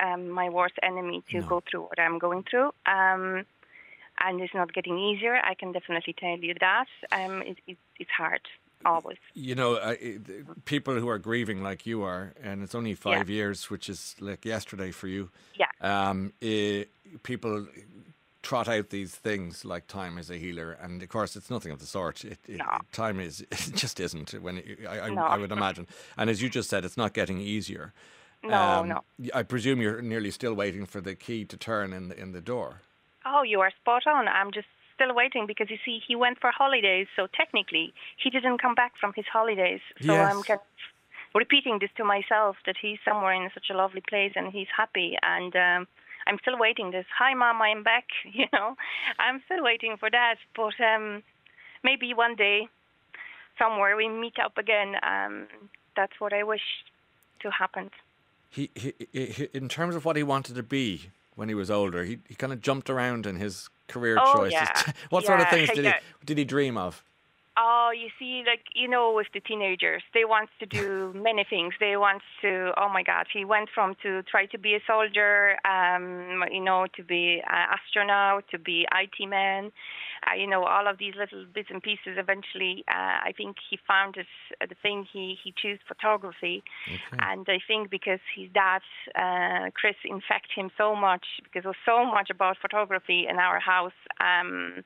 um, 0.00 0.28
my 0.30 0.48
worst 0.48 0.74
enemy 0.82 1.22
to 1.30 1.40
no. 1.40 1.46
go 1.46 1.62
through 1.68 1.82
what 1.82 1.98
I'm 1.98 2.18
going 2.18 2.44
through. 2.50 2.72
Um, 2.86 3.44
and 4.20 4.40
it's 4.40 4.54
not 4.54 4.72
getting 4.72 4.98
easier. 4.98 5.36
I 5.36 5.54
can 5.54 5.72
definitely 5.72 6.14
tell 6.18 6.38
you 6.38 6.54
that. 6.60 6.86
Um, 7.10 7.42
it, 7.42 7.58
it, 7.66 7.78
it's 7.98 8.10
hard. 8.10 8.40
Always. 8.84 9.18
You 9.34 9.54
know, 9.54 9.74
uh, 9.74 9.94
people 10.64 10.98
who 10.98 11.08
are 11.08 11.18
grieving 11.18 11.62
like 11.62 11.86
you 11.86 12.02
are, 12.02 12.32
and 12.42 12.62
it's 12.62 12.74
only 12.74 12.94
five 12.94 13.28
yeah. 13.28 13.36
years, 13.36 13.70
which 13.70 13.88
is 13.88 14.14
like 14.20 14.44
yesterday 14.44 14.90
for 14.90 15.08
you. 15.08 15.30
Yeah. 15.54 15.66
Um, 15.80 16.32
it, 16.40 16.90
people 17.22 17.66
trot 18.42 18.68
out 18.68 18.90
these 18.90 19.14
things 19.14 19.64
like 19.64 19.86
time 19.86 20.18
is 20.18 20.30
a 20.30 20.36
healer, 20.36 20.72
and 20.72 21.02
of 21.02 21.08
course, 21.08 21.36
it's 21.36 21.50
nothing 21.50 21.72
of 21.72 21.78
the 21.78 21.86
sort. 21.86 22.24
It, 22.24 22.38
it, 22.48 22.58
no. 22.58 22.78
Time 22.92 23.20
is 23.20 23.40
it 23.50 23.74
just 23.74 24.00
isn't. 24.00 24.32
When 24.32 24.62
I, 24.88 25.00
I, 25.00 25.10
no. 25.10 25.22
I, 25.22 25.38
would 25.38 25.52
imagine, 25.52 25.86
and 26.16 26.28
as 26.28 26.42
you 26.42 26.48
just 26.48 26.68
said, 26.68 26.84
it's 26.84 26.96
not 26.96 27.14
getting 27.14 27.38
easier. 27.38 27.92
No, 28.44 28.56
um, 28.56 28.88
no. 28.88 29.02
I 29.32 29.44
presume 29.44 29.80
you're 29.80 30.02
nearly 30.02 30.32
still 30.32 30.54
waiting 30.54 30.84
for 30.84 31.00
the 31.00 31.14
key 31.14 31.44
to 31.44 31.56
turn 31.56 31.92
in 31.92 32.08
the 32.08 32.18
in 32.18 32.32
the 32.32 32.40
door. 32.40 32.80
Oh, 33.24 33.42
you 33.42 33.60
are 33.60 33.70
spot 33.80 34.06
on. 34.06 34.26
I'm 34.26 34.50
just 34.50 34.66
still 35.02 35.14
waiting 35.14 35.46
because 35.46 35.68
you 35.70 35.78
see, 35.84 36.00
he 36.06 36.14
went 36.16 36.40
for 36.40 36.50
holidays, 36.50 37.06
so 37.16 37.26
technically 37.34 37.92
he 38.22 38.30
didn't 38.30 38.58
come 38.58 38.74
back 38.74 38.92
from 39.00 39.12
his 39.14 39.24
holidays. 39.32 39.80
So 40.00 40.12
yes. 40.12 40.34
I'm 40.34 40.42
kind 40.42 40.60
of 40.60 41.34
repeating 41.34 41.78
this 41.80 41.90
to 41.96 42.04
myself 42.04 42.56
that 42.66 42.76
he's 42.80 42.98
somewhere 43.04 43.32
in 43.32 43.48
such 43.54 43.66
a 43.70 43.74
lovely 43.74 44.02
place 44.08 44.32
and 44.36 44.52
he's 44.52 44.68
happy. 44.76 45.16
And 45.22 45.54
um, 45.56 45.88
I'm 46.26 46.38
still 46.42 46.58
waiting. 46.58 46.90
This, 46.90 47.06
hi, 47.16 47.34
mom, 47.34 47.60
I'm 47.62 47.82
back. 47.82 48.06
You 48.32 48.46
know, 48.52 48.76
I'm 49.18 49.42
still 49.46 49.62
waiting 49.62 49.96
for 49.98 50.10
that. 50.10 50.36
But 50.56 50.74
um, 50.84 51.22
maybe 51.82 52.14
one 52.14 52.36
day, 52.36 52.68
somewhere 53.58 53.96
we 53.96 54.08
meet 54.08 54.38
up 54.42 54.58
again. 54.58 54.94
Um, 55.02 55.46
that's 55.96 56.18
what 56.18 56.32
I 56.32 56.42
wish 56.42 56.62
to 57.40 57.50
happen. 57.50 57.90
He, 58.48 58.70
he, 58.74 58.92
he, 59.12 59.48
in 59.52 59.68
terms 59.68 59.96
of 59.96 60.04
what 60.04 60.16
he 60.16 60.22
wanted 60.22 60.56
to 60.56 60.62
be, 60.62 61.10
when 61.34 61.48
he 61.48 61.54
was 61.54 61.70
older. 61.70 62.04
He 62.04 62.18
he 62.28 62.34
kind 62.34 62.52
of 62.52 62.60
jumped 62.60 62.90
around 62.90 63.26
in 63.26 63.36
his 63.36 63.68
career 63.92 64.16
oh, 64.20 64.34
choices. 64.34 64.52
Yeah. 64.52 64.82
what 65.10 65.22
yeah. 65.22 65.26
sort 65.26 65.40
of 65.40 65.48
things 65.48 65.70
did 65.74 65.84
he 65.84 65.92
did 66.24 66.38
he 66.38 66.44
dream 66.44 66.76
of? 66.76 67.04
Oh, 67.54 67.90
you 67.94 68.08
see, 68.18 68.44
like 68.46 68.64
you 68.74 68.88
know, 68.88 69.12
with 69.12 69.26
the 69.34 69.40
teenagers, 69.40 70.02
they 70.14 70.24
want 70.24 70.48
to 70.60 70.64
do 70.64 71.12
many 71.14 71.44
things. 71.48 71.74
They 71.78 71.98
want 71.98 72.22
to. 72.40 72.72
Oh 72.78 72.88
my 72.88 73.02
God, 73.02 73.26
he 73.30 73.44
went 73.44 73.68
from 73.74 73.94
to 74.02 74.22
try 74.22 74.46
to 74.46 74.58
be 74.58 74.74
a 74.74 74.80
soldier, 74.86 75.58
um, 75.66 76.44
you 76.50 76.64
know, 76.64 76.86
to 76.96 77.02
be 77.02 77.42
an 77.46 77.68
astronaut, 77.76 78.44
to 78.52 78.58
be 78.58 78.86
IT 78.90 79.28
man, 79.28 79.70
uh, 80.26 80.34
you 80.34 80.46
know, 80.46 80.64
all 80.64 80.88
of 80.88 80.96
these 80.96 81.12
little 81.14 81.44
bits 81.52 81.68
and 81.70 81.82
pieces. 81.82 82.16
Eventually, 82.16 82.84
uh, 82.88 83.20
I 83.28 83.34
think 83.36 83.56
he 83.68 83.78
found 83.86 84.16
it, 84.16 84.26
uh, 84.62 84.66
the 84.66 84.76
thing 84.82 85.06
he 85.12 85.36
he 85.44 85.52
chose 85.54 85.78
photography, 85.86 86.62
okay. 86.88 87.18
and 87.20 87.46
I 87.50 87.58
think 87.68 87.90
because 87.90 88.20
his 88.34 88.48
dad, 88.54 88.80
uh, 89.14 89.68
Chris, 89.74 89.96
infected 90.06 90.52
him 90.56 90.70
so 90.78 90.96
much 90.96 91.26
because 91.42 91.66
it 91.66 91.68
was 91.68 91.76
so 91.84 92.06
much 92.06 92.30
about 92.30 92.56
photography 92.62 93.26
in 93.28 93.36
our 93.36 93.60
house. 93.60 93.92
Um, 94.20 94.84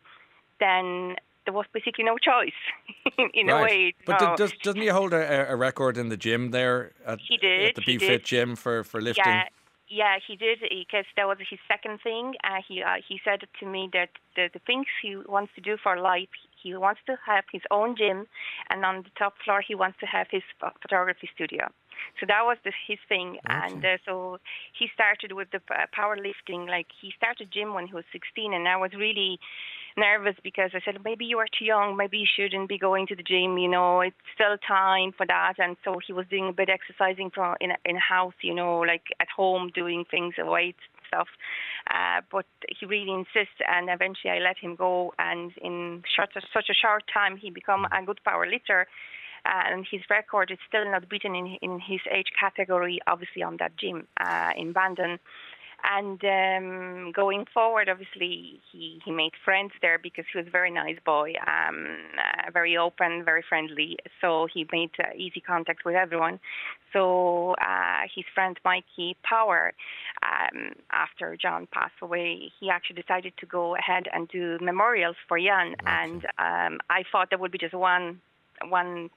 then 0.59 1.17
there 1.47 1.55
was 1.55 1.67
basically 1.73 2.05
no 2.05 2.19
choice 2.19 2.61
in 3.35 3.47
right. 3.47 3.61
a 3.61 3.65
way. 3.65 3.95
But 4.05 4.21
no. 4.21 4.37
does, 4.37 4.53
doesn't 4.63 4.81
he 4.81 4.89
hold 4.89 5.13
a, 5.15 5.51
a, 5.51 5.57
record 5.57 5.97
in 5.97 6.11
the 6.11 6.17
gym 6.17 6.51
there? 6.51 6.93
At, 7.07 7.21
he 7.27 7.39
did. 7.39 7.71
At 7.71 7.75
the 7.77 7.83
B 7.83 7.99
Fit 7.99 8.25
gym 8.25 8.57
for, 8.57 8.85
for 8.85 9.01
lifting? 9.01 9.25
Yeah. 9.27 9.45
Yeah, 9.89 10.17
he 10.27 10.35
did 10.35 10.59
because 10.69 11.05
that 11.17 11.29
was 11.29 11.39
his 11.49 11.61
second 11.69 12.01
thing. 12.03 12.35
Uh, 12.43 12.61
he 12.67 12.83
uh, 12.83 12.97
he 13.09 13.21
said 13.25 13.43
to 13.61 13.67
me 13.67 13.89
that 13.93 14.11
the, 14.35 14.51
the 14.53 14.59
things 14.67 14.87
he 15.01 15.15
wants 15.17 15.53
to 15.55 15.61
do 15.61 15.77
for 15.81 15.97
life, 15.97 16.29
he 16.61 16.75
wants 16.75 17.01
to 17.07 17.17
have 17.25 17.45
his 17.53 17.63
own 17.71 17.95
gym, 17.97 18.27
and 18.69 18.85
on 18.85 19.05
the 19.05 19.11
top 19.17 19.35
floor 19.45 19.61
he 19.61 19.77
wants 19.77 19.97
to 20.01 20.07
have 20.07 20.27
his 20.29 20.43
photography 20.83 21.29
studio. 21.33 21.69
So 22.19 22.27
that 22.27 22.43
was 22.43 22.59
the, 22.65 22.73
his 22.87 22.99
thing, 23.09 23.39
okay. 23.47 23.59
and 23.63 23.85
uh, 23.85 23.99
so 24.05 24.39
he 24.77 24.89
started 24.93 25.33
with 25.33 25.49
the 25.53 25.61
uh, 25.71 25.87
powerlifting. 25.97 26.69
Like 26.69 26.89
he 27.01 27.13
started 27.17 27.53
gym 27.53 27.73
when 27.73 27.87
he 27.87 27.95
was 27.95 28.05
16, 28.13 28.53
and 28.53 28.67
I 28.67 28.77
was 28.77 28.91
really 28.93 29.39
nervous 29.97 30.37
because 30.43 30.71
I 30.75 30.81
said 30.85 30.99
maybe 31.05 31.25
you 31.25 31.39
are 31.39 31.47
too 31.59 31.65
young, 31.65 31.97
maybe 31.97 32.19
you 32.19 32.27
shouldn't 32.27 32.69
be 32.69 32.79
going 32.79 33.07
to 33.09 33.17
the 33.17 33.23
gym. 33.23 33.59
You 33.59 33.69
know, 33.69 34.01
it's 34.01 34.17
still 34.35 34.57
time 34.67 35.13
for 35.17 35.27
that. 35.27 35.55
And 35.59 35.77
so 35.85 35.99
he 36.07 36.13
was 36.13 36.27
doing 36.29 36.49
a 36.49 36.53
bit 36.53 36.69
exercising 36.69 37.31
from 37.31 37.57
in 37.61 37.73
in 37.85 37.97
house, 37.97 38.35
you 38.43 38.55
know, 38.55 38.81
like 38.81 39.05
at 39.21 39.29
home 39.29 39.71
doing 39.75 40.05
things, 40.11 40.35
weights 40.39 40.79
stuff. 41.09 41.29
Uh, 41.91 42.21
but 42.31 42.47
he 42.79 42.87
really 42.87 43.13
insists, 43.13 43.61
and 43.67 43.89
eventually 43.89 44.33
I 44.33 44.39
let 44.39 44.59
him 44.59 44.75
go. 44.75 45.15
And 45.19 45.53
in 45.63 46.03
short, 46.15 46.31
such 46.35 46.69
a 46.69 46.75
short 46.75 47.05
time, 47.13 47.37
he 47.37 47.51
become 47.51 47.87
a 47.87 48.05
good 48.05 48.21
power 48.25 48.47
lifter. 48.47 48.87
And 49.45 49.87
his 49.89 50.01
record 50.11 50.51
is 50.51 50.59
still 50.67 50.91
not 50.91 51.09
beaten 51.09 51.37
in, 51.37 51.57
in 51.63 51.79
his 51.79 52.01
age 52.11 52.33
category, 52.39 52.99
obviously 53.07 53.45
on 53.45 53.59
that 53.59 53.77
gym 53.77 54.09
uh, 54.21 54.51
in 54.57 54.73
Bandon. 54.73 55.21
And 55.85 56.21
um, 56.25 57.13
going 57.13 57.47
forward, 57.53 57.89
obviously, 57.89 58.61
he, 58.73 59.01
he 59.05 59.11
made 59.13 59.33
friends 59.45 59.73
there 59.83 59.99
because 59.99 60.25
he 60.33 60.39
was 60.39 60.47
a 60.47 60.51
very 60.51 60.71
nice 60.71 60.99
boy, 61.05 61.35
um, 61.47 61.87
uh, 62.19 62.51
very 62.51 62.77
open, 62.77 63.25
very 63.25 63.45
friendly. 63.49 63.97
So 64.21 64.49
he 64.53 64.67
made 64.73 64.91
uh, 64.99 65.15
easy 65.17 65.41
contact 65.41 65.85
with 65.85 65.95
everyone. 65.95 66.41
So 66.93 67.55
uh, 67.61 68.03
his 68.15 68.25
friend 68.35 68.59
Mikey 68.65 69.17
Power, 69.23 69.75
um, 70.23 70.73
after 70.91 71.37
John 71.37 71.69
passed 71.73 71.95
away, 72.03 72.51
he 72.59 72.71
actually 72.71 73.01
decided 73.01 73.35
to 73.39 73.47
go 73.47 73.77
ahead 73.77 74.05
and 74.13 74.29
do 74.29 74.59
memorials 74.61 75.17
for 75.29 75.39
Jan. 75.39 75.69
Okay. 75.69 75.77
And 75.87 76.25
um, 76.39 76.81
I 76.91 77.05
thought 77.13 77.29
there 77.31 77.39
would 77.39 77.53
be 77.53 77.59
just 77.59 77.75
one 77.75 78.21
one 78.69 79.11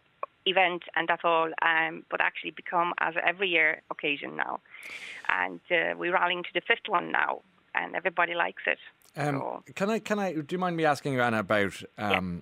event 0.49 0.83
and 0.95 1.07
that's 1.07 1.23
all, 1.23 1.49
um, 1.61 2.03
but 2.09 2.21
actually 2.21 2.51
become 2.51 2.93
as 2.99 3.15
every 3.25 3.49
year 3.49 3.81
occasion 3.91 4.35
now. 4.35 4.59
And 5.29 5.59
uh, 5.71 5.95
we're 5.97 6.13
rallying 6.13 6.43
to 6.43 6.49
the 6.53 6.61
fifth 6.61 6.87
one 6.87 7.11
now, 7.11 7.41
and 7.75 7.95
everybody 7.95 8.33
likes 8.33 8.63
it. 8.65 8.79
Um, 9.15 9.39
so. 9.39 9.63
Can 9.75 9.89
I? 9.89 9.99
Can 9.99 10.19
I? 10.19 10.33
Do 10.33 10.47
you 10.49 10.57
mind 10.59 10.77
me 10.77 10.85
asking 10.85 11.13
you, 11.13 11.21
Anna, 11.21 11.39
about 11.39 11.81
um, 11.97 12.41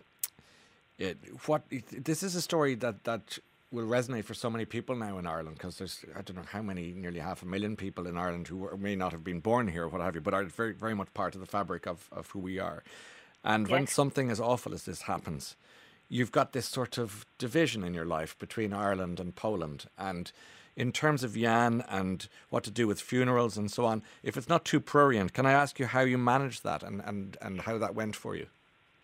yeah. 0.97 1.07
it, 1.07 1.17
what? 1.45 1.63
This 1.91 2.23
is 2.23 2.35
a 2.35 2.41
story 2.41 2.75
that 2.75 3.03
that 3.05 3.39
will 3.71 3.85
resonate 3.85 4.23
for 4.23 4.33
so 4.33 4.49
many 4.49 4.65
people 4.65 4.95
now 4.95 5.17
in 5.17 5.27
Ireland 5.27 5.57
because 5.57 5.77
there's 5.77 6.05
I 6.15 6.21
don't 6.21 6.37
know 6.37 6.43
how 6.49 6.61
many, 6.61 6.93
nearly 6.93 7.19
half 7.19 7.43
a 7.43 7.45
million 7.45 7.75
people 7.75 8.07
in 8.07 8.17
Ireland 8.17 8.47
who 8.47 8.69
may 8.77 8.95
not 8.95 9.11
have 9.11 9.23
been 9.23 9.39
born 9.39 9.67
here 9.67 9.83
or 9.83 9.89
what 9.89 10.01
have 10.01 10.15
you, 10.15 10.21
but 10.21 10.33
are 10.33 10.45
very 10.45 10.73
very 10.73 10.95
much 10.95 11.13
part 11.13 11.35
of 11.35 11.41
the 11.41 11.47
fabric 11.47 11.85
of, 11.85 12.07
of 12.11 12.29
who 12.31 12.39
we 12.39 12.59
are. 12.59 12.83
And 13.43 13.67
yes. 13.67 13.71
when 13.71 13.87
something 13.87 14.29
as 14.29 14.39
awful 14.39 14.73
as 14.73 14.83
this 14.83 15.03
happens, 15.03 15.55
you've 16.09 16.31
got 16.31 16.53
this 16.53 16.65
sort 16.65 16.97
of 16.97 17.25
division 17.37 17.83
in 17.83 17.93
your 17.93 18.05
life 18.05 18.37
between 18.39 18.73
Ireland 18.73 19.19
and 19.19 19.35
Poland. 19.35 19.85
And 19.97 20.31
in 20.75 20.91
terms 20.91 21.23
of 21.23 21.35
Jan 21.35 21.83
and 21.89 22.27
what 22.49 22.63
to 22.63 22.71
do 22.71 22.87
with 22.87 23.01
funerals 23.01 23.57
and 23.57 23.71
so 23.71 23.85
on, 23.85 24.03
if 24.23 24.37
it's 24.37 24.49
not 24.49 24.63
too 24.63 24.79
prurient, 24.79 25.33
can 25.33 25.45
I 25.45 25.51
ask 25.51 25.79
you 25.79 25.87
how 25.87 26.01
you 26.01 26.17
managed 26.17 26.63
that 26.63 26.83
and, 26.83 27.01
and, 27.05 27.37
and 27.41 27.61
how 27.61 27.77
that 27.77 27.95
went 27.95 28.15
for 28.15 28.35
you? 28.35 28.47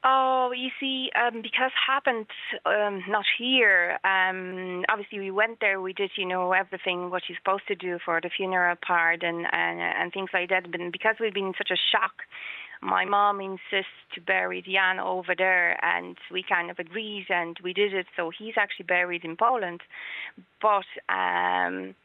Oh, 0.06 0.51
you 0.54 0.70
see, 0.82 1.10
um, 1.16 1.41
because 1.41 1.72
happened 1.88 2.28
um, 2.66 3.04
not 3.08 3.24
here. 3.39 3.97
Um, 4.04 4.84
obviously, 4.89 5.20
we 5.20 5.32
went 5.32 5.62
there. 5.62 5.80
We 5.80 5.93
did, 5.93 6.12
you 6.18 6.26
know, 6.26 6.51
everything 6.51 7.10
what 7.10 7.24
you're 7.30 7.38
supposed 7.38 7.68
to 7.70 7.76
do 7.76 7.99
for 8.04 8.20
the 8.20 8.30
funeral 8.30 8.76
part 8.86 9.24
and 9.24 9.45
and, 9.49 9.80
and 9.80 10.12
things 10.12 10.30
like 10.34 10.49
that. 10.49 10.70
But 10.70 10.82
because 10.91 11.16
we've 11.22 11.34
been 11.34 11.47
in 11.47 11.54
such 11.58 11.72
a 11.72 11.80
shock, 11.91 12.24
my 12.84 13.06
mom 13.06 13.40
insists 13.40 14.00
to 14.14 14.22
bury 14.22 14.62
Jan 14.62 15.00
over 15.00 15.34
there, 15.38 15.84
and 15.84 16.18
we 16.32 16.44
kind 16.44 16.70
of 16.70 16.80
agreed, 16.80 17.28
and 17.30 17.58
we 17.64 17.74
did 17.74 17.94
it. 17.94 18.08
So 18.16 18.32
he's 18.38 18.56
actually 18.58 18.86
buried 18.86 19.24
in 19.24 19.38
Poland, 19.38 19.82
but 20.62 20.86
um, 21.10 21.96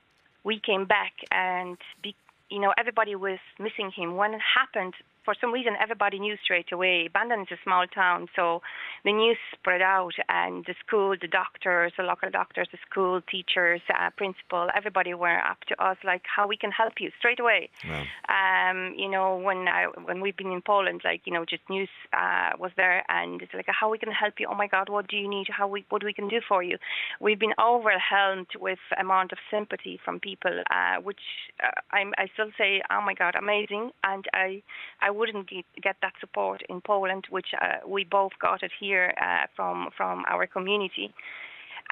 we 0.45 0.61
came 0.65 0.85
back, 0.87 1.13
and 1.33 1.77
be, 2.03 2.15
you 2.49 2.61
know 2.61 2.73
everybody 2.79 3.15
was 3.15 3.39
missing 3.59 3.91
him 3.95 4.17
when 4.17 4.35
it 4.35 4.41
happened 4.57 4.95
for 5.29 5.35
some 5.43 5.53
reason, 5.53 5.75
everybody 5.79 6.19
knew 6.19 6.37
straight 6.43 6.73
away. 6.73 7.07
Bandon 7.13 7.43
is 7.43 7.49
a 7.53 7.59
small 7.63 7.87
town, 7.87 8.29
so 8.35 8.63
the 9.05 9.13
news 9.13 9.37
spread 9.53 9.83
out, 9.83 10.15
and 10.31 10.65
the 10.65 10.75
school, 10.87 11.15
the 11.21 11.29
doctors, 11.29 11.93
the 11.99 12.03
local 12.03 12.31
doctors, 12.31 12.67
the 12.73 12.79
school 12.91 13.21
teachers, 13.31 13.83
uh, 13.95 14.09
principal, 14.17 14.69
everybody 14.75 15.13
were 15.13 15.39
up 15.41 15.59
to 15.69 15.75
us 15.85 15.99
like 16.03 16.23
how 16.35 16.49
we 16.49 16.57
can 16.57 16.71
help 16.71 16.95
you 16.99 17.11
straight 17.19 17.41
away. 17.41 17.69
Wow. 17.87 18.05
Um, 18.31 18.95
you 18.97 19.11
know, 19.11 19.37
when 19.37 19.69
I, 19.69 19.89
when 20.03 20.23
we've 20.23 20.35
been 20.35 20.51
in 20.51 20.63
Poland, 20.63 21.03
like 21.05 21.21
you 21.27 21.33
know, 21.35 21.45
just 21.45 21.61
news 21.69 21.91
uh, 22.15 22.53
was 22.59 22.71
there, 22.79 23.05
and 23.11 23.43
it's 23.43 23.53
like 23.53 23.67
how 23.69 23.91
we 23.91 23.99
can 23.99 24.11
help 24.11 24.41
you. 24.41 24.47
Oh 24.51 24.55
my 24.55 24.67
God, 24.67 24.89
what 24.89 25.09
do 25.09 25.19
you 25.19 25.29
need? 25.29 25.49
How 25.51 25.69
we 25.69 25.85
what 25.91 26.03
we 26.03 26.15
can 26.15 26.29
do 26.29 26.41
for 26.49 26.63
you? 26.63 26.79
We've 27.21 27.39
been 27.39 27.59
overwhelmed 27.63 28.49
with 28.59 28.79
amount 28.99 29.33
of 29.33 29.39
sympathy 29.51 30.01
from 30.03 30.21
people, 30.21 30.63
uh, 30.71 31.03
which 31.03 31.21
uh, 31.63 31.83
I, 31.93 32.05
I 32.17 32.29
still 32.33 32.51
say, 32.57 32.81
oh 32.91 33.03
my 33.05 33.13
God, 33.13 33.35
amazing, 33.35 33.91
and 34.05 34.25
I 34.33 34.63
I 35.03 35.11
wouldn't 35.19 35.49
get, 35.49 35.97
that 36.03 36.15
support 36.21 36.63
in 36.69 36.81
Poland, 36.81 37.27
which 37.31 37.49
uh, 37.61 37.87
we 37.87 38.05
both 38.05 38.33
got 38.41 38.63
it 38.63 38.71
here 38.79 39.13
uh, 39.21 39.47
from 39.57 39.89
from 39.97 40.25
our 40.29 40.47
community 40.47 41.13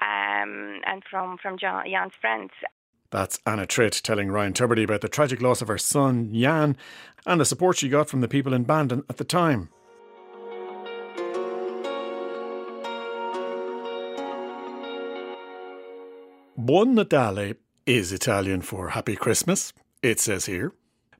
um, 0.01 0.79
and 0.85 1.03
from 1.09 1.37
from 1.37 1.57
Jan's 1.57 2.13
friends. 2.21 2.51
That's 3.09 3.39
Anna 3.45 3.65
Tritt 3.65 4.01
telling 4.01 4.29
Ryan 4.31 4.53
Tubridy 4.53 4.83
about 4.83 5.01
the 5.01 5.09
tragic 5.09 5.41
loss 5.41 5.61
of 5.61 5.67
her 5.67 5.77
son 5.77 6.33
Jan 6.33 6.75
and 7.25 7.39
the 7.39 7.45
support 7.45 7.77
she 7.77 7.89
got 7.89 8.09
from 8.09 8.21
the 8.21 8.27
people 8.27 8.53
in 8.53 8.63
Bandon 8.63 9.03
at 9.09 9.17
the 9.17 9.23
time. 9.23 9.69
Buon 16.57 16.95
Natale 16.95 17.53
is 17.85 18.11
Italian 18.11 18.61
for 18.61 18.89
Happy 18.89 19.15
Christmas, 19.15 19.71
it 20.01 20.19
says 20.19 20.47
here. 20.47 20.73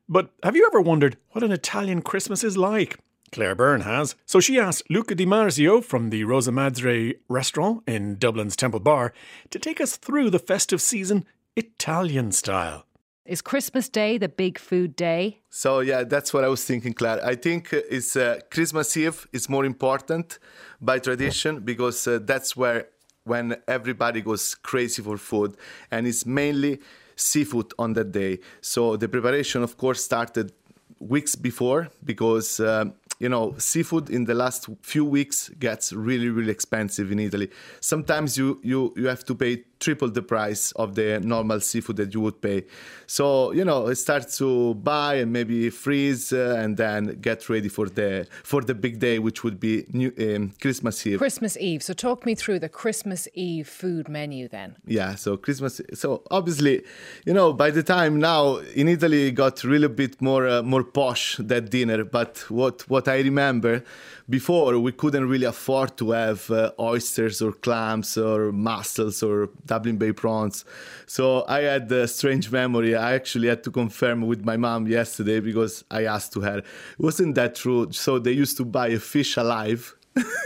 But 0.08 0.30
have 0.42 0.56
you 0.56 0.66
ever 0.66 0.80
wondered 0.80 1.18
what 1.32 1.44
an 1.44 1.52
Italian 1.52 2.00
Christmas 2.00 2.42
is 2.42 2.56
like? 2.56 2.98
Claire 3.30 3.54
Byrne 3.54 3.82
has. 3.82 4.14
So 4.24 4.40
she 4.40 4.58
asked 4.58 4.84
Luca 4.88 5.14
Di 5.14 5.26
Marzio 5.26 5.84
from 5.84 6.08
the 6.08 6.24
Rosa 6.24 6.50
Madre 6.50 7.14
restaurant 7.28 7.82
in 7.86 8.16
Dublin's 8.16 8.56
Temple 8.56 8.80
Bar 8.80 9.12
to 9.50 9.58
take 9.58 9.82
us 9.82 9.96
through 9.96 10.30
the 10.30 10.38
festive 10.38 10.80
season 10.80 11.26
Italian 11.56 12.32
style. 12.32 12.86
Is 13.26 13.42
Christmas 13.42 13.90
Day 13.90 14.16
the 14.16 14.30
big 14.30 14.58
food 14.58 14.96
day? 14.96 15.40
So 15.50 15.80
yeah, 15.80 16.04
that's 16.04 16.32
what 16.32 16.44
I 16.44 16.48
was 16.48 16.64
thinking, 16.64 16.94
Claire. 16.94 17.22
I 17.22 17.34
think 17.34 17.74
uh, 17.74 17.80
it's 17.90 18.16
uh, 18.16 18.40
Christmas 18.50 18.96
Eve 18.96 19.26
is 19.34 19.50
more 19.50 19.66
important 19.66 20.38
by 20.80 20.98
tradition 20.98 21.60
because 21.60 22.06
uh, 22.06 22.20
that's 22.22 22.56
where 22.56 22.88
when 23.24 23.56
everybody 23.68 24.22
goes 24.22 24.54
crazy 24.54 25.02
for 25.02 25.18
food, 25.18 25.54
and 25.90 26.06
it's 26.06 26.24
mainly 26.24 26.80
seafood 27.18 27.72
on 27.78 27.92
that 27.94 28.12
day. 28.12 28.38
So 28.60 28.96
the 28.96 29.08
preparation, 29.08 29.62
of 29.62 29.76
course, 29.76 30.02
started 30.02 30.52
weeks 31.00 31.34
before 31.34 31.88
because 32.04 32.60
um, 32.60 32.94
you 33.18 33.28
know 33.28 33.54
seafood 33.58 34.10
in 34.10 34.24
the 34.24 34.34
last 34.34 34.68
few 34.82 35.04
weeks 35.04 35.48
gets 35.58 35.92
really 35.92 36.28
really 36.28 36.50
expensive 36.50 37.12
in 37.12 37.18
Italy. 37.18 37.50
Sometimes 37.80 38.36
you 38.36 38.60
you 38.62 38.92
you 38.96 39.06
have 39.06 39.24
to 39.24 39.34
pay 39.34 39.64
triple 39.80 40.10
the 40.10 40.22
price 40.22 40.72
of 40.72 40.94
the 40.94 41.20
normal 41.20 41.60
seafood 41.60 41.96
that 41.96 42.14
you 42.14 42.20
would 42.20 42.40
pay. 42.40 42.64
So 43.06 43.52
you 43.52 43.64
know, 43.64 43.92
start 43.94 44.30
to 44.32 44.74
buy 44.74 45.14
and 45.14 45.32
maybe 45.32 45.70
freeze 45.70 46.32
uh, 46.32 46.56
and 46.58 46.76
then 46.76 47.18
get 47.20 47.48
ready 47.48 47.68
for 47.68 47.88
the 47.88 48.26
for 48.42 48.62
the 48.62 48.74
big 48.74 48.98
day, 48.98 49.18
which 49.18 49.44
would 49.44 49.58
be 49.60 49.84
new, 49.92 50.12
um, 50.18 50.52
Christmas 50.60 51.06
Eve. 51.06 51.18
Christmas 51.18 51.56
Eve. 51.56 51.82
So 51.82 51.92
talk 51.94 52.26
me 52.26 52.34
through 52.34 52.58
the 52.60 52.68
Christmas 52.68 53.28
Eve 53.34 53.68
food 53.68 54.08
menu 54.08 54.48
then. 54.48 54.76
Yeah. 54.86 55.14
So 55.14 55.36
Christmas. 55.36 55.80
So 55.94 56.22
obviously, 56.30 56.82
you 57.24 57.32
know, 57.32 57.52
by 57.52 57.70
the 57.70 57.82
time 57.82 58.18
now 58.18 58.56
in 58.74 58.88
Italy, 58.88 59.28
it 59.28 59.32
got 59.32 59.64
really 59.64 59.88
bit 59.88 60.20
more 60.20 60.46
uh, 60.48 60.62
more 60.62 60.84
posh 60.84 61.36
that 61.38 61.70
dinner. 61.70 62.04
But 62.04 62.44
what 62.48 62.88
what 62.88 63.08
I 63.08 63.18
remember 63.20 63.82
before 64.28 64.78
we 64.78 64.92
couldn't 64.92 65.28
really 65.28 65.46
afford 65.46 65.96
to 65.96 66.10
have 66.10 66.50
uh, 66.50 66.72
oysters 66.78 67.40
or 67.40 67.52
clams 67.52 68.16
or 68.18 68.52
mussels 68.52 69.22
or 69.22 69.48
Dublin 69.68 69.96
Bay 69.96 70.12
prawns. 70.12 70.64
So 71.06 71.44
I 71.46 71.60
had 71.60 71.90
a 71.92 72.08
strange 72.08 72.50
memory. 72.50 72.96
I 72.96 73.14
actually 73.14 73.48
had 73.48 73.62
to 73.64 73.70
confirm 73.70 74.26
with 74.26 74.44
my 74.44 74.56
mom 74.56 74.88
yesterday 74.88 75.38
because 75.40 75.84
I 75.90 76.04
asked 76.04 76.32
to 76.32 76.40
her, 76.40 76.62
wasn't 76.98 77.36
that 77.36 77.54
true? 77.54 77.92
So 77.92 78.18
they 78.18 78.32
used 78.32 78.56
to 78.56 78.64
buy 78.64 78.88
a 78.88 78.98
fish 78.98 79.36
alive 79.36 79.94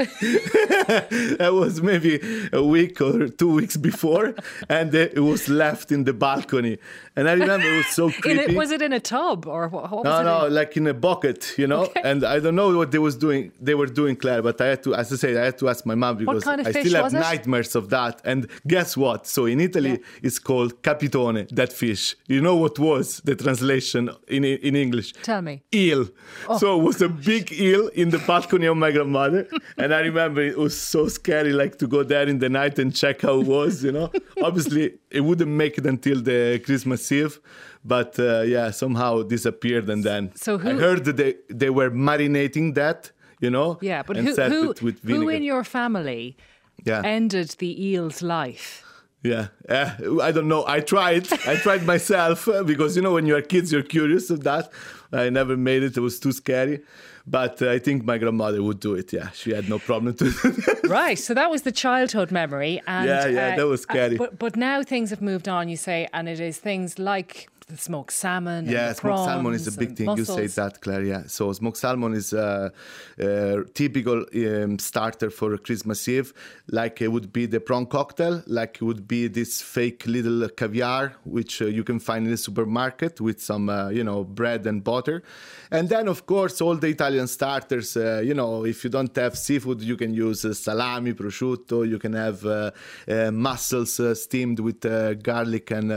that 1.39 1.51
was 1.53 1.83
maybe 1.83 2.21
a 2.53 2.63
week 2.63 3.01
or 3.01 3.29
two 3.29 3.53
weeks 3.53 3.77
before, 3.77 4.35
and 4.69 4.95
it 4.95 5.23
was 5.23 5.49
left 5.49 5.93
in 5.93 6.05
the 6.05 6.13
balcony. 6.13 6.79
And 7.17 7.29
I 7.29 7.33
remember 7.33 7.67
it 7.67 7.77
was 7.77 7.87
so 7.89 8.11
creepy. 8.23 8.53
It, 8.53 8.57
was 8.57 8.71
it 8.71 8.83
in 8.83 8.93
a 8.93 9.01
tub 9.01 9.47
or 9.47 9.69
what? 9.69 9.91
what 9.91 10.05
no, 10.05 10.23
no, 10.23 10.47
in? 10.47 10.55
like 10.55 10.77
in 10.77 10.87
a 10.87 10.95
bucket, 10.95 11.55
you 11.59 11.67
know. 11.67 11.85
Okay. 11.85 12.01
And 12.05 12.25
I 12.25 12.39
don't 12.41 12.55
know 12.55 12.77
what 12.77 12.91
they 12.91 12.99
was 12.99 13.17
doing. 13.17 13.53
They 13.61 13.75
were 13.75 13.87
doing, 13.87 14.17
Claire, 14.17 14.43
but 14.43 14.61
I 14.61 14.67
had 14.67 14.83
to, 14.85 14.95
as 14.95 15.13
I 15.13 15.17
said, 15.17 15.37
I 15.37 15.45
had 15.47 15.59
to 15.59 15.69
ask 15.69 15.85
my 15.85 15.95
mom 15.95 16.17
because 16.17 16.45
kind 16.45 16.61
of 16.61 16.67
I 16.67 16.73
still 16.73 17.03
have 17.03 17.13
nightmares 17.13 17.75
of 17.75 17.91
that. 17.91 18.21
And 18.25 18.49
guess 18.67 18.97
what? 18.97 19.27
So 19.27 19.47
in 19.47 19.61
Italy, 19.61 19.91
yeah. 19.91 20.23
it's 20.23 20.39
called 20.39 20.83
capitone, 20.83 21.49
that 21.51 21.73
fish. 21.73 22.17
You 22.27 22.41
know 22.41 22.57
what 22.57 22.79
was 22.79 23.21
the 23.25 23.37
translation 23.37 24.11
in 24.29 24.45
in 24.45 24.77
English? 24.77 25.13
Tell 25.23 25.43
me. 25.43 25.63
Eel. 25.75 26.09
Oh. 26.49 26.59
So 26.59 26.81
it 26.81 26.83
was 26.83 27.03
a 27.03 27.09
big 27.09 27.53
eel 27.53 27.89
in 27.89 28.11
the 28.11 28.19
balcony 28.19 28.67
of 28.67 28.77
my 28.77 28.91
grandmother 28.91 29.47
and 29.77 29.95
I 29.95 30.01
remember 30.01 30.43
it 30.43 30.59
was 30.59 30.79
so 30.79 31.09
scary, 31.09 31.53
like 31.53 31.79
to 31.79 31.87
go 31.87 32.03
there 32.03 32.29
in 32.29 32.39
the 32.39 32.49
night 32.49 32.79
and 32.79 32.95
check 32.95 33.23
how 33.23 33.41
it 33.41 33.47
was. 33.47 33.83
You 33.85 33.93
know, 33.93 34.11
obviously 34.43 34.99
it 35.11 35.21
wouldn't 35.21 35.51
make 35.51 35.79
it 35.79 35.87
until 35.87 36.21
the 36.21 36.61
Christmas 36.65 37.11
Eve, 37.11 37.41
but 37.85 38.19
uh, 38.19 38.43
yeah, 38.43 38.71
somehow 38.71 39.23
disappeared. 39.23 39.89
And 39.89 40.05
then 40.05 40.33
so 40.35 40.59
who, 40.59 40.71
I 40.71 40.75
heard 40.75 41.05
that 41.05 41.17
they 41.17 41.37
they 41.49 41.71
were 41.71 41.91
marinating 41.91 42.75
that. 42.75 43.11
You 43.41 43.51
know, 43.51 43.79
yeah, 43.81 44.05
but 44.05 44.17
who 44.17 44.35
who, 44.35 44.93
who 45.05 45.29
in 45.29 45.43
your 45.43 45.65
family 45.65 46.37
yeah. 46.85 47.03
ended 47.05 47.57
the 47.59 47.87
eel's 47.89 48.23
life? 48.23 48.85
Yeah, 49.25 49.49
uh, 49.69 50.21
I 50.21 50.33
don't 50.33 50.49
know. 50.49 50.65
I 50.67 50.81
tried. 50.81 51.33
I 51.47 51.57
tried 51.57 51.85
myself 51.85 52.49
uh, 52.49 52.65
because 52.65 52.97
you 52.97 53.03
know 53.03 53.13
when 53.15 53.27
you 53.27 53.37
are 53.37 53.43
kids, 53.43 53.73
you're 53.73 53.83
curious 53.83 54.31
of 54.31 54.43
that. 54.43 54.71
I 55.13 55.31
never 55.31 55.57
made 55.57 55.83
it. 55.83 55.97
It 55.97 56.01
was 56.01 56.19
too 56.19 56.33
scary. 56.33 56.83
But 57.27 57.63
uh, 57.63 57.71
I 57.71 57.79
think 57.79 58.05
my 58.05 58.19
grandmother 58.19 58.63
would 58.63 58.81
do 58.81 58.95
it. 58.95 59.13
Yeah, 59.13 59.31
she 59.31 59.53
had 59.53 59.69
no 59.69 59.79
problem 59.79 60.15
to. 60.15 60.81
right. 60.85 61.19
So 61.19 61.35
that 61.35 61.51
was 61.51 61.63
the 61.63 61.73
childhood 61.73 62.31
memory. 62.33 62.83
And, 62.87 63.07
yeah, 63.09 63.27
yeah, 63.27 63.57
that 63.57 63.67
was 63.67 63.83
scary. 63.83 64.17
but 64.17 64.39
but 64.39 64.57
now 64.57 64.83
things 64.83 65.11
have 65.11 65.23
moved 65.23 65.49
on. 65.49 65.69
You 65.69 65.77
say, 65.77 66.09
and 66.13 66.29
it 66.29 66.41
is 66.41 66.59
things 66.59 66.99
like 66.99 67.49
smoked 67.77 68.13
salmon. 68.13 68.67
Yeah, 68.67 68.93
smoked 68.93 69.25
salmon 69.25 69.55
is 69.55 69.67
a 69.67 69.73
big 69.73 69.97
thing. 69.97 70.07
Mussels. 70.07 70.39
You 70.39 70.49
say 70.49 70.63
that, 70.63 70.81
Claire. 70.81 71.05
Yeah. 71.05 71.23
So 71.27 71.53
smoked 71.53 71.79
salmon 71.79 72.15
is 72.15 72.33
a, 72.33 72.73
a 73.19 73.65
typical 73.75 74.25
um, 74.35 74.79
starter 74.79 75.31
for 75.31 75.57
Christmas 75.59 76.09
Eve. 76.09 76.33
Like 76.69 77.01
it 77.01 77.09
would 77.09 77.33
be 77.33 77.47
the 77.47 77.61
prawn 77.61 77.87
cocktail. 77.87 78.43
Like 78.47 78.77
it 78.77 78.83
would 78.83 79.07
be 79.07 79.29
this 79.29 79.61
fake 79.61 80.05
little 80.07 80.49
caviar, 80.49 81.15
which 81.25 81.63
uh, 81.63 81.67
you 81.67 81.85
can 81.85 81.99
find 81.99 82.27
in 82.27 82.31
the 82.33 82.37
supermarket 82.37 83.21
with 83.21 83.41
some, 83.41 83.69
uh, 83.69 83.89
you 83.89 84.05
know, 84.05 84.25
bread 84.25 84.67
and 84.67 84.83
butter. 84.83 85.23
And 85.71 85.89
then, 85.89 86.09
of 86.09 86.27
course, 86.27 86.61
all 86.61 86.77
the 86.77 86.89
Italian 86.89 87.27
starters. 87.27 87.97
Uh, 87.97 88.23
you 88.25 88.35
know, 88.35 88.65
if 88.65 88.85
you 88.85 88.91
don't 88.91 89.15
have 89.17 89.37
seafood, 89.39 89.81
you 89.81 89.97
can 89.97 90.13
use 90.15 90.45
uh, 90.45 90.53
salami, 90.53 91.13
prosciutto. 91.15 91.89
You 91.89 91.99
can 91.99 92.13
have 92.13 92.45
uh, 92.45 92.71
uh, 93.09 93.31
mussels 93.31 94.01
steamed 94.21 94.61
with 94.61 94.81
garlic 95.23 95.71
and 95.71 95.91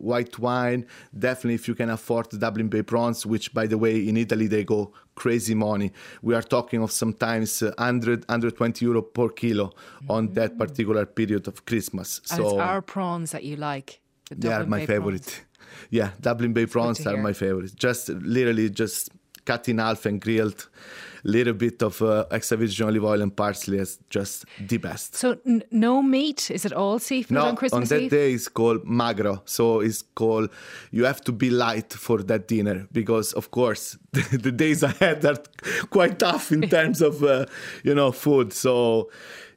white 0.00 0.38
wine 0.38 0.86
definitely 1.18 1.54
if 1.54 1.68
you 1.68 1.74
can 1.74 1.90
afford 1.90 2.30
the 2.30 2.38
Dublin 2.38 2.68
Bay 2.68 2.82
prawns, 2.82 3.26
which 3.26 3.52
by 3.52 3.66
the 3.66 3.78
way 3.78 4.08
in 4.08 4.16
Italy 4.16 4.46
they 4.46 4.64
go 4.64 4.92
crazy 5.14 5.54
money. 5.54 5.92
We 6.22 6.34
are 6.34 6.42
talking 6.42 6.82
of 6.82 6.90
sometimes 6.90 7.62
100, 7.62 8.20
120 8.28 8.84
euro 8.84 9.02
per 9.02 9.28
kilo 9.28 9.66
mm-hmm. 9.66 10.10
on 10.10 10.32
that 10.34 10.58
particular 10.58 11.06
period 11.06 11.48
of 11.48 11.64
Christmas. 11.64 12.20
And 12.30 12.38
so 12.38 12.48
it's 12.48 12.60
our 12.60 12.82
prawns 12.82 13.32
that 13.32 13.44
you 13.44 13.56
like. 13.56 14.00
The 14.28 14.34
they 14.36 14.52
are 14.52 14.66
my 14.66 14.78
Bay 14.78 14.86
favorite. 14.86 15.22
Prawns. 15.26 15.46
Yeah, 15.90 16.10
Dublin 16.20 16.52
Bay 16.52 16.66
prawns 16.66 17.06
are 17.06 17.16
my 17.16 17.32
favorite. 17.32 17.74
Just 17.74 18.10
literally 18.10 18.68
just 18.68 19.08
cut 19.46 19.68
in 19.70 19.78
half 19.78 20.04
and 20.04 20.20
grilled 20.20 20.68
little 21.24 21.54
bit 21.54 21.82
of 21.82 22.00
uh, 22.02 22.24
extra 22.30 22.56
virgin 22.56 22.86
olive 22.86 23.04
oil 23.04 23.22
and 23.22 23.36
parsley 23.36 23.78
is 23.78 23.98
just 24.10 24.44
the 24.60 24.78
best. 24.78 25.14
So 25.14 25.38
n- 25.46 25.62
no 25.70 26.02
meat? 26.02 26.50
Is 26.50 26.64
it 26.64 26.72
all 26.72 26.98
seafood 26.98 27.34
no, 27.34 27.44
on 27.46 27.56
Christmas 27.56 27.90
on 27.90 27.96
that 27.96 28.04
Eve? 28.04 28.10
day 28.10 28.32
it's 28.32 28.48
called 28.48 28.84
magro. 28.84 29.42
So 29.44 29.80
it's 29.80 30.02
called 30.02 30.50
you 30.90 31.04
have 31.04 31.22
to 31.22 31.32
be 31.32 31.50
light 31.50 31.92
for 31.92 32.22
that 32.22 32.48
dinner 32.48 32.86
because 32.92 33.32
of 33.32 33.50
course 33.50 33.96
the, 34.12 34.38
the 34.42 34.52
days 34.52 34.82
ahead 34.82 35.24
are 35.24 35.38
quite 35.90 36.18
tough 36.18 36.52
in 36.52 36.62
terms 36.68 37.00
of 37.00 37.22
uh, 37.22 37.46
you 37.84 37.94
know 37.94 38.12
food. 38.12 38.52
So 38.52 39.10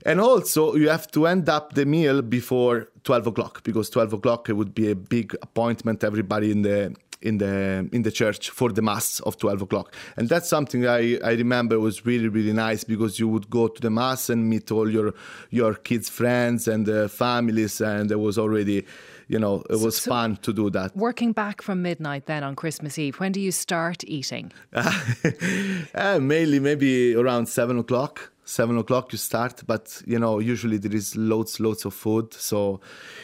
and 0.05 0.22
also 0.22 0.76
you 0.76 0.89
have 0.89 1.07
to 1.11 1.26
end 1.28 1.49
up 1.49 1.74
the 1.74 1.86
meal 1.86 2.22
before 2.22 2.89
12 3.03 3.28
o'clock 3.28 3.63
because 3.63 3.89
12 3.89 4.13
o'clock 4.13 4.49
it 4.49 4.53
would 4.53 4.74
be 4.74 4.91
a 4.91 4.95
big 4.95 5.36
appointment 5.41 6.03
everybody 6.03 6.51
in 6.51 6.61
the 6.61 6.95
in 7.22 7.38
the 7.38 7.89
in 7.91 8.01
the 8.03 8.11
church 8.11 8.49
for 8.49 8.72
the 8.72 8.82
mass 8.82 9.20
of 9.22 9.38
12 9.38 9.61
o'clock. 9.63 9.93
And 10.18 10.30
that's 10.30 10.49
something 10.49 10.86
I, 10.88 11.18
I 11.24 11.32
remember 11.34 11.80
was 11.80 12.05
really 12.05 12.28
really 12.28 12.53
nice 12.53 12.84
because 12.84 13.20
you 13.20 13.28
would 13.28 13.49
go 13.49 13.68
to 13.68 13.82
the 13.82 13.89
mass 13.89 14.30
and 14.30 14.49
meet 14.49 14.72
all 14.72 14.89
your 14.89 15.13
your 15.49 15.74
kids 15.76 16.09
friends 16.09 16.68
and 16.68 16.88
uh, 16.89 17.07
families 17.07 17.82
and 17.82 18.11
it 18.11 18.20
was 18.20 18.38
already 18.38 18.86
you 19.28 19.39
know 19.39 19.63
it 19.70 19.80
was 19.80 19.97
so, 19.97 20.11
fun 20.11 20.38
to 20.38 20.53
do 20.53 20.70
that. 20.70 20.95
working 20.95 21.32
back 21.32 21.61
from 21.61 21.82
midnight 21.82 22.28
then 22.28 22.43
on 22.43 22.55
christmas 22.55 22.99
eve 22.99 23.20
when 23.20 23.32
do 23.32 23.41
you 23.41 23.51
start 23.51 24.03
eating? 24.07 24.51
Uh, 25.95 26.20
mainly 26.20 26.59
maybe 26.59 27.16
around 27.16 27.47
seven 27.47 27.80
o'clock 27.80 28.32
seven 28.45 28.77
o'clock 28.77 29.11
you 29.11 29.17
start 29.17 29.63
but 29.65 30.01
you 30.05 30.19
know 30.19 30.39
usually 30.39 30.77
there 30.77 30.95
is 30.95 31.15
loads 31.15 31.59
loads 31.59 31.83
of 31.83 31.93
food 31.93 32.33
so 32.33 32.79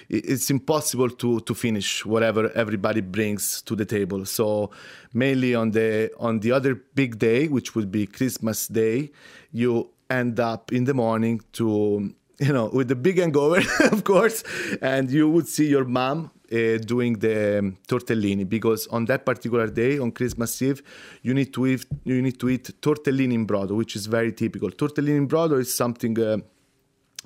it's 0.09 0.49
impossible 0.49 1.09
to 1.09 1.39
to 1.41 1.53
finish 1.53 2.05
whatever 2.05 2.51
everybody 2.51 3.01
brings 3.01 3.61
to 3.61 3.76
the 3.76 3.86
table. 3.86 4.26
So 4.26 4.72
mainly 5.13 5.55
on 5.55 5.72
the 5.72 6.11
on 6.19 6.39
the 6.39 6.51
other 6.51 6.76
big 6.95 7.19
day 7.19 7.47
which 7.47 7.76
would 7.76 7.91
be 7.91 8.07
christmas 8.07 8.67
day 8.67 9.11
you 9.51 9.89
end 10.09 10.39
up 10.39 10.72
in 10.72 10.86
the 10.86 10.93
morning 10.93 11.41
to 11.53 12.13
you 12.39 12.53
know 12.53 12.69
with 12.74 12.88
the 12.88 12.95
big 12.95 13.19
hangover 13.19 13.61
of 13.91 14.03
course 14.03 14.43
and 14.82 15.11
you 15.11 15.30
would 15.30 15.47
see 15.47 15.67
your 15.67 15.86
mom 15.86 16.32
uh, 16.52 16.78
doing 16.80 17.14
the 17.20 17.60
um, 17.60 17.78
tortellini 17.88 18.47
because 18.47 18.88
on 18.88 19.06
that 19.06 19.26
particular 19.26 19.68
day 19.68 19.99
on 19.99 20.12
Christmas 20.12 20.62
Eve 20.62 20.82
you 21.22 21.34
need 21.34 21.54
to 21.54 21.68
eat 21.68 21.86
you 22.04 22.22
need 22.22 22.39
to 22.39 22.49
eat 22.49 22.70
tortellini 22.82 23.34
in 23.34 23.45
brodo 23.47 23.76
which 23.76 23.95
is 23.95 24.06
very 24.08 24.32
typical. 24.32 24.70
Tortellini 24.70 25.18
in 25.18 25.28
brodo 25.28 25.60
is 25.60 25.74
something 25.74 26.18
uh, 26.20 26.38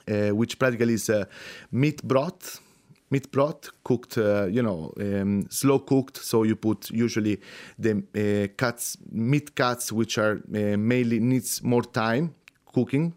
uh, 0.07 0.29
which 0.35 0.59
practically 0.59 0.93
is 0.93 1.09
meat 1.71 2.03
broth 2.03 2.59
meat 3.11 3.31
broth 3.31 3.69
cooked 3.83 4.17
uh, 4.17 4.45
you 4.45 4.61
know 4.61 4.91
um, 4.99 5.47
slow 5.49 5.79
cooked. 5.79 6.17
So 6.17 6.43
you 6.43 6.55
put 6.55 6.89
usually 6.91 7.39
the 7.77 8.03
uh, 8.15 8.53
cuts 8.57 8.97
meat 9.11 9.55
cuts 9.55 9.91
which 9.91 10.17
are 10.17 10.37
uh, 10.37 10.77
mainly 10.77 11.19
needs 11.19 11.63
more 11.63 11.83
time 11.83 12.33
cooking 12.73 13.13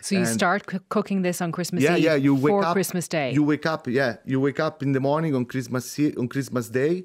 so 0.00 0.14
you 0.14 0.22
and 0.22 0.30
start 0.30 0.62
c- 0.70 0.78
cooking 0.88 1.22
this 1.22 1.40
on 1.40 1.52
Christmas 1.52 1.82
yeah, 1.82 1.96
Eve 1.96 2.04
yeah, 2.04 2.14
you 2.14 2.34
wake 2.34 2.64
up, 2.64 2.72
Christmas 2.72 3.08
Day. 3.08 3.32
You 3.32 3.42
wake 3.42 3.66
up, 3.66 3.86
yeah. 3.86 4.16
You 4.24 4.40
wake 4.40 4.60
up 4.60 4.82
in 4.82 4.92
the 4.92 5.00
morning 5.00 5.34
on 5.34 5.44
Christmas 5.44 5.98
on 6.16 6.28
Christmas 6.28 6.68
Day. 6.68 7.04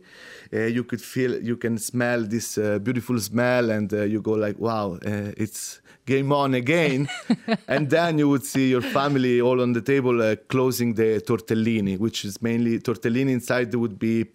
Uh, 0.53 0.61
you 0.61 0.84
could 0.84 1.01
feel, 1.01 1.41
you 1.41 1.57
can 1.57 1.78
smell 1.78 2.24
this 2.24 2.57
uh, 2.57 2.80
beautiful 2.80 3.19
smell, 3.19 3.71
and 3.71 3.93
uh, 3.93 4.03
you 4.03 4.21
go 4.21 4.32
like, 4.32 4.57
"Wow, 4.59 4.99
uh, 5.05 5.32
it's 5.38 5.82
game 6.05 6.32
on 6.32 6.53
again." 6.53 7.09
and 7.67 7.89
then 7.89 8.17
you 8.19 8.30
would 8.30 8.45
see 8.45 8.69
your 8.69 8.82
family 8.82 9.41
all 9.41 9.61
on 9.61 9.74
the 9.74 9.82
table 9.82 10.21
uh, 10.21 10.36
closing 10.47 10.93
the 10.93 11.21
tortellini, 11.28 11.97
which 11.97 12.26
is 12.26 12.41
mainly 12.41 12.80
tortellini 12.80 13.32
inside. 13.32 13.71
There 13.71 13.80
would 13.80 13.99
be 13.99 14.26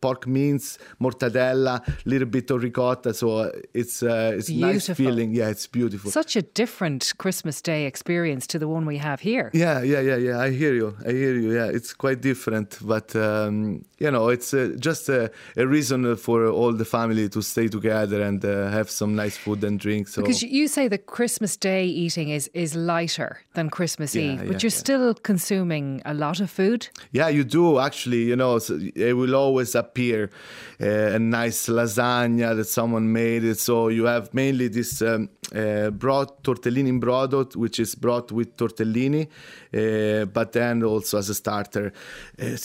pork 0.00 0.26
mince, 0.26 0.78
mortadella, 1.00 1.82
little 2.04 2.28
bit 2.28 2.50
of 2.50 2.62
ricotta. 2.62 3.14
So 3.14 3.50
it's 3.72 4.02
uh, 4.02 4.32
it's 4.36 4.48
beautiful. 4.48 4.72
nice 4.72 4.88
feeling. 4.88 5.34
Yeah, 5.34 5.48
it's 5.48 5.66
beautiful. 5.66 6.10
Such 6.10 6.36
a 6.36 6.42
different 6.42 7.12
Christmas 7.18 7.60
Day 7.62 7.86
experience 7.86 8.46
to 8.48 8.58
the 8.58 8.68
one 8.68 8.86
we 8.86 8.98
have 8.98 9.20
here. 9.20 9.50
Yeah, 9.52 9.82
yeah, 9.82 10.00
yeah, 10.00 10.16
yeah. 10.16 10.38
I 10.38 10.50
hear 10.50 10.74
you. 10.74 10.96
I 11.06 11.12
hear 11.12 11.34
you. 11.34 11.52
Yeah, 11.54 11.66
it's 11.66 11.92
quite 11.92 12.20
different, 12.20 12.78
but 12.82 13.14
um, 13.16 13.84
you 13.98 14.10
know, 14.10 14.28
it's 14.28 14.52
uh, 14.52 14.74
just 14.78 15.08
a, 15.08 15.30
a, 15.56 15.66
reason 15.66 16.16
for 16.16 16.46
all 16.46 16.72
the 16.72 16.84
family 16.84 17.28
to 17.28 17.42
stay 17.42 17.68
together 17.68 18.22
and 18.22 18.44
uh, 18.44 18.70
have 18.70 18.90
some 18.90 19.14
nice 19.14 19.36
food 19.36 19.64
and 19.64 19.80
drinks. 19.80 20.14
So. 20.14 20.22
Because 20.22 20.42
you 20.42 20.68
say 20.68 20.88
that 20.88 21.06
Christmas 21.06 21.56
Day 21.56 21.84
eating 21.86 22.28
is 22.28 22.50
is 22.54 22.74
lighter 22.74 23.40
than 23.54 23.70
Christmas 23.70 24.14
yeah, 24.14 24.22
Eve, 24.22 24.38
but 24.38 24.46
yeah, 24.46 24.58
you're 24.62 24.70
yeah. 24.70 24.84
still 24.84 25.14
consuming 25.14 26.02
a 26.04 26.14
lot 26.14 26.40
of 26.40 26.50
food. 26.50 26.88
Yeah, 27.12 27.28
you 27.28 27.44
do 27.44 27.78
actually. 27.78 28.24
You 28.24 28.36
know. 28.36 28.58
So 28.58 28.78
it 28.94 29.16
will 29.16 29.34
always 29.34 29.74
appear 29.74 30.30
uh, 30.80 30.86
a 30.86 31.18
nice 31.18 31.68
lasagna 31.68 32.56
that 32.56 32.66
someone 32.66 33.12
made 33.12 33.44
it. 33.44 33.58
So 33.58 33.88
you 33.88 34.04
have 34.04 34.32
mainly 34.34 34.68
this 34.68 35.02
um, 35.02 35.28
uh, 35.54 35.90
broth 35.90 36.42
tortellini 36.42 36.88
in 36.88 37.00
brodo, 37.00 37.54
which 37.56 37.78
is 37.78 37.94
broth 37.94 38.32
with 38.32 38.56
tortellini, 38.56 39.28
uh, 39.72 40.24
but 40.26 40.52
then 40.52 40.82
also 40.82 41.18
as 41.18 41.28
a 41.28 41.34
starter, 41.34 41.92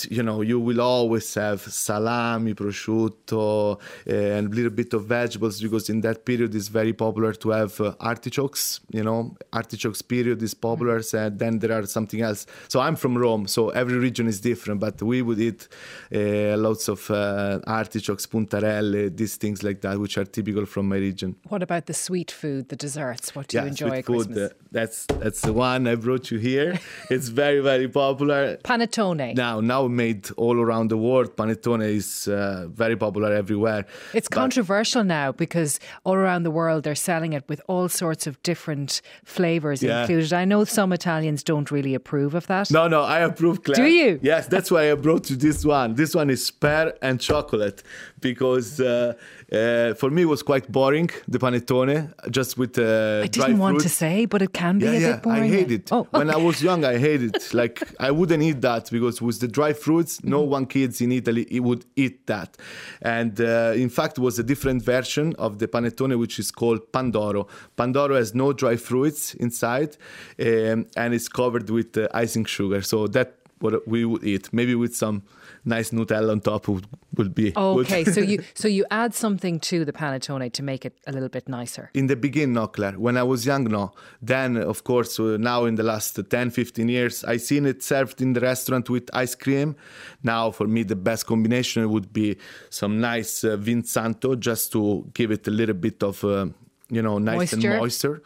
you 0.10 0.24
know, 0.24 0.42
you 0.42 0.60
will 0.60 0.82
always 0.82 1.34
have 1.34 1.62
salami, 1.62 2.54
prosciutto, 2.54 3.80
and 4.06 4.52
a 4.52 4.56
little 4.56 4.72
bit 4.72 4.94
of 4.94 5.06
vegetables 5.06 5.62
because 5.62 5.90
in 5.90 6.02
that 6.02 6.26
period 6.26 6.54
it's 6.56 6.68
very 6.68 6.94
popular 6.94 7.34
to 7.34 7.50
have 7.50 7.80
artichokes. 8.00 8.80
You 8.92 9.04
know, 9.04 9.36
artichokes 9.54 10.02
period 10.02 10.42
is 10.42 10.54
popular, 10.54 11.02
and 11.14 11.40
then 11.40 11.60
there 11.60 11.72
are 11.78 11.86
something 11.86 12.22
else. 12.22 12.46
So 12.68 12.80
I'm 12.80 12.96
from 12.96 13.18
Rome, 13.18 13.48
so 13.48 13.70
every 13.70 13.98
region 13.98 14.28
is 14.28 14.40
different, 14.40 14.80
but 14.80 15.02
we 15.02 15.22
would 15.22 15.40
eat 15.40 15.68
uh, 16.14 16.58
lots 16.58 16.88
of 16.88 17.10
uh, 17.12 17.60
artichokes, 17.68 18.26
puntarelle, 18.26 19.16
these 19.16 19.36
things 19.38 19.64
like 19.64 19.82
that, 19.82 20.00
which 20.00 20.18
are 20.18 20.26
typical 20.26 20.66
from 20.66 20.90
my 20.90 20.96
region. 20.96 21.36
What 21.48 21.62
about 21.62 21.86
the 21.86 21.94
sweet 21.94 22.32
food, 22.32 22.70
the 22.70 22.76
desserts? 22.76 23.36
What 23.36 23.48
do 23.48 23.58
yeah, 23.58 23.64
you 23.64 23.70
enjoy 23.70 23.98
at 24.00 24.06
food, 24.06 24.38
uh, 24.38 24.50
that's 24.72 25.06
that's 25.06 25.42
the 25.42 25.54
one 25.54 25.88
I 25.88 25.96
brought 25.96 26.32
you 26.32 26.38
here. 26.38 26.80
it's 27.10 27.30
very 27.30 27.60
very 27.60 27.88
popular. 27.88 28.58
Panettone. 28.64 29.36
Now 29.36 29.60
now 29.62 29.88
made 29.88 30.30
all 30.32 30.60
around 30.60 30.90
the 30.90 30.98
world. 30.98 31.36
Panettone 31.36 31.86
is 31.86 32.28
uh, 32.28 32.68
very 32.70 32.96
popular 32.96 33.32
everywhere. 33.34 33.86
It's 34.14 34.28
but 34.30 34.36
controversial 34.36 35.04
now 35.04 35.32
because 35.32 35.80
all 36.04 36.16
around 36.16 36.44
the 36.44 36.52
world 36.52 36.84
they're 36.84 36.96
selling 36.96 37.34
it 37.34 37.44
with 37.48 37.62
all 37.68 37.88
sorts 37.88 38.28
of 38.28 38.42
different 38.44 39.02
flavors 39.24 39.84
yeah. 39.84 40.02
included. 40.02 40.34
I 40.34 40.46
know 40.46 40.64
some 40.64 40.92
Italians 40.94 41.44
don't 41.44 41.70
really 41.70 41.94
approve 41.94 42.34
of 42.34 42.48
that. 42.48 42.72
No, 42.72 42.88
no, 42.88 43.04
I 43.04 43.20
approve. 43.20 43.64
Claire. 43.64 43.76
Do 43.76 43.84
you? 43.92 44.20
Yes, 44.22 44.48
that's 44.48 44.72
why 44.72 44.92
I 44.92 44.96
brought 44.96 45.30
you 45.30 45.36
this 45.36 45.66
one. 45.66 45.96
This 46.00 46.16
one 46.16 46.30
is 46.30 46.50
pear 46.50 46.94
and 47.02 47.20
chocolate 47.20 47.84
because 48.22 48.80
uh, 48.80 49.16
uh, 49.52 49.94
for 49.96 50.10
me 50.10 50.22
it 50.22 50.30
was 50.36 50.42
quite 50.44 50.72
boring 50.72 51.10
the 51.28 51.40
panettone 51.40 52.14
just 52.32 52.58
with 52.58 52.80
uh, 52.80 53.24
I 53.26 53.28
didn't 53.28 53.58
want 53.58 53.76
fruit. 53.76 53.84
to 53.84 53.90
say, 53.90 54.26
but 54.26 54.42
it 54.42 54.54
can 54.54 54.80
be 54.80 54.86
yeah, 54.86 54.92
a 54.92 55.00
yeah, 55.00 55.12
bit 55.12 55.24
boring. 55.24 55.44
I 55.44 55.48
hate 55.48 55.72
it. 55.72 55.92
Oh, 55.92 56.00
okay. 56.00 56.20
When 56.20 56.30
I 56.30 56.38
was 56.38 56.64
young, 56.70 56.86
I 56.86 56.98
hated 56.98 57.36
it. 57.36 57.54
Like 57.54 57.76
I 58.00 58.12
wouldn't 58.12 58.42
eat 58.42 58.62
that 58.62 58.90
because 58.90 59.22
with 59.22 59.42
the 59.42 59.50
dry 59.50 59.74
fruits, 59.74 60.24
no 60.24 60.42
mm-hmm. 60.42 60.52
one 60.52 60.66
kids 60.68 61.02
in 61.02 61.12
Italy 61.12 61.46
it 61.52 61.60
would 61.60 61.84
eat 61.98 62.28
that. 62.28 62.56
And 63.02 63.42
uh, 63.42 63.74
in 63.76 63.90
fact, 63.90 64.20
it 64.20 64.22
was 64.22 64.40
a 64.40 64.44
different 64.44 64.82
version 64.82 65.36
of 65.38 65.60
the 65.60 65.68
panettone 65.68 66.18
which 66.18 66.40
is 66.40 66.50
called 66.50 66.94
pandoro. 66.94 67.50
Pandoro 67.78 68.16
has 68.16 68.34
no 68.34 68.54
dry 68.54 68.78
fruits 68.78 69.34
inside, 69.34 69.98
um, 70.40 70.88
and 70.96 71.14
it's 71.14 71.28
covered 71.28 71.70
with 71.70 71.98
uh, 71.98 72.08
icing 72.14 72.46
sugar. 72.46 72.82
So 72.84 73.08
that 73.08 73.36
what 73.60 73.88
we 73.88 74.06
would 74.06 74.24
eat. 74.24 74.52
Maybe 74.54 74.76
with 74.76 74.96
some 74.96 75.24
nice 75.66 75.92
Nutella 75.92 76.32
on 76.32 76.42
top 76.42 76.68
would, 76.68 76.88
would 77.16 77.36
be 77.36 77.54
okay. 77.56 78.04
So 78.10 78.22
you 78.22 78.44
so 78.54 78.68
you 78.68 78.86
add 78.92 79.14
something 79.14 79.60
to 79.62 79.86
the 79.86 79.94
panettone 79.94 80.52
to 80.52 80.64
make 80.64 80.86
it 80.86 80.98
a 81.08 81.12
little 81.12 81.30
bit 81.30 81.48
nicer. 81.48 81.90
In 81.94 82.08
the 82.08 82.16
beginning, 82.16 82.54
no, 82.54 82.68
Claire. 82.68 82.94
When 82.94 83.18
I 83.18 83.24
was 83.24 83.46
young, 83.46 83.66
no. 83.66 83.92
Then, 84.22 84.58
of 84.58 84.84
course, 84.84 85.20
uh, 85.20 85.38
now 85.38 85.66
in 85.66 85.76
the 85.76 85.84
last 85.84 86.20
10, 86.30 86.52
15 86.52 86.90
years, 86.90 87.24
I 87.24 87.38
seen 87.38 87.66
it 87.66 87.84
served 87.84 88.22
in 88.22 88.34
the 88.34 88.40
restaurant 88.40 88.90
with 88.90 89.10
ice 89.14 89.36
cream. 89.36 89.76
Now, 90.24 90.52
for 90.52 90.68
me, 90.68 90.84
the 90.84 90.96
best 90.96 91.26
combination 91.26 91.90
would 91.90 92.12
be 92.14 92.38
some 92.70 93.00
nice 93.00 93.44
uh, 93.44 93.58
Vinsanto, 93.58 94.40
just 94.40 94.72
to 94.74 95.10
give 95.14 95.32
it 95.32 95.48
a 95.48 95.52
little 95.52 95.76
bit 95.76 96.04
of. 96.04 96.24
Uh, 96.24 96.48
you 96.90 97.02
know, 97.02 97.18
nice 97.18 97.54
moisture. 97.54 97.72
and 97.72 97.80
moisture, 97.80 98.24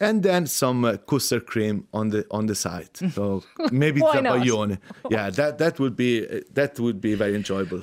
and 0.00 0.22
then 0.22 0.46
some 0.46 0.84
uh, 0.84 0.96
custard 0.96 1.46
cream 1.46 1.86
on 1.92 2.10
the 2.10 2.26
on 2.30 2.46
the 2.46 2.54
side. 2.54 2.90
So 3.12 3.44
maybe 3.70 4.00
Why 4.00 4.20
not? 4.20 4.46
Yeah, 5.10 5.30
that 5.30 5.58
that 5.58 5.78
would 5.78 5.96
be 5.96 6.26
uh, 6.26 6.40
that 6.54 6.78
would 6.80 7.00
be 7.00 7.14
very 7.14 7.34
enjoyable. 7.34 7.82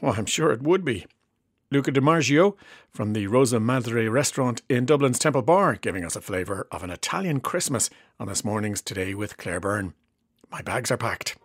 Well, 0.00 0.14
I'm 0.16 0.26
sure 0.26 0.52
it 0.52 0.62
would 0.62 0.84
be. 0.84 1.06
Luca 1.70 1.90
Di 1.90 2.00
Marzio 2.00 2.56
from 2.92 3.14
the 3.14 3.26
Rosa 3.26 3.58
Madre 3.58 4.06
restaurant 4.06 4.62
in 4.68 4.86
Dublin's 4.86 5.18
Temple 5.18 5.42
Bar, 5.42 5.76
giving 5.76 6.04
us 6.04 6.14
a 6.14 6.20
flavour 6.20 6.68
of 6.70 6.84
an 6.84 6.90
Italian 6.90 7.40
Christmas 7.40 7.90
on 8.20 8.28
this 8.28 8.44
morning's 8.44 8.80
Today 8.82 9.14
with 9.14 9.36
Claire 9.36 9.60
Byrne. 9.60 9.94
My 10.50 10.62
bags 10.62 10.90
are 10.92 10.96
packed. 10.96 11.36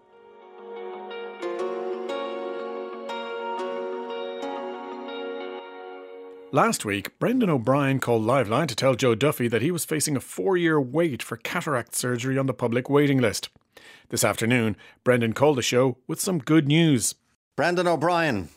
Last 6.52 6.84
week, 6.84 7.18
Brendan 7.20 7.50
O'Brien 7.50 8.00
called 8.00 8.24
Liveline 8.24 8.68
to 8.68 8.76
tell 8.76 8.96
Joe 8.96 9.14
Duffy 9.14 9.48
that 9.48 9.62
he 9.62 9.70
was 9.70 9.86
facing 9.86 10.16
a 10.16 10.20
four 10.20 10.58
year 10.58 10.82
wait 10.82 11.22
for 11.22 11.38
cataract 11.38 11.94
surgery 11.96 12.38
on 12.40 12.48
the 12.48 12.54
public 12.56 12.90
waiting 12.90 13.20
list. 13.20 13.50
This 14.10 14.24
afternoon, 14.24 14.76
Brendan 15.04 15.34
called 15.34 15.58
the 15.60 15.62
show 15.62 15.98
with 16.08 16.20
some 16.20 16.40
good 16.40 16.68
news. 16.68 17.14
Brendan 17.56 17.88
O'Brien, 17.88 18.50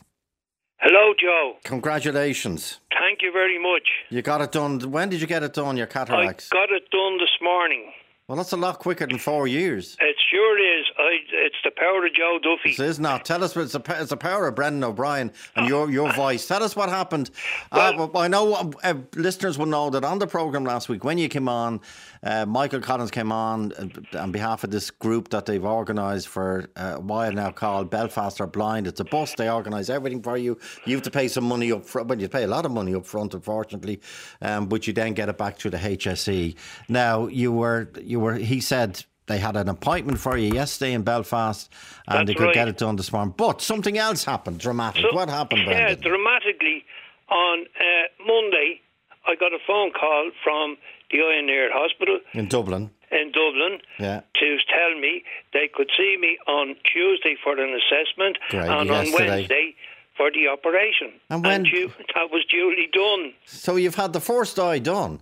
Hello, 0.79 1.13
Joe. 1.19 1.57
congratulations. 1.63 2.79
Thank 2.91 3.21
you 3.21 3.31
very 3.31 3.61
much. 3.61 3.87
You 4.09 4.21
got 4.23 4.41
it 4.41 4.51
done. 4.51 4.79
When 4.91 5.09
did 5.09 5.21
you 5.21 5.27
get 5.27 5.43
it 5.43 5.53
done, 5.53 5.77
your 5.77 5.85
cataracts? 5.87 6.49
I 6.51 6.55
got 6.55 6.71
it 6.71 6.89
done 6.89 7.19
this 7.19 7.37
morning. 7.41 7.91
Well, 8.27 8.37
that's 8.37 8.53
a 8.53 8.57
lot 8.57 8.79
quicker 8.79 9.05
than 9.05 9.19
four 9.19 9.47
years. 9.47 9.97
It 9.99 10.15
sure 10.31 10.57
is. 10.57 10.85
I, 10.97 11.17
it's 11.45 11.57
the 11.62 11.62
power 11.75 12.05
of 12.05 12.13
Joe 12.13 12.39
Duffy. 12.41 12.71
It 12.71 12.79
is 12.79 12.99
not. 12.99 13.25
Tell 13.25 13.43
us, 13.43 13.55
it's 13.55 13.75
a, 13.75 13.83
it's 13.89 14.09
the 14.09 14.17
power 14.17 14.47
of 14.47 14.55
Brendan 14.55 14.83
O'Brien 14.83 15.31
and 15.55 15.67
your, 15.67 15.89
your 15.89 16.11
voice. 16.15 16.47
Tell 16.47 16.63
us 16.63 16.75
what 16.75 16.89
happened. 16.89 17.29
Uh, 17.71 18.07
I 18.15 18.27
know 18.27 18.71
uh, 18.83 18.93
listeners 19.15 19.57
will 19.57 19.65
know 19.65 19.89
that 19.89 20.03
on 20.03 20.19
the 20.19 20.27
programme 20.27 20.63
last 20.63 20.89
week, 20.89 21.03
when 21.03 21.17
you 21.17 21.29
came 21.29 21.49
on, 21.49 21.81
uh, 22.23 22.45
Michael 22.45 22.79
Collins 22.79 23.11
came 23.11 23.31
on 23.31 23.73
uh, 23.73 24.19
on 24.19 24.31
behalf 24.31 24.63
of 24.63 24.71
this 24.71 24.89
group 24.91 25.29
that 25.29 25.45
they've 25.45 25.63
organised 25.63 26.27
for 26.27 26.69
uh, 26.75 26.93
a 26.95 26.99
while 26.99 27.31
now 27.31 27.51
called 27.51 27.89
Belfast 27.89 28.39
Are 28.39 28.47
Blind. 28.47 28.87
It's 28.87 28.99
a 28.99 29.05
bus. 29.05 29.33
They 29.35 29.49
organise 29.49 29.89
everything 29.89 30.21
for 30.21 30.37
you. 30.37 30.57
You 30.85 30.95
have 30.95 31.03
to 31.03 31.11
pay 31.11 31.27
some 31.27 31.43
money 31.43 31.71
up 31.71 31.85
front. 31.85 32.07
Well, 32.07 32.19
you 32.19 32.29
pay 32.29 32.43
a 32.43 32.47
lot 32.47 32.65
of 32.65 32.71
money 32.71 32.95
up 32.95 33.05
front, 33.05 33.33
unfortunately, 33.33 33.99
um, 34.41 34.67
but 34.67 34.87
you 34.87 34.93
then 34.93 35.13
get 35.13 35.29
it 35.29 35.37
back 35.37 35.57
through 35.57 35.71
the 35.71 35.77
HSE. 35.77 36.55
Now, 36.87 37.27
you 37.27 37.51
were, 37.51 37.89
you 38.01 38.19
were. 38.19 38.35
he 38.35 38.61
said, 38.61 39.03
they 39.33 39.39
had 39.39 39.55
an 39.57 39.67
appointment 39.67 40.19
for 40.19 40.37
you 40.37 40.53
yesterday 40.53 40.93
in 40.93 41.01
Belfast 41.01 41.71
and 42.07 42.19
That's 42.19 42.27
they 42.27 42.33
could 42.35 42.45
right. 42.45 42.53
get 42.53 42.67
it 42.67 42.77
done 42.77 42.95
this 42.95 43.11
morning. 43.11 43.33
But 43.35 43.61
something 43.61 43.97
else 43.97 44.23
happened, 44.23 44.59
dramatic. 44.59 45.01
So- 45.09 45.15
what 45.15 45.27
happened, 45.29 45.61
Yeah, 45.65 45.85
Brendan? 45.95 46.01
dramatically. 46.11 46.85
On 47.29 47.65
uh, 47.79 48.23
Monday, 48.27 48.81
I 49.25 49.33
got 49.35 49.51
a 49.53 49.57
phone 49.65 49.91
call 49.91 50.29
from 50.43 50.77
the 51.09 51.17
Eye 51.19 51.37
and 51.39 51.49
Ear 51.49 51.69
Hospital 51.73 52.19
in 52.33 52.47
Dublin. 52.47 52.91
in 53.11 53.31
Dublin 53.31 53.79
Yeah. 53.97 54.21
to 54.41 54.57
tell 54.75 54.99
me 54.99 55.23
they 55.53 55.67
could 55.73 55.89
see 55.97 56.15
me 56.19 56.37
on 56.47 56.75
Tuesday 56.93 57.35
for 57.43 57.53
an 57.57 57.73
assessment 57.81 58.37
Great, 58.51 58.67
and 58.69 58.87
yesterday. 58.89 59.23
on 59.23 59.29
Wednesday 59.31 59.75
for 60.15 60.29
the 60.31 60.47
operation. 60.47 61.09
And 61.31 61.43
when- 61.43 61.63
du- 61.63 61.87
that 62.13 62.29
was 62.29 62.45
duly 62.51 62.87
done. 62.93 63.33
So 63.45 63.77
you've 63.77 63.95
had 63.95 64.13
the 64.13 64.21
first 64.21 64.59
eye 64.59 64.77
done. 64.79 65.21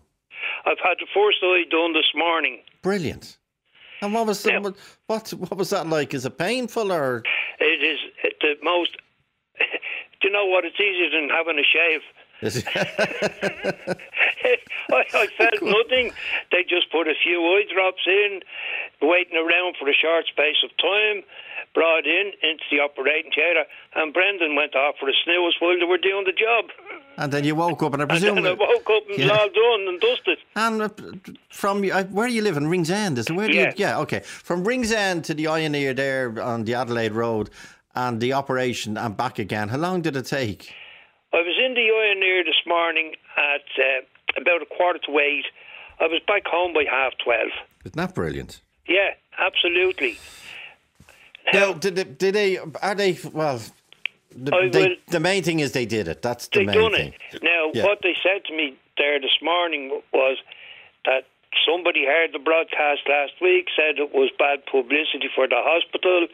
I've 0.65 0.79
had 0.83 0.97
the 0.99 1.07
first 1.13 1.37
eye 1.43 1.63
done 1.69 1.93
this 1.93 2.11
morning. 2.15 2.59
Brilliant. 2.81 3.37
And 4.01 4.13
what 4.13 4.25
was 4.27 4.45
Yeah. 4.45 4.59
what, 4.59 5.29
what 5.33 5.57
was 5.57 5.69
that 5.69 5.87
like? 5.87 6.13
Is 6.13 6.25
it 6.25 6.37
painful 6.37 6.91
or 6.91 7.23
It 7.59 7.83
is 7.83 7.99
at 8.23 8.33
the 8.41 8.55
most. 8.63 8.97
Do 9.59 9.65
you 10.27 10.31
know 10.31 10.45
what? 10.45 10.65
It's 10.65 10.79
easier 10.79 11.09
than 11.09 11.29
having 11.29 11.59
a 11.59 11.63
shave. 11.63 12.01
I, 14.91 15.05
I 15.13 15.27
felt 15.37 15.61
nothing. 15.61 16.11
They 16.51 16.63
just 16.67 16.91
put 16.91 17.07
a 17.07 17.13
few 17.21 17.39
eye 17.39 17.65
drops 17.71 18.01
in, 18.07 18.41
waiting 19.01 19.37
around 19.37 19.75
for 19.79 19.87
a 19.87 19.93
short 19.93 20.25
space 20.25 20.57
of 20.63 20.71
time, 20.77 21.21
brought 21.75 22.07
in 22.07 22.31
into 22.41 22.63
the 22.71 22.79
operating 22.79 23.31
theatre, 23.31 23.65
and 23.95 24.11
Brendan 24.13 24.55
went 24.55 24.75
off 24.75 24.95
for 24.99 25.07
a 25.07 25.13
snooze 25.23 25.55
while 25.59 25.77
they 25.77 25.85
were 25.85 25.99
doing 26.01 26.25
the 26.25 26.33
job. 26.33 26.65
And 27.17 27.31
then 27.31 27.43
you 27.43 27.55
woke 27.55 27.83
up 27.83 27.93
and 27.93 28.01
I 28.01 28.03
And 28.03 28.09
presume 28.09 28.35
then 28.35 28.47
I 28.47 28.53
woke 28.53 28.89
up 28.89 29.03
and 29.09 29.17
Yeah. 29.19 29.29
all 29.37 29.49
done 29.49 29.87
and 29.87 29.99
dusted. 30.01 30.37
And 30.55 30.81
uh, 30.81 30.89
from 31.49 31.83
uh, 31.91 32.03
where 32.05 32.27
do 32.27 32.33
you 32.33 32.41
live 32.41 32.57
in 32.57 32.67
Ringsend, 32.67 33.17
is 33.17 33.27
it 33.29 33.33
where 33.33 33.47
do 33.47 33.53
Yeah. 33.55 33.67
you? 33.67 33.73
Yeah, 33.77 33.99
okay. 33.99 34.19
From 34.19 34.63
Ringsend 34.63 35.25
to 35.25 35.33
the 35.33 35.47
Eye 35.47 35.59
and 35.59 35.75
Ear 35.75 35.93
there 35.93 36.41
on 36.41 36.63
the 36.65 36.73
Adelaide 36.73 37.11
Road, 37.13 37.49
and 37.93 38.21
the 38.21 38.31
operation 38.33 38.97
and 38.97 39.17
back 39.17 39.37
again. 39.37 39.67
How 39.69 39.77
long 39.77 40.01
did 40.01 40.15
it 40.15 40.25
take? 40.25 40.73
I 41.33 41.37
was 41.37 41.55
in 41.63 41.73
the 41.73 41.81
Eye 41.81 42.11
and 42.13 42.23
Ear 42.23 42.43
this 42.45 42.61
morning 42.65 43.15
at 43.37 43.61
uh, 43.77 44.41
about 44.41 44.61
a 44.61 44.65
quarter 44.65 44.99
to 45.07 45.19
eight. 45.19 45.45
I 45.99 46.07
was 46.07 46.21
back 46.27 46.43
home 46.47 46.73
by 46.73 46.85
half 46.89 47.13
twelve. 47.23 47.51
Isn't 47.85 47.95
that 47.97 48.15
brilliant? 48.15 48.61
Yeah, 48.87 49.11
absolutely. 49.37 50.17
Now, 51.53 51.73
did 51.73 51.95
they, 51.95 52.03
did 52.05 52.35
they? 52.35 52.57
Are 52.57 52.95
they? 52.95 53.17
Well, 53.33 53.59
the, 54.35 54.69
they, 54.71 54.99
the 55.07 55.19
main 55.19 55.43
thing 55.43 55.59
is 55.59 55.71
they 55.73 55.85
did 55.85 56.07
it. 56.07 56.21
That's 56.21 56.47
the 56.47 56.63
main 56.65 56.75
done 56.75 56.91
thing. 56.93 57.13
it. 57.33 57.43
Now, 57.43 57.71
Yeah. 57.73 57.85
what 57.85 57.99
they 58.03 58.15
said 58.23 58.45
to 58.45 58.55
me 58.55 58.75
there 58.97 59.19
this 59.19 59.37
morning 59.41 60.01
was 60.13 60.37
that 61.05 61.25
somebody 61.65 62.05
heard 62.05 62.31
the 62.33 62.39
broadcast 62.39 63.01
last 63.09 63.33
week, 63.41 63.67
said 63.75 63.99
it 63.99 64.13
was 64.13 64.29
bad 64.39 64.65
publicity 64.65 65.29
for 65.35 65.47
the 65.47 65.59
hospital, 65.59 66.27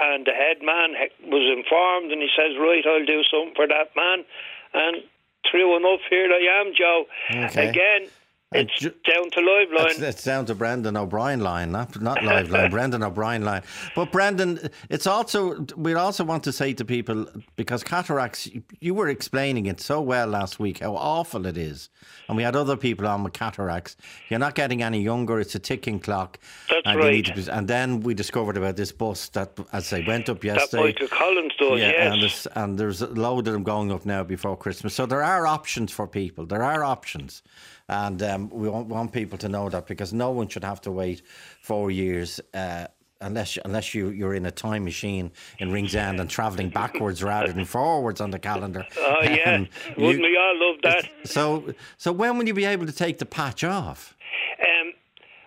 and 0.00 0.24
the 0.26 0.32
head 0.32 0.62
man 0.62 0.94
was 1.26 1.44
informed, 1.56 2.10
and 2.12 2.22
he 2.22 2.28
says, 2.34 2.56
"Right, 2.58 2.84
I'll 2.86 3.04
do 3.04 3.22
something 3.24 3.54
for 3.54 3.66
that 3.68 3.94
man." 3.94 4.24
And 4.72 5.02
true 5.44 5.76
enough, 5.76 6.00
here 6.08 6.30
I 6.32 6.60
am, 6.60 6.72
Joe. 6.74 7.06
Okay. 7.30 7.68
Again, 7.68 8.08
it's 8.54 8.78
ju- 8.78 8.94
down 9.04 9.30
to 9.30 9.40
Liveline. 9.40 10.00
it's 10.02 10.24
down 10.24 10.46
to 10.46 10.54
Brendan 10.54 10.96
O'Brien 10.96 11.40
line, 11.40 11.72
not 11.72 12.00
not 12.00 12.18
Liveline. 12.18 12.70
Brendan 12.76 13.02
O'Brien 13.02 13.44
line. 13.44 13.62
But 13.94 14.12
Brendan, 14.12 14.70
it's 14.90 15.06
also 15.06 15.66
we 15.76 15.94
also 15.94 16.24
want 16.24 16.44
to 16.44 16.52
say 16.52 16.72
to 16.74 16.84
people 16.84 17.26
because 17.56 17.82
cataracts. 17.82 18.48
You 18.80 18.94
were 18.94 19.08
explaining 19.08 19.66
it 19.66 19.80
so 19.80 20.00
well 20.00 20.26
last 20.28 20.58
week 20.58 20.78
how 20.80 20.94
awful 20.96 21.46
it 21.46 21.56
is, 21.56 21.88
and 22.28 22.36
we 22.36 22.42
had 22.42 22.56
other 22.56 22.76
people 22.76 23.06
on 23.06 23.24
with 23.24 23.32
cataracts. 23.32 23.96
You're 24.28 24.40
not 24.40 24.54
getting 24.54 24.82
any 24.82 25.02
younger. 25.02 25.40
It's 25.40 25.54
a 25.54 25.58
ticking 25.58 26.00
clock. 26.00 26.38
That's 26.70 26.82
and 26.86 26.98
right. 26.98 27.34
be- 27.34 27.50
and 27.50 27.68
then 27.68 28.00
we 28.00 28.14
discovered 28.14 28.56
about 28.56 28.76
this 28.76 28.92
bus 28.92 29.28
that, 29.30 29.58
as 29.72 29.92
I 29.92 30.04
went 30.06 30.28
up 30.28 30.40
that 30.40 30.46
yesterday. 30.46 30.82
Michael 30.84 31.08
Collins 31.08 31.52
does, 31.58 31.80
Yeah, 31.80 31.90
yes. 31.90 32.12
and 32.12 32.22
there's, 32.22 32.46
and 32.54 32.78
there's 32.78 33.02
a 33.02 33.06
load 33.08 33.46
of 33.48 33.52
them 33.54 33.62
going 33.62 33.90
up 33.92 34.04
now 34.06 34.22
before 34.22 34.56
Christmas. 34.56 34.94
So 34.94 35.06
there 35.06 35.22
are 35.22 35.46
options 35.46 35.92
for 35.92 36.06
people. 36.06 36.46
There 36.46 36.62
are 36.62 36.84
options. 36.84 37.42
And 37.88 38.22
um, 38.22 38.48
we 38.50 38.68
want, 38.68 38.86
want 38.88 39.12
people 39.12 39.36
to 39.38 39.48
know 39.48 39.68
that 39.68 39.86
because 39.86 40.12
no 40.12 40.30
one 40.30 40.48
should 40.48 40.64
have 40.64 40.80
to 40.82 40.90
wait 40.90 41.22
four 41.62 41.90
years. 41.90 42.40
Uh, 42.52 42.86
Unless, 43.20 43.56
unless 43.64 43.94
you, 43.94 44.10
you're 44.10 44.34
in 44.34 44.44
a 44.44 44.50
time 44.50 44.84
machine 44.84 45.30
in 45.58 45.72
Ringsend 45.72 46.20
and 46.20 46.28
travelling 46.28 46.68
backwards 46.68 47.22
rather 47.22 47.52
than 47.52 47.64
forwards 47.64 48.20
on 48.20 48.30
the 48.30 48.38
calendar. 48.38 48.84
Oh, 48.98 49.22
yeah. 49.22 49.54
Um, 49.54 49.68
Wouldn't 49.96 50.18
you- 50.18 50.30
we 50.30 50.36
all 50.36 50.58
love 50.72 50.80
that? 50.82 51.08
so, 51.24 51.72
so 51.96 52.12
when 52.12 52.36
will 52.36 52.46
you 52.46 52.52
be 52.52 52.66
able 52.66 52.84
to 52.84 52.92
take 52.92 53.18
the 53.18 53.24
patch 53.24 53.64
off? 53.64 54.14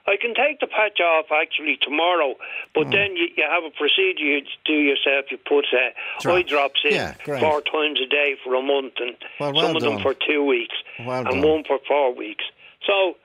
I 0.08 0.16
can 0.16 0.34
take 0.34 0.60
the 0.62 0.68
patch 0.68 1.00
off 1.02 1.26
actually 1.32 1.78
tomorrow, 1.82 2.36
but 2.74 2.86
Hmm. 2.86 2.92
then 2.92 3.16
you, 3.18 3.28
you 3.36 3.44
have 3.50 3.64
a 3.66 3.72
procedure 3.72 4.24
you 4.24 4.42
do 4.66 4.74
yourself. 4.74 5.26
You 5.30 5.38
put 5.38 5.66
uh, 5.74 5.92
Drops. 6.22 6.38
eye 6.40 6.44
drops 6.50 6.80
in 6.86 6.92
Yeah, 6.94 7.14
four 7.40 7.62
times 7.62 8.00
a 8.02 8.08
day 8.08 8.36
for 8.44 8.56
a 8.56 8.62
month, 8.62 8.94
and 9.00 9.16
Well, 9.40 9.52
well 9.54 9.68
some 9.68 9.76
of 9.76 9.84
done. 9.84 9.96
them 9.96 10.02
for 10.02 10.14
two 10.14 10.44
weeks, 10.46 10.76
Well 11.00 11.20
and 11.28 11.42
done. 11.42 11.42
one 11.42 11.64
for 11.66 11.80
four 11.88 12.14
weeks. 12.16 12.46
So 12.86 13.18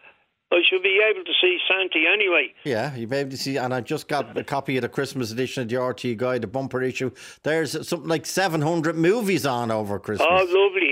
I 0.50 0.60
should 0.68 0.82
be 0.82 1.00
able 1.08 1.24
to 1.24 1.32
see 1.40 1.58
Santi 1.70 2.04
anyway. 2.12 2.52
Yeah, 2.64 2.94
you'll 2.96 3.08
be 3.08 3.16
able 3.16 3.30
to 3.30 3.36
see. 3.38 3.56
And 3.56 3.72
I 3.72 3.80
just 3.80 4.06
got 4.08 4.36
a 4.36 4.44
copy 4.44 4.76
of 4.76 4.82
the 4.82 4.88
Christmas 4.88 5.30
edition 5.30 5.62
of 5.62 5.68
the 5.68 5.76
RTE 5.76 6.16
Guide, 6.16 6.42
the 6.42 6.46
bumper 6.46 6.82
issue. 6.82 7.10
There's 7.42 7.88
something 7.88 8.08
like 8.08 8.26
700 8.26 8.96
movies 8.96 9.46
on 9.46 9.70
over 9.70 9.98
Christmas. 9.98 10.28
Oh, 10.30 10.44
lovely. 10.44 10.91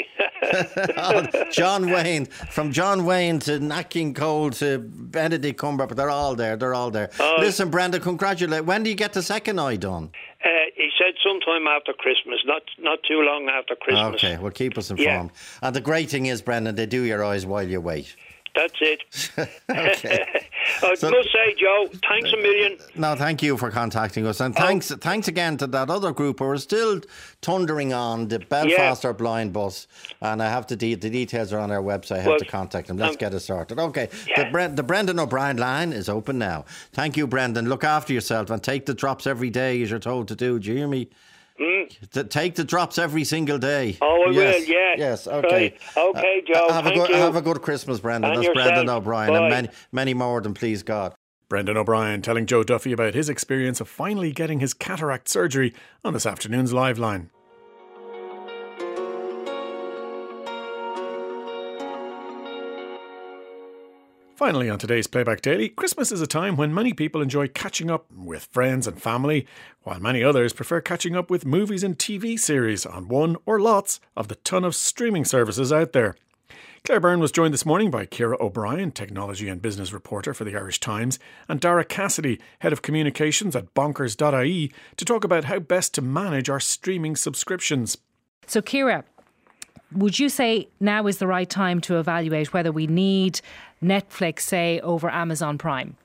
Oh, 0.96 1.26
John 1.52 1.90
Wayne, 1.90 2.26
from 2.26 2.72
John 2.72 3.04
Wayne 3.04 3.38
to 3.40 3.58
Nat 3.60 3.84
King 3.84 4.14
Cole 4.14 4.50
to 4.52 4.78
Benedict 4.78 5.60
Cumberbatch, 5.60 5.96
they're 5.96 6.10
all 6.10 6.34
there. 6.34 6.56
They're 6.56 6.74
all 6.74 6.90
there. 6.90 7.10
Oh. 7.18 7.36
Listen, 7.38 7.70
Brenda, 7.70 8.00
congratulate. 8.00 8.64
When 8.64 8.82
do 8.82 8.90
you 8.90 8.96
get 8.96 9.12
the 9.12 9.22
second 9.22 9.58
eye 9.60 9.76
done? 9.76 10.10
uh, 10.44 10.48
he 10.76 10.88
said 10.98 11.14
sometime 11.22 11.66
after 11.66 11.92
Christmas, 11.92 12.38
not 12.46 12.62
not 12.78 12.98
too 13.06 13.20
long 13.20 13.48
after 13.48 13.74
Christmas. 13.76 14.14
Okay, 14.24 14.38
well, 14.38 14.50
keep 14.50 14.78
us 14.78 14.90
Yeah. 14.90 15.12
informed. 15.12 15.30
And 15.62 15.76
the 15.76 15.80
great 15.80 16.08
thing 16.10 16.26
is, 16.26 16.40
Brendan, 16.42 16.74
they 16.76 16.86
do 16.86 17.02
your 17.02 17.22
eyes 17.24 17.44
while 17.44 17.66
you 17.68 17.80
wait. 17.80 18.14
That's 18.54 18.74
it. 18.80 19.02
Okay. 19.70 20.26
I 20.82 20.94
so, 20.96 21.10
must 21.10 21.32
say, 21.32 21.54
Joe, 21.58 21.88
thanks 22.08 22.32
a 22.32 22.36
million. 22.36 22.76
No, 22.94 23.14
thank 23.14 23.42
you 23.42 23.56
for 23.56 23.70
contacting 23.70 24.26
us, 24.26 24.40
and 24.40 24.54
oh. 24.56 24.60
thanks, 24.60 24.90
thanks 24.90 25.28
again 25.28 25.56
to 25.58 25.66
that 25.68 25.88
other 25.88 26.12
group 26.12 26.40
who 26.40 26.46
are 26.46 26.58
still 26.58 27.00
thundering 27.40 27.92
on 27.92 28.28
the 28.28 28.40
Belfast 28.40 29.04
yeah. 29.04 29.12
blind 29.12 29.52
bus, 29.52 29.86
and 30.20 30.42
I 30.42 30.50
have 30.50 30.66
to 30.68 30.76
de- 30.76 30.96
the 30.96 31.08
details 31.08 31.52
are 31.52 31.60
on 31.60 31.70
our 31.70 31.82
website. 31.82 32.16
I 32.16 32.18
have 32.18 32.26
well, 32.26 32.38
to 32.38 32.44
contact 32.44 32.88
them. 32.88 32.98
Let's 32.98 33.14
um, 33.14 33.18
get 33.18 33.34
it 33.34 33.40
sorted. 33.40 33.78
Okay, 33.78 34.08
yeah. 34.28 34.44
the, 34.44 34.50
Bre- 34.50 34.74
the 34.74 34.82
Brendan 34.82 35.18
O'Brien 35.18 35.56
line 35.56 35.92
is 35.92 36.08
open 36.08 36.38
now. 36.38 36.64
Thank 36.92 37.16
you, 37.16 37.26
Brendan. 37.26 37.68
Look 37.68 37.84
after 37.84 38.12
yourself 38.12 38.50
and 38.50 38.62
take 38.62 38.86
the 38.86 38.94
drops 38.94 39.26
every 39.26 39.50
day 39.50 39.80
as 39.82 39.90
you're 39.90 39.98
told 39.98 40.28
to 40.28 40.36
do. 40.36 40.58
Do 40.58 40.68
you 40.68 40.76
hear 40.76 40.88
me? 40.88 41.08
Mm. 41.60 42.28
Take 42.30 42.54
the 42.54 42.64
drops 42.64 42.96
every 42.98 43.24
single 43.24 43.58
day. 43.58 43.98
Oh, 44.00 44.24
I 44.28 44.30
yes. 44.30 44.60
will. 44.66 44.74
Yeah. 44.74 44.94
Yes. 44.96 45.26
Okay. 45.26 45.76
Right. 45.96 46.06
Okay, 46.06 46.42
Joe. 46.46 46.66
Uh, 46.68 46.72
have 46.72 46.86
a 46.86 46.94
good 46.94 47.08
you. 47.10 47.16
Have 47.16 47.36
a 47.36 47.42
good 47.42 47.60
Christmas, 47.60 48.00
Brendan. 48.00 48.30
And 48.30 48.38
That's 48.38 48.48
yourself. 48.48 48.68
Brendan 48.68 48.88
O'Brien, 48.88 49.32
Bye. 49.32 49.38
and 49.40 49.50
many 49.50 49.68
many 49.92 50.14
more 50.14 50.40
than 50.40 50.54
please 50.54 50.82
God. 50.82 51.14
Brendan 51.50 51.76
O'Brien 51.76 52.22
telling 52.22 52.46
Joe 52.46 52.62
Duffy 52.62 52.92
about 52.92 53.12
his 53.12 53.28
experience 53.28 53.80
of 53.80 53.88
finally 53.88 54.30
getting 54.32 54.60
his 54.60 54.72
cataract 54.72 55.28
surgery 55.28 55.74
on 56.04 56.12
this 56.12 56.24
afternoon's 56.24 56.72
Liveline. 56.72 57.28
Finally, 64.40 64.70
on 64.70 64.78
today's 64.78 65.06
Playback 65.06 65.42
Daily, 65.42 65.68
Christmas 65.68 66.10
is 66.10 66.22
a 66.22 66.26
time 66.26 66.56
when 66.56 66.72
many 66.72 66.94
people 66.94 67.20
enjoy 67.20 67.46
catching 67.46 67.90
up 67.90 68.10
with 68.10 68.46
friends 68.46 68.86
and 68.86 68.98
family, 68.98 69.46
while 69.82 70.00
many 70.00 70.24
others 70.24 70.54
prefer 70.54 70.80
catching 70.80 71.14
up 71.14 71.30
with 71.30 71.44
movies 71.44 71.84
and 71.84 71.98
TV 71.98 72.38
series 72.38 72.86
on 72.86 73.08
one 73.08 73.36
or 73.44 73.60
lots 73.60 74.00
of 74.16 74.28
the 74.28 74.36
ton 74.36 74.64
of 74.64 74.74
streaming 74.74 75.26
services 75.26 75.74
out 75.74 75.92
there. 75.92 76.16
Claire 76.84 77.00
Byrne 77.00 77.20
was 77.20 77.32
joined 77.32 77.52
this 77.52 77.66
morning 77.66 77.90
by 77.90 78.06
Ciara 78.06 78.38
O'Brien, 78.40 78.92
technology 78.92 79.46
and 79.46 79.60
business 79.60 79.92
reporter 79.92 80.32
for 80.32 80.44
the 80.44 80.56
Irish 80.56 80.80
Times, 80.80 81.18
and 81.46 81.60
Daragh 81.60 81.90
Cassidy, 81.90 82.40
head 82.60 82.72
of 82.72 82.80
communications 82.80 83.54
at 83.54 83.74
bonkers.ie, 83.74 84.72
to 84.96 85.04
talk 85.04 85.22
about 85.22 85.44
how 85.44 85.58
best 85.58 85.92
to 85.92 86.00
manage 86.00 86.48
our 86.48 86.60
streaming 86.60 87.14
subscriptions. 87.14 87.98
So, 88.46 88.62
Ciara, 88.62 89.04
would 89.92 90.18
you 90.18 90.28
say 90.28 90.68
now 90.78 91.06
is 91.06 91.18
the 91.18 91.26
right 91.26 91.48
time 91.48 91.80
to 91.82 91.98
evaluate 91.98 92.52
whether 92.52 92.72
we 92.72 92.86
need 92.86 93.40
Netflix, 93.82 94.40
say, 94.40 94.80
over 94.80 95.10
Amazon 95.10 95.58
Prime? 95.58 95.96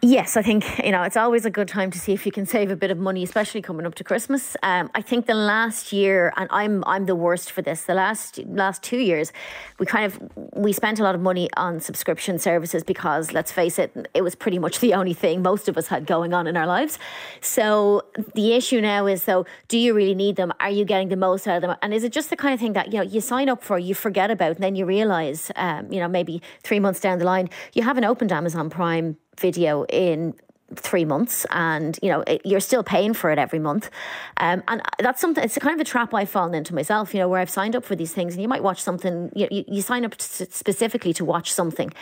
Yes, 0.00 0.36
I 0.36 0.42
think 0.42 0.78
you 0.84 0.92
know 0.92 1.02
it's 1.02 1.16
always 1.16 1.44
a 1.44 1.50
good 1.50 1.66
time 1.66 1.90
to 1.90 1.98
see 1.98 2.12
if 2.12 2.24
you 2.24 2.30
can 2.30 2.46
save 2.46 2.70
a 2.70 2.76
bit 2.76 2.92
of 2.92 2.98
money, 2.98 3.24
especially 3.24 3.60
coming 3.60 3.84
up 3.84 3.96
to 3.96 4.04
Christmas. 4.04 4.56
Um, 4.62 4.90
I 4.94 5.02
think 5.02 5.26
the 5.26 5.34
last 5.34 5.92
year, 5.92 6.32
and 6.36 6.48
I'm 6.52 6.84
I'm 6.86 7.06
the 7.06 7.16
worst 7.16 7.50
for 7.50 7.62
this. 7.62 7.82
The 7.82 7.94
last 7.94 8.38
last 8.46 8.80
two 8.84 8.98
years, 8.98 9.32
we 9.80 9.86
kind 9.86 10.04
of 10.04 10.20
we 10.54 10.72
spent 10.72 11.00
a 11.00 11.02
lot 11.02 11.16
of 11.16 11.20
money 11.20 11.50
on 11.56 11.80
subscription 11.80 12.38
services 12.38 12.84
because 12.84 13.32
let's 13.32 13.50
face 13.50 13.76
it, 13.76 14.08
it 14.14 14.22
was 14.22 14.36
pretty 14.36 14.60
much 14.60 14.78
the 14.78 14.94
only 14.94 15.14
thing 15.14 15.42
most 15.42 15.68
of 15.68 15.76
us 15.76 15.88
had 15.88 16.06
going 16.06 16.32
on 16.32 16.46
in 16.46 16.56
our 16.56 16.66
lives. 16.66 17.00
So 17.40 18.04
the 18.36 18.54
issue 18.54 18.80
now 18.80 19.06
is 19.06 19.24
though, 19.24 19.46
do 19.66 19.76
you 19.76 19.94
really 19.94 20.14
need 20.14 20.36
them? 20.36 20.52
Are 20.60 20.70
you 20.70 20.84
getting 20.84 21.08
the 21.08 21.16
most 21.16 21.48
out 21.48 21.56
of 21.56 21.62
them? 21.62 21.76
And 21.82 21.92
is 21.92 22.04
it 22.04 22.12
just 22.12 22.30
the 22.30 22.36
kind 22.36 22.54
of 22.54 22.60
thing 22.60 22.74
that 22.74 22.92
you 22.92 22.98
know 22.98 23.02
you 23.02 23.20
sign 23.20 23.48
up 23.48 23.64
for, 23.64 23.80
you 23.80 23.96
forget 23.96 24.30
about, 24.30 24.52
and 24.52 24.62
then 24.62 24.76
you 24.76 24.86
realize, 24.86 25.50
um, 25.56 25.92
you 25.92 25.98
know, 25.98 26.06
maybe 26.06 26.40
three 26.62 26.78
months 26.78 27.00
down 27.00 27.18
the 27.18 27.24
line, 27.24 27.50
you 27.74 27.82
haven't 27.82 28.04
opened 28.04 28.30
Amazon 28.30 28.70
Prime 28.70 29.16
video 29.38 29.84
in 29.86 30.34
three 30.74 31.04
months 31.04 31.46
and 31.50 31.98
you 32.02 32.10
know 32.10 32.20
it, 32.26 32.42
you're 32.44 32.60
still 32.60 32.82
paying 32.82 33.14
for 33.14 33.30
it 33.30 33.38
every 33.38 33.58
month. 33.58 33.90
Um, 34.36 34.62
and 34.68 34.82
that's 34.98 35.20
something 35.20 35.42
it's 35.42 35.56
a 35.56 35.60
kind 35.60 35.74
of 35.74 35.80
a 35.80 35.84
trap 35.84 36.12
I've 36.12 36.28
fallen 36.28 36.54
into 36.54 36.74
myself 36.74 37.14
you 37.14 37.20
know 37.20 37.28
where 37.28 37.40
I've 37.40 37.50
signed 37.50 37.74
up 37.74 37.84
for 37.84 37.96
these 37.96 38.12
things 38.12 38.34
and 38.34 38.42
you 38.42 38.48
might 38.48 38.62
watch 38.62 38.82
something 38.82 39.32
you, 39.34 39.48
you, 39.50 39.64
you 39.66 39.82
sign 39.82 40.04
up 40.04 40.20
specifically 40.20 41.14
to 41.14 41.24
watch 41.24 41.52
something 41.52 41.92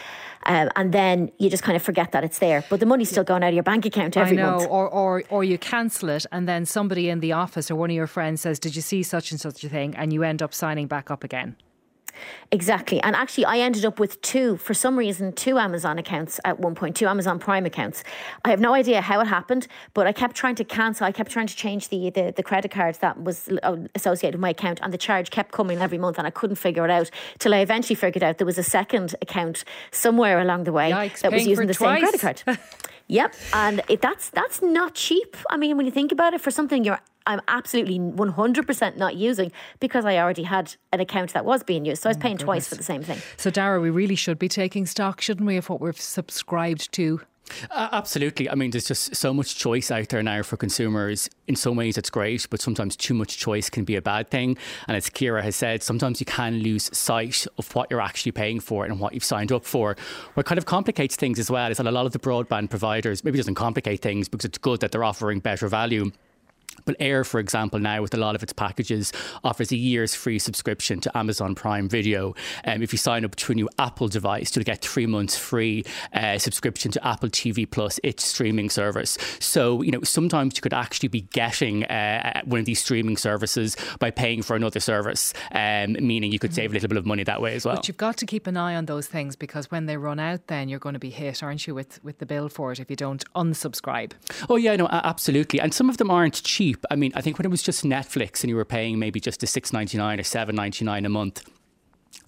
um, 0.46 0.68
and 0.74 0.92
then 0.92 1.30
you 1.38 1.48
just 1.48 1.62
kind 1.62 1.76
of 1.76 1.82
forget 1.82 2.12
that 2.12 2.24
it's 2.24 2.38
there 2.38 2.64
but 2.68 2.80
the 2.80 2.86
money's 2.86 3.08
still 3.08 3.24
going 3.24 3.42
out 3.44 3.48
of 3.48 3.54
your 3.54 3.62
bank 3.62 3.86
account 3.86 4.16
every 4.16 4.38
I 4.38 4.42
know, 4.42 4.56
month. 4.56 4.68
or, 4.68 4.88
or, 4.88 5.22
or 5.30 5.44
you 5.44 5.58
cancel 5.58 6.08
it 6.10 6.26
and 6.32 6.48
then 6.48 6.66
somebody 6.66 7.08
in 7.08 7.20
the 7.20 7.32
office 7.32 7.70
or 7.70 7.76
one 7.76 7.90
of 7.90 7.96
your 7.96 8.08
friends 8.08 8.40
says 8.40 8.58
did 8.58 8.74
you 8.74 8.82
see 8.82 9.02
such 9.02 9.30
and 9.30 9.40
such 9.40 9.62
a 9.64 9.68
thing? 9.68 9.94
and 9.96 10.12
you 10.12 10.24
end 10.24 10.42
up 10.42 10.52
signing 10.52 10.88
back 10.88 11.10
up 11.10 11.22
again 11.22 11.56
Exactly. 12.52 13.00
And 13.02 13.16
actually, 13.16 13.44
I 13.44 13.58
ended 13.58 13.84
up 13.84 13.98
with 13.98 14.20
two, 14.22 14.56
for 14.56 14.74
some 14.74 14.96
reason, 14.96 15.32
two 15.32 15.58
Amazon 15.58 15.98
accounts 15.98 16.38
at 16.44 16.60
one 16.60 16.74
point, 16.74 16.96
two 16.96 17.06
Amazon 17.06 17.38
Prime 17.38 17.66
accounts. 17.66 18.04
I 18.44 18.50
have 18.50 18.60
no 18.60 18.74
idea 18.74 19.00
how 19.00 19.20
it 19.20 19.26
happened, 19.26 19.66
but 19.94 20.06
I 20.06 20.12
kept 20.12 20.36
trying 20.36 20.54
to 20.56 20.64
cancel. 20.64 21.06
I 21.06 21.12
kept 21.12 21.30
trying 21.30 21.48
to 21.48 21.56
change 21.56 21.88
the, 21.88 22.10
the, 22.10 22.32
the 22.36 22.42
credit 22.42 22.70
card 22.70 22.96
that 22.96 23.22
was 23.22 23.48
uh, 23.62 23.76
associated 23.94 24.36
with 24.36 24.42
my 24.42 24.50
account, 24.50 24.80
and 24.82 24.92
the 24.92 24.98
charge 24.98 25.30
kept 25.30 25.52
coming 25.52 25.80
every 25.80 25.98
month, 25.98 26.18
and 26.18 26.26
I 26.26 26.30
couldn't 26.30 26.56
figure 26.56 26.84
it 26.84 26.90
out 26.90 27.10
till 27.38 27.54
I 27.54 27.58
eventually 27.58 27.96
figured 27.96 28.22
out 28.22 28.38
there 28.38 28.46
was 28.46 28.58
a 28.58 28.62
second 28.62 29.14
account 29.22 29.64
somewhere 29.90 30.40
along 30.40 30.64
the 30.64 30.72
way 30.72 30.90
Yikes, 30.90 31.20
that 31.20 31.32
was 31.32 31.46
using 31.46 31.66
the 31.66 31.74
twice. 31.74 32.00
same 32.00 32.18
credit 32.18 32.44
card. 32.44 32.58
Yep, 33.08 33.34
and 33.52 33.82
it, 33.88 34.00
that's 34.00 34.30
that's 34.30 34.62
not 34.62 34.94
cheap. 34.94 35.36
I 35.48 35.56
mean, 35.56 35.76
when 35.76 35.86
you 35.86 35.92
think 35.92 36.12
about 36.12 36.34
it, 36.34 36.40
for 36.40 36.50
something 36.50 36.84
you're 36.84 37.00
I'm 37.26 37.40
absolutely 37.48 37.98
100% 37.98 38.96
not 38.96 39.16
using 39.16 39.50
because 39.80 40.04
I 40.04 40.16
already 40.18 40.44
had 40.44 40.76
an 40.92 41.00
account 41.00 41.32
that 41.32 41.44
was 41.44 41.62
being 41.62 41.84
used. 41.84 42.02
So 42.02 42.08
I 42.08 42.10
was 42.10 42.16
oh 42.18 42.20
paying 42.20 42.38
twice 42.38 42.68
for 42.68 42.76
the 42.76 42.84
same 42.84 43.02
thing. 43.02 43.18
So, 43.36 43.50
Daragh, 43.50 43.82
we 43.82 43.90
really 43.90 44.14
should 44.14 44.38
be 44.38 44.48
taking 44.48 44.86
stock, 44.86 45.20
shouldn't 45.20 45.46
we, 45.46 45.56
of 45.56 45.68
what 45.68 45.80
we've 45.80 46.00
subscribed 46.00 46.92
to? 46.92 47.20
Uh, 47.70 47.88
absolutely. 47.92 48.50
I 48.50 48.54
mean, 48.54 48.70
there's 48.70 48.88
just 48.88 49.14
so 49.14 49.32
much 49.32 49.56
choice 49.56 49.90
out 49.90 50.08
there 50.08 50.22
now 50.22 50.42
for 50.42 50.56
consumers. 50.56 51.30
In 51.46 51.56
some 51.56 51.76
ways, 51.76 51.96
it's 51.96 52.10
great, 52.10 52.46
but 52.50 52.60
sometimes 52.60 52.96
too 52.96 53.14
much 53.14 53.38
choice 53.38 53.70
can 53.70 53.84
be 53.84 53.96
a 53.96 54.02
bad 54.02 54.30
thing. 54.30 54.56
And 54.88 54.96
as 54.96 55.08
Ciara 55.10 55.42
has 55.42 55.56
said, 55.56 55.82
sometimes 55.82 56.20
you 56.20 56.26
can 56.26 56.58
lose 56.58 56.96
sight 56.96 57.46
of 57.58 57.72
what 57.74 57.90
you're 57.90 58.00
actually 58.00 58.32
paying 58.32 58.60
for 58.60 58.84
and 58.84 58.98
what 59.00 59.14
you've 59.14 59.24
signed 59.24 59.52
up 59.52 59.64
for. 59.64 59.96
What 60.34 60.46
kind 60.46 60.58
of 60.58 60.66
complicates 60.66 61.16
things 61.16 61.38
as 61.38 61.50
well 61.50 61.70
is 61.70 61.76
that 61.76 61.86
a 61.86 61.90
lot 61.90 62.06
of 62.06 62.12
the 62.12 62.18
broadband 62.18 62.70
providers 62.70 63.24
maybe 63.24 63.38
doesn't 63.38 63.54
complicate 63.54 64.00
things 64.02 64.28
because 64.28 64.44
it's 64.44 64.58
good 64.58 64.80
that 64.80 64.92
they're 64.92 65.04
offering 65.04 65.40
better 65.40 65.68
value 65.68 66.10
but 66.84 66.98
Eir, 66.98 67.26
for 67.26 67.40
example, 67.40 67.78
now 67.78 68.02
with 68.02 68.14
a 68.14 68.16
lot 68.16 68.34
of 68.34 68.42
its 68.42 68.52
packages, 68.52 69.12
offers 69.44 69.72
a 69.72 69.76
year's 69.76 70.14
free 70.14 70.38
subscription 70.38 71.00
to 71.00 71.16
Amazon 71.16 71.54
Prime 71.54 71.88
Video. 71.88 72.34
Um, 72.64 72.82
if 72.82 72.92
you 72.92 72.98
sign 72.98 73.24
up 73.24 73.34
to 73.36 73.52
a 73.52 73.54
new 73.54 73.68
Apple 73.78 74.08
device, 74.08 74.54
you'll 74.54 74.64
get 74.64 74.82
three 74.82 75.06
months 75.06 75.36
free 75.36 75.84
uh, 76.12 76.38
subscription 76.38 76.90
to 76.92 77.06
Apple 77.06 77.28
TV 77.28 77.68
Plus, 77.68 77.98
its 78.02 78.24
streaming 78.24 78.70
service. 78.70 79.18
So, 79.40 79.82
you 79.82 79.90
know, 79.90 80.02
sometimes 80.02 80.56
you 80.56 80.62
could 80.62 80.74
actually 80.74 81.08
be 81.08 81.22
getting 81.22 81.84
uh, 81.84 82.42
one 82.44 82.60
of 82.60 82.66
these 82.66 82.80
streaming 82.80 83.16
services 83.16 83.76
by 83.98 84.10
paying 84.10 84.42
for 84.42 84.54
another 84.56 84.80
service, 84.80 85.32
um, 85.52 85.94
meaning 85.94 86.32
you 86.32 86.38
could 86.38 86.54
save 86.54 86.70
a 86.70 86.74
little 86.74 86.88
bit 86.88 86.98
of 86.98 87.06
money 87.06 87.24
that 87.24 87.40
way 87.40 87.54
as 87.54 87.64
well. 87.64 87.76
But 87.76 87.88
you've 87.88 87.96
got 87.96 88.16
to 88.18 88.26
keep 88.26 88.46
an 88.46 88.56
eye 88.56 88.74
on 88.74 88.86
those 88.86 89.06
things 89.06 89.36
because 89.36 89.70
when 89.70 89.86
they 89.86 89.96
run 89.96 90.18
out, 90.18 90.46
then 90.46 90.68
you're 90.68 90.78
going 90.78 90.94
to 90.94 90.98
be 90.98 91.10
hit, 91.10 91.42
aren't 91.42 91.66
you, 91.66 91.74
with, 91.74 92.02
with 92.04 92.18
the 92.18 92.26
bill 92.26 92.48
for 92.48 92.72
it 92.72 92.80
if 92.80 92.90
you 92.90 92.96
don't 92.96 93.24
unsubscribe? 93.34 94.12
Oh, 94.48 94.56
yeah, 94.56 94.76
no, 94.76 94.88
absolutely. 94.90 95.60
And 95.60 95.72
some 95.72 95.88
of 95.88 95.96
them 95.96 96.10
aren't 96.10 96.42
cheap 96.42 96.65
cheap. 96.66 96.84
I 96.90 96.96
mean, 96.96 97.12
I 97.14 97.20
think 97.20 97.38
when 97.38 97.46
it 97.46 97.50
was 97.50 97.62
just 97.62 97.84
Netflix 97.84 98.42
and 98.42 98.50
you 98.50 98.56
were 98.56 98.64
paying 98.64 98.98
maybe 98.98 99.20
just 99.20 99.42
a 99.42 99.46
six 99.46 99.72
ninety 99.72 99.98
nine 99.98 100.18
or 100.18 100.24
seven 100.24 100.56
ninety 100.56 100.84
nine 100.84 101.04
a 101.04 101.08
month 101.08 101.48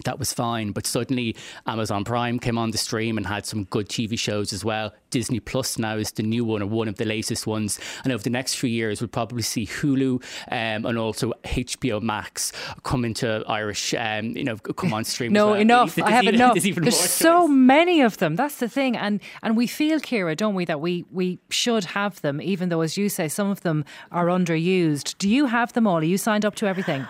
that 0.05 0.19
was 0.19 0.31
fine. 0.31 0.71
But 0.71 0.85
suddenly 0.85 1.35
Amazon 1.67 2.03
Prime 2.03 2.39
came 2.39 2.57
on 2.57 2.71
the 2.71 2.77
stream 2.77 3.17
and 3.17 3.25
had 3.25 3.45
some 3.45 3.65
good 3.65 3.89
TV 3.89 4.17
shows 4.17 4.53
as 4.53 4.63
well. 4.63 4.93
Disney 5.09 5.39
Plus 5.39 5.77
now 5.77 5.97
is 5.97 6.11
the 6.11 6.23
new 6.23 6.45
one 6.45 6.61
or 6.61 6.67
one 6.67 6.87
of 6.87 6.95
the 6.95 7.05
latest 7.05 7.47
ones. 7.47 7.79
And 8.03 8.13
over 8.13 8.23
the 8.23 8.29
next 8.29 8.55
few 8.55 8.69
years, 8.69 9.01
we'll 9.01 9.07
probably 9.07 9.41
see 9.41 9.65
Hulu 9.65 10.23
um, 10.51 10.85
and 10.85 10.97
also 10.97 11.33
HBO 11.43 12.01
Max 12.01 12.51
come 12.83 13.03
into 13.03 13.43
Irish, 13.47 13.93
um, 13.93 14.37
you 14.37 14.43
know, 14.43 14.57
come 14.57 14.93
on 14.93 15.03
stream. 15.03 15.33
no, 15.33 15.47
well. 15.47 15.55
enough. 15.55 15.95
There's 15.95 16.07
I 16.07 16.11
have 16.11 16.23
even, 16.23 16.35
enough. 16.35 16.53
There's, 16.53 16.67
even 16.67 16.83
there's 16.83 16.99
so 16.99 17.47
many 17.47 18.01
of 18.01 18.17
them. 18.17 18.35
That's 18.35 18.57
the 18.57 18.69
thing. 18.69 18.95
And 18.95 19.19
and 19.41 19.57
we 19.57 19.67
feel, 19.67 19.99
Ciara, 19.99 20.35
don't 20.35 20.55
we, 20.55 20.65
that 20.65 20.79
we, 20.79 21.05
we 21.11 21.39
should 21.49 21.85
have 21.85 22.21
them, 22.21 22.41
even 22.41 22.69
though, 22.69 22.81
as 22.81 22.97
you 22.97 23.09
say, 23.09 23.27
some 23.27 23.49
of 23.49 23.61
them 23.61 23.83
are 24.11 24.27
underused. 24.27 25.17
Do 25.17 25.27
you 25.27 25.47
have 25.47 25.73
them 25.73 25.87
all? 25.87 25.97
Are 25.97 26.03
you 26.03 26.17
signed 26.17 26.45
up 26.45 26.55
to 26.55 26.67
everything? 26.67 27.05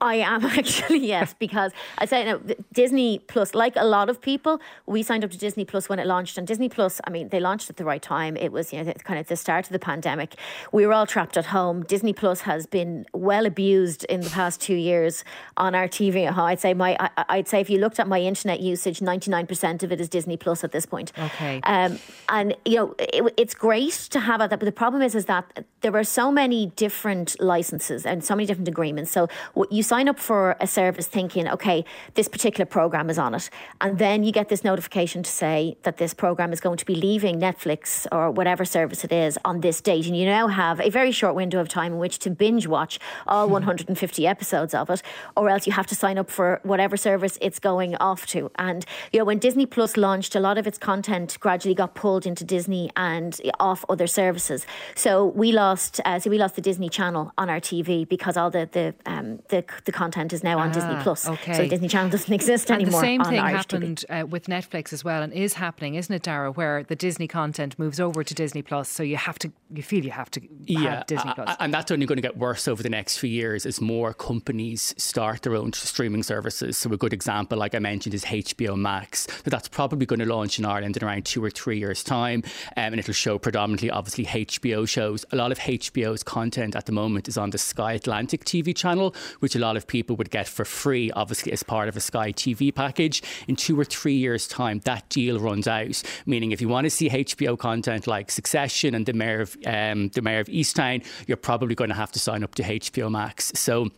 I 0.00 0.16
am 0.16 0.44
actually 0.58 1.06
yes, 1.06 1.34
because 1.38 1.72
I 1.98 2.06
say 2.06 2.24
now 2.24 2.40
Disney 2.72 3.18
Plus, 3.18 3.54
like 3.54 3.74
a 3.76 3.84
lot 3.84 4.08
of 4.08 4.20
people, 4.20 4.60
we 4.86 5.02
signed 5.02 5.24
up 5.24 5.30
to 5.30 5.38
Disney 5.38 5.64
Plus 5.64 5.88
when 5.88 5.98
it 5.98 6.06
launched, 6.06 6.38
and 6.38 6.46
Disney 6.46 6.68
Plus, 6.68 7.00
I 7.06 7.10
mean, 7.10 7.28
they 7.28 7.40
launched 7.40 7.70
at 7.70 7.76
the 7.76 7.84
right 7.84 8.00
time. 8.00 8.36
It 8.36 8.52
was 8.52 8.72
you 8.72 8.82
know 8.82 8.92
kind 9.04 9.18
of 9.18 9.28
the 9.28 9.36
start 9.36 9.66
of 9.66 9.72
the 9.72 9.78
pandemic. 9.78 10.34
We 10.72 10.86
were 10.86 10.92
all 10.92 11.06
trapped 11.06 11.36
at 11.36 11.46
home. 11.46 11.82
Disney 11.84 12.12
Plus 12.12 12.42
has 12.42 12.66
been 12.66 13.06
well 13.12 13.46
abused 13.46 14.04
in 14.04 14.20
the 14.20 14.30
past 14.30 14.60
two 14.60 14.74
years 14.74 15.24
on 15.56 15.74
our 15.74 15.88
TV. 15.88 16.30
I'd 16.30 16.60
say 16.60 16.74
my, 16.74 16.96
I, 17.28 17.36
would 17.36 17.48
say 17.48 17.60
if 17.60 17.68
you 17.68 17.78
looked 17.78 18.00
at 18.00 18.08
my 18.08 18.20
internet 18.20 18.60
usage, 18.60 19.02
ninety 19.02 19.30
nine 19.30 19.46
percent 19.46 19.82
of 19.82 19.92
it 19.92 20.00
is 20.00 20.08
Disney 20.08 20.36
Plus 20.36 20.64
at 20.64 20.72
this 20.72 20.86
point. 20.86 21.12
Okay. 21.18 21.60
Um, 21.64 21.98
and 22.28 22.56
you 22.64 22.76
know 22.76 22.94
it, 22.98 23.34
it's 23.36 23.54
great 23.54 23.92
to 24.10 24.20
have 24.20 24.40
that, 24.40 24.50
but 24.50 24.60
the 24.60 24.72
problem 24.72 25.02
is 25.02 25.14
is 25.14 25.26
that 25.26 25.66
there 25.82 25.94
are 25.96 26.04
so 26.04 26.30
many 26.32 26.66
different 26.76 27.38
licenses 27.40 28.06
and 28.06 28.24
so 28.24 28.34
many 28.34 28.46
different 28.46 28.68
agreements. 28.68 29.10
So 29.10 29.28
what 29.54 29.70
you 29.72 29.82
sign 29.90 30.08
up 30.08 30.20
for 30.20 30.56
a 30.60 30.68
service 30.68 31.08
thinking, 31.08 31.48
okay, 31.48 31.84
this 32.14 32.28
particular 32.28 32.64
program 32.64 33.10
is 33.10 33.18
on 33.18 33.34
it, 33.34 33.50
and 33.80 33.98
then 33.98 34.22
you 34.22 34.30
get 34.30 34.48
this 34.48 34.62
notification 34.62 35.20
to 35.28 35.30
say 35.44 35.76
that 35.82 35.96
this 35.96 36.14
program 36.14 36.52
is 36.52 36.60
going 36.60 36.78
to 36.78 36.86
be 36.92 36.94
leaving 36.94 37.40
Netflix 37.40 38.06
or 38.12 38.30
whatever 38.30 38.64
service 38.64 39.02
it 39.02 39.10
is 39.10 39.36
on 39.44 39.62
this 39.62 39.80
date, 39.80 40.06
and 40.06 40.16
you 40.16 40.24
now 40.24 40.46
have 40.46 40.80
a 40.80 40.90
very 40.90 41.10
short 41.10 41.34
window 41.34 41.58
of 41.58 41.68
time 41.68 41.94
in 41.94 41.98
which 41.98 42.20
to 42.20 42.30
binge 42.30 42.68
watch 42.68 43.00
all 43.26 43.46
hmm. 43.46 43.54
150 43.54 44.26
episodes 44.28 44.74
of 44.74 44.88
it, 44.90 45.02
or 45.36 45.48
else 45.48 45.66
you 45.66 45.72
have 45.72 45.88
to 45.88 45.96
sign 45.96 46.18
up 46.18 46.30
for 46.30 46.60
whatever 46.62 46.96
service 46.96 47.36
it's 47.40 47.58
going 47.58 47.96
off 47.96 48.26
to. 48.26 48.48
And 48.56 48.86
you 49.12 49.18
know, 49.18 49.24
when 49.24 49.40
Disney 49.40 49.66
Plus 49.66 49.96
launched, 49.96 50.36
a 50.36 50.40
lot 50.48 50.56
of 50.56 50.68
its 50.68 50.78
content 50.78 51.36
gradually 51.40 51.74
got 51.74 51.96
pulled 51.96 52.26
into 52.26 52.44
Disney 52.44 52.90
and 52.96 53.40
off 53.58 53.84
other 53.88 54.06
services. 54.06 54.66
So 54.94 55.26
we 55.26 55.50
lost, 55.50 56.00
uh, 56.04 56.20
so 56.20 56.30
we 56.30 56.38
lost 56.38 56.54
the 56.54 56.62
Disney 56.70 56.88
Channel 56.88 57.32
on 57.36 57.50
our 57.50 57.60
TV 57.60 58.08
because 58.08 58.36
all 58.36 58.50
the 58.50 58.68
the 58.70 58.94
um, 59.04 59.40
the, 59.48 59.64
the 59.84 59.92
content 59.92 60.32
is 60.32 60.42
now 60.42 60.58
on 60.58 60.70
ah, 60.70 60.72
Disney 60.72 60.96
Plus. 61.02 61.28
Okay. 61.28 61.54
So 61.54 61.68
Disney 61.68 61.88
Channel 61.88 62.10
doesn't 62.10 62.32
exist 62.32 62.70
and 62.70 62.82
anymore. 62.82 63.00
The 63.00 63.06
same 63.06 63.24
thing 63.24 63.38
Irish 63.38 63.56
happened 63.56 64.04
uh, 64.08 64.24
with 64.28 64.46
Netflix 64.46 64.92
as 64.92 65.04
well, 65.04 65.22
and 65.22 65.32
is 65.32 65.54
happening, 65.54 65.94
isn't 65.94 66.14
it, 66.14 66.22
Daragh? 66.22 66.56
Where 66.56 66.82
the 66.82 66.96
Disney 66.96 67.28
content 67.28 67.78
moves 67.78 68.00
over 68.00 68.24
to 68.24 68.34
Disney 68.34 68.62
Plus, 68.62 68.88
so 68.88 69.02
you 69.02 69.16
have 69.16 69.38
to, 69.40 69.52
you 69.72 69.82
feel 69.82 70.04
you 70.04 70.10
have 70.10 70.30
to 70.32 70.40
yeah, 70.64 70.96
have 70.96 71.06
Disney 71.06 71.32
Plus, 71.34 71.56
and 71.60 71.72
that's 71.72 71.90
only 71.90 72.06
going 72.06 72.16
to 72.16 72.22
get 72.22 72.36
worse 72.36 72.68
over 72.68 72.82
the 72.82 72.90
next 72.90 73.18
few 73.18 73.30
years 73.30 73.66
as 73.66 73.80
more 73.80 74.12
companies 74.12 74.94
start 74.96 75.42
their 75.42 75.54
own 75.54 75.72
streaming 75.72 76.22
services. 76.22 76.76
So 76.76 76.92
a 76.92 76.96
good 76.96 77.12
example, 77.12 77.58
like 77.58 77.74
I 77.74 77.78
mentioned, 77.78 78.14
is 78.14 78.24
HBO 78.24 78.76
Max. 78.76 79.26
So 79.44 79.50
that's 79.50 79.68
probably 79.68 80.06
going 80.06 80.20
to 80.20 80.26
launch 80.26 80.58
in 80.58 80.64
Ireland 80.64 80.96
in 80.96 81.04
around 81.04 81.24
two 81.24 81.44
or 81.44 81.50
three 81.50 81.78
years' 81.78 82.02
time, 82.02 82.42
um, 82.76 82.92
and 82.92 82.98
it'll 82.98 83.14
show 83.14 83.38
predominantly, 83.38 83.90
obviously, 83.90 84.26
HBO 84.26 84.88
shows. 84.88 85.24
A 85.32 85.36
lot 85.36 85.52
of 85.52 85.58
HBO's 85.58 86.22
content 86.22 86.76
at 86.76 86.86
the 86.86 86.92
moment 86.92 87.28
is 87.28 87.38
on 87.38 87.50
the 87.50 87.58
Sky 87.58 87.92
Atlantic 87.92 88.44
TV 88.44 88.74
channel, 88.74 89.14
which 89.40 89.54
a 89.54 89.58
lot 89.58 89.69
of 89.76 89.86
people 89.86 90.16
would 90.16 90.30
get 90.30 90.48
for 90.48 90.64
free, 90.64 91.10
obviously, 91.12 91.52
as 91.52 91.62
part 91.62 91.88
of 91.88 91.96
a 91.96 92.00
Sky 92.00 92.32
TV 92.32 92.74
package. 92.74 93.22
In 93.48 93.56
two 93.56 93.78
or 93.78 93.84
three 93.84 94.14
years' 94.14 94.46
time, 94.46 94.80
that 94.84 95.08
deal 95.08 95.38
runs 95.38 95.66
out. 95.66 96.02
Meaning, 96.26 96.52
if 96.52 96.60
you 96.60 96.68
want 96.68 96.84
to 96.84 96.90
see 96.90 97.08
HBO 97.08 97.58
content 97.58 98.06
like 98.06 98.30
Succession 98.30 98.94
and 98.94 99.06
The 99.06 99.12
Mayor 99.12 99.40
of 99.40 99.56
um, 99.66 100.08
The 100.08 100.22
Mare 100.22 100.40
of 100.40 100.48
Easttown, 100.48 101.04
you're 101.26 101.36
probably 101.36 101.74
going 101.74 101.90
to 101.90 101.96
have 101.96 102.12
to 102.12 102.18
sign 102.18 102.44
up 102.44 102.54
to 102.56 102.62
HBO 102.62 103.10
Max. 103.10 103.52
So 103.54 103.90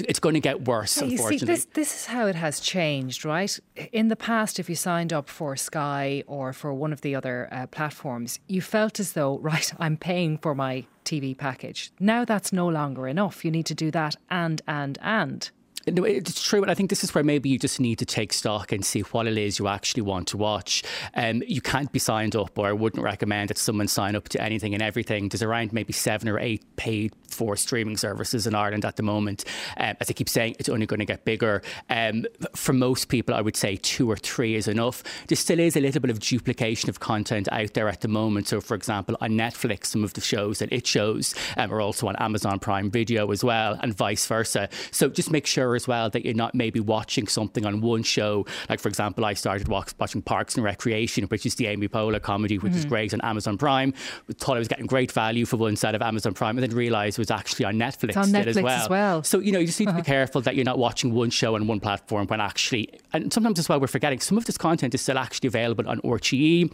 it's 0.00 0.20
going 0.20 0.34
to 0.34 0.40
get 0.40 0.66
worse, 0.66 0.96
you 0.96 1.10
unfortunately. 1.10 1.38
See, 1.38 1.46
this, 1.46 1.64
this 1.74 1.94
is 1.94 2.06
how 2.06 2.26
it 2.26 2.34
has 2.34 2.60
changed, 2.60 3.24
right? 3.24 3.58
In 3.92 4.08
the 4.08 4.16
past, 4.16 4.58
if 4.58 4.68
you 4.68 4.74
signed 4.74 5.12
up 5.12 5.28
for 5.28 5.56
Sky 5.56 6.24
or 6.26 6.52
for 6.52 6.72
one 6.72 6.92
of 6.92 7.02
the 7.02 7.14
other 7.14 7.48
uh, 7.52 7.66
platforms, 7.66 8.38
you 8.48 8.60
felt 8.60 8.98
as 9.00 9.12
though, 9.12 9.38
right, 9.42 9.72
I'm 9.78 9.96
paying 9.96 10.38
for 10.38 10.54
my 10.54 10.86
TV 11.04 11.36
package. 11.36 11.92
Now 12.00 12.24
that's 12.24 12.52
no 12.52 12.68
longer 12.68 13.06
enough. 13.06 13.44
You 13.44 13.50
need 13.50 13.66
to 13.66 13.74
do 13.74 13.90
that 13.90 14.16
and, 14.30 14.62
and, 14.66 14.98
and. 15.02 15.50
No, 15.88 16.04
it's 16.04 16.42
true, 16.42 16.62
and 16.62 16.70
I 16.70 16.74
think 16.74 16.90
this 16.90 17.02
is 17.02 17.12
where 17.12 17.24
maybe 17.24 17.48
you 17.48 17.58
just 17.58 17.80
need 17.80 17.98
to 17.98 18.06
take 18.06 18.32
stock 18.32 18.70
and 18.70 18.84
see 18.84 19.00
what 19.00 19.26
it 19.26 19.36
is 19.36 19.58
you 19.58 19.66
actually 19.66 20.02
want 20.02 20.28
to 20.28 20.36
watch. 20.36 20.84
Um, 21.14 21.42
you 21.46 21.60
can't 21.60 21.90
be 21.90 21.98
signed 21.98 22.36
up, 22.36 22.56
or 22.56 22.68
I 22.68 22.72
wouldn't 22.72 23.02
recommend 23.02 23.50
that 23.50 23.58
someone 23.58 23.88
sign 23.88 24.14
up 24.14 24.28
to 24.30 24.40
anything 24.40 24.74
and 24.74 24.82
everything. 24.82 25.28
There's 25.28 25.42
around 25.42 25.72
maybe 25.72 25.92
seven 25.92 26.28
or 26.28 26.38
eight 26.38 26.62
paid 26.76 27.12
for 27.28 27.56
streaming 27.56 27.96
services 27.96 28.46
in 28.46 28.54
Ireland 28.54 28.84
at 28.84 28.94
the 28.96 29.02
moment. 29.02 29.44
Um, 29.76 29.96
as 30.00 30.08
I 30.08 30.12
keep 30.12 30.28
saying, 30.28 30.56
it's 30.60 30.68
only 30.68 30.86
going 30.86 31.00
to 31.00 31.06
get 31.06 31.24
bigger. 31.24 31.62
Um, 31.90 32.26
for 32.54 32.72
most 32.72 33.08
people, 33.08 33.34
I 33.34 33.40
would 33.40 33.56
say 33.56 33.76
two 33.76 34.08
or 34.08 34.16
three 34.16 34.54
is 34.54 34.68
enough. 34.68 35.02
There 35.26 35.36
still 35.36 35.58
is 35.58 35.76
a 35.76 35.80
little 35.80 36.00
bit 36.00 36.10
of 36.10 36.20
duplication 36.20 36.90
of 36.90 37.00
content 37.00 37.48
out 37.50 37.74
there 37.74 37.88
at 37.88 38.02
the 38.02 38.08
moment. 38.08 38.46
So, 38.46 38.60
for 38.60 38.74
example, 38.74 39.16
on 39.20 39.32
Netflix, 39.32 39.86
some 39.86 40.04
of 40.04 40.14
the 40.14 40.20
shows 40.20 40.60
that 40.60 40.72
it 40.72 40.86
shows 40.86 41.34
um, 41.56 41.72
are 41.72 41.80
also 41.80 42.06
on 42.06 42.14
Amazon 42.16 42.60
Prime 42.60 42.88
Video 42.88 43.32
as 43.32 43.42
well, 43.42 43.78
and 43.82 43.92
vice 43.92 44.26
versa. 44.26 44.68
So, 44.92 45.08
just 45.08 45.32
make 45.32 45.46
sure 45.46 45.71
as 45.74 45.88
well 45.88 46.10
that 46.10 46.24
you're 46.24 46.34
not 46.34 46.54
maybe 46.54 46.80
watching 46.80 47.26
something 47.26 47.64
on 47.66 47.80
one 47.80 48.02
show. 48.02 48.46
Like, 48.68 48.80
for 48.80 48.88
example, 48.88 49.24
I 49.24 49.34
started 49.34 49.68
watching 49.68 50.22
Parks 50.22 50.54
and 50.56 50.64
Recreation, 50.64 51.24
which 51.24 51.46
is 51.46 51.54
the 51.56 51.66
Amy 51.66 51.88
Poehler 51.88 52.20
comedy, 52.20 52.58
which 52.58 52.72
mm-hmm. 52.72 52.78
is 52.78 52.84
great 52.84 53.14
on 53.14 53.20
Amazon 53.22 53.58
Prime. 53.58 53.92
Thought 54.32 54.56
I 54.56 54.58
was 54.58 54.68
getting 54.68 54.86
great 54.86 55.12
value 55.12 55.44
for 55.44 55.56
one 55.56 55.76
side 55.76 55.94
of 55.94 56.02
Amazon 56.02 56.34
Prime, 56.34 56.58
and 56.58 56.68
then 56.68 56.76
realised 56.76 57.18
it 57.18 57.22
was 57.22 57.30
actually 57.30 57.64
on 57.64 57.74
Netflix, 57.76 58.16
on 58.16 58.28
Netflix 58.28 58.46
as, 58.46 58.62
well. 58.62 58.82
as, 58.82 58.88
well. 58.88 59.22
So, 59.22 59.38
you 59.38 59.52
know, 59.52 59.58
you 59.58 59.66
just 59.66 59.80
need 59.80 59.88
uh-huh. 59.88 59.98
to 59.98 60.04
be 60.04 60.08
uh-huh. 60.08 60.18
careful 60.18 60.40
that 60.42 60.56
you're 60.56 60.64
not 60.64 60.78
watching 60.78 61.12
one 61.12 61.30
show 61.30 61.54
on 61.54 61.66
one 61.66 61.80
platform 61.80 62.26
when 62.26 62.40
actually, 62.40 62.88
and 63.12 63.32
sometimes 63.32 63.58
as 63.58 63.68
well, 63.68 63.80
we're 63.80 63.86
forgetting 63.86 64.20
some 64.20 64.38
of 64.38 64.44
this 64.44 64.58
content 64.58 64.94
is 64.94 65.00
still 65.00 65.18
actually 65.18 65.48
available 65.48 65.88
on 65.88 66.00
RTE 66.00 66.72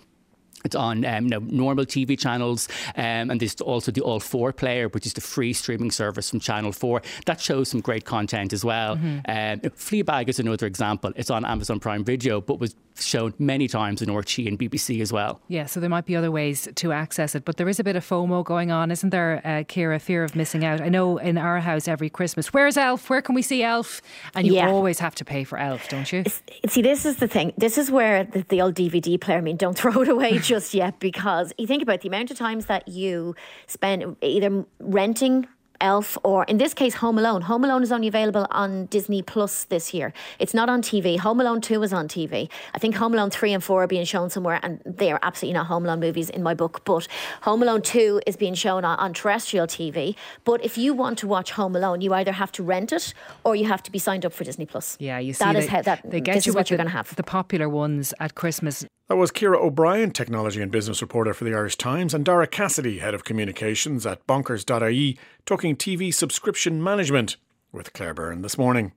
it's 0.64 0.74
on 0.74 1.04
um, 1.04 1.24
you 1.24 1.30
know, 1.30 1.40
normal 1.40 1.84
TV 1.84 2.18
channels, 2.18 2.68
um, 2.96 3.30
and 3.30 3.40
there's 3.40 3.60
also 3.60 3.92
the 3.92 4.00
All 4.00 4.20
4 4.20 4.52
player, 4.52 4.88
which 4.88 5.06
is 5.06 5.12
the 5.12 5.20
free 5.20 5.52
streaming 5.52 5.90
service 5.90 6.30
from 6.30 6.40
Channel 6.40 6.72
4. 6.72 7.02
That 7.26 7.40
shows 7.40 7.68
some 7.68 7.80
great 7.80 8.04
content 8.04 8.52
as 8.52 8.64
well. 8.64 8.96
Mm-hmm. 8.96 9.18
Um, 9.28 9.70
Fleabag 9.76 10.28
is 10.28 10.38
another 10.38 10.66
example. 10.66 11.12
It's 11.16 11.30
on 11.30 11.44
Amazon 11.44 11.80
Prime 11.80 12.04
Video, 12.04 12.40
but 12.40 12.58
was 12.58 12.74
shown 13.00 13.34
many 13.38 13.68
times 13.68 14.02
in 14.02 14.08
RTE 14.08 14.48
and 14.48 14.58
BBC 14.58 15.00
as 15.00 15.12
well. 15.12 15.40
Yeah, 15.48 15.66
so 15.66 15.80
there 15.80 15.90
might 15.90 16.06
be 16.06 16.16
other 16.16 16.30
ways 16.30 16.68
to 16.74 16.92
access 16.92 17.34
it, 17.34 17.44
but 17.44 17.56
there 17.56 17.68
is 17.68 17.78
a 17.78 17.84
bit 17.84 17.96
of 17.96 18.04
FOMO 18.04 18.44
going 18.44 18.70
on, 18.70 18.90
isn't 18.90 19.10
there, 19.10 19.40
uh, 19.44 19.62
Ciara? 19.64 19.98
Fear 19.98 20.24
of 20.24 20.36
missing 20.36 20.64
out. 20.64 20.80
I 20.80 20.88
know 20.88 21.18
in 21.18 21.38
our 21.38 21.60
house 21.60 21.88
every 21.88 22.10
Christmas, 22.10 22.52
where's 22.52 22.76
Elf? 22.76 23.10
Where 23.10 23.22
can 23.22 23.34
we 23.34 23.42
see 23.42 23.62
Elf? 23.62 24.00
And 24.34 24.46
you 24.46 24.54
yeah. 24.54 24.68
always 24.68 24.98
have 25.00 25.14
to 25.16 25.24
pay 25.24 25.44
for 25.44 25.58
Elf, 25.58 25.88
don't 25.88 26.10
you? 26.12 26.24
See, 26.68 26.82
this 26.82 27.04
is 27.04 27.16
the 27.16 27.28
thing. 27.28 27.52
This 27.56 27.78
is 27.78 27.90
where 27.90 28.24
the, 28.24 28.44
the 28.48 28.60
old 28.62 28.74
DVD 28.74 29.20
player, 29.20 29.38
I 29.38 29.40
mean, 29.40 29.56
don't 29.56 29.76
throw 29.78 30.02
it 30.02 30.08
away 30.08 30.38
just 30.48 30.74
yet 30.74 30.98
because 30.98 31.52
you 31.58 31.66
think 31.66 31.82
about 31.82 32.00
the 32.00 32.08
amount 32.08 32.30
of 32.30 32.38
times 32.38 32.66
that 32.66 32.88
you 32.88 33.34
spend 33.66 34.16
either 34.22 34.64
renting 34.80 35.46
Elf, 35.80 36.18
or 36.24 36.44
in 36.44 36.58
this 36.58 36.74
case, 36.74 36.94
Home 36.94 37.18
Alone. 37.18 37.42
Home 37.42 37.64
Alone 37.64 37.82
is 37.82 37.92
only 37.92 38.08
available 38.08 38.46
on 38.50 38.86
Disney 38.86 39.22
Plus 39.22 39.64
this 39.64 39.94
year. 39.94 40.12
It's 40.38 40.52
not 40.52 40.68
on 40.68 40.82
TV. 40.82 41.18
Home 41.18 41.40
Alone 41.40 41.60
2 41.60 41.82
is 41.84 41.92
on 41.92 42.08
TV. 42.08 42.50
I 42.74 42.78
think 42.78 42.96
Home 42.96 43.14
Alone 43.14 43.30
3 43.30 43.52
and 43.52 43.62
4 43.62 43.84
are 43.84 43.86
being 43.86 44.04
shown 44.04 44.28
somewhere, 44.28 44.58
and 44.62 44.80
they 44.84 45.12
are 45.12 45.20
absolutely 45.22 45.54
not 45.54 45.66
Home 45.66 45.84
Alone 45.84 46.00
movies 46.00 46.30
in 46.30 46.42
my 46.42 46.54
book. 46.54 46.84
But 46.84 47.06
Home 47.42 47.62
Alone 47.62 47.82
2 47.82 48.22
is 48.26 48.36
being 48.36 48.54
shown 48.54 48.84
on, 48.84 48.98
on 48.98 49.14
terrestrial 49.14 49.66
TV. 49.66 50.16
But 50.44 50.64
if 50.64 50.76
you 50.76 50.94
want 50.94 51.18
to 51.18 51.28
watch 51.28 51.52
Home 51.52 51.76
Alone, 51.76 52.00
you 52.00 52.12
either 52.12 52.32
have 52.32 52.50
to 52.52 52.62
rent 52.62 52.92
it 52.92 53.14
or 53.44 53.54
you 53.54 53.66
have 53.66 53.82
to 53.84 53.92
be 53.92 53.98
signed 53.98 54.26
up 54.26 54.32
for 54.32 54.42
Disney 54.44 54.66
Plus. 54.66 54.96
Yeah, 54.98 55.18
you 55.18 55.32
see, 55.32 55.44
that 55.44 55.52
they, 55.52 55.58
is 55.60 55.68
how 55.68 55.82
that. 55.82 56.10
They 56.10 56.20
get 56.20 56.44
you 56.44 56.54
what 56.54 56.70
you're 56.70 56.76
going 56.76 56.88
to 56.88 56.92
have. 56.92 57.14
The 57.14 57.22
popular 57.22 57.68
ones 57.68 58.12
at 58.18 58.34
Christmas 58.34 58.84
that 59.08 59.16
was 59.16 59.32
Ciara 59.32 59.58
O'Brien, 59.58 60.10
technology 60.10 60.60
and 60.60 60.70
business 60.70 61.00
reporter 61.00 61.32
for 61.32 61.44
the 61.44 61.54
Irish 61.54 61.76
Times, 61.76 62.12
and 62.12 62.24
Daragh 62.24 62.50
Cassidy, 62.50 62.98
head 62.98 63.14
of 63.14 63.24
communications 63.24 64.04
at 64.04 64.26
bonkers.ie, 64.26 65.18
talking 65.46 65.76
TV 65.76 66.12
subscription 66.12 66.82
management 66.82 67.36
with 67.72 67.92
Claire 67.94 68.14
Byrne 68.14 68.42
this 68.42 68.58
morning. 68.58 68.92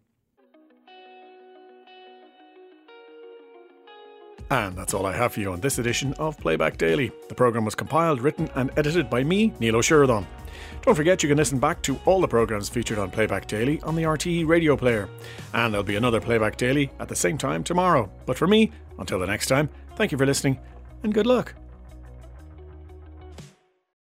And 4.50 4.76
that's 4.76 4.94
all 4.94 5.06
I 5.06 5.16
have 5.16 5.32
for 5.32 5.40
you 5.40 5.54
on 5.54 5.62
this 5.62 5.80
edition 5.80 6.14
of 6.16 6.38
Playback 6.38 6.78
Daily. 6.78 7.10
The 7.30 7.36
programme 7.36 7.64
was 7.64 7.74
compiled, 7.74 8.20
written, 8.20 8.50
and 8.56 8.70
edited 8.76 9.10
by 9.10 9.24
me, 9.24 9.54
Neil 9.62 9.78
O'Sheridan. 9.78 10.28
Don't 10.82 10.96
forget 10.96 11.24
you 11.24 11.30
can 11.30 11.38
listen 11.38 11.58
back 11.58 11.82
to 11.84 11.98
all 12.04 12.20
the 12.20 12.28
programmes 12.28 12.68
featured 12.68 13.00
on 13.00 13.12
Playback 13.12 13.48
Daily 13.48 13.80
on 13.84 13.96
the 13.96 14.04
RTE 14.04 14.46
radio 14.46 14.76
player. 14.76 15.08
And 15.54 15.74
there'll 15.74 15.86
be 15.86 15.96
another 15.96 16.20
Playback 16.20 16.58
Daily 16.58 16.92
at 17.00 17.08
the 17.08 17.16
same 17.16 17.38
time 17.38 17.64
tomorrow. 17.64 18.12
But 18.26 18.38
for 18.38 18.46
me, 18.46 18.74
until 19.00 19.20
the 19.20 19.26
next 19.26 19.48
time, 19.48 19.70
thank 20.02 20.12
you 20.12 20.18
for 20.18 20.26
listening 20.26 20.60
and 21.04 21.14
good 21.14 21.28
luck. 21.28 21.54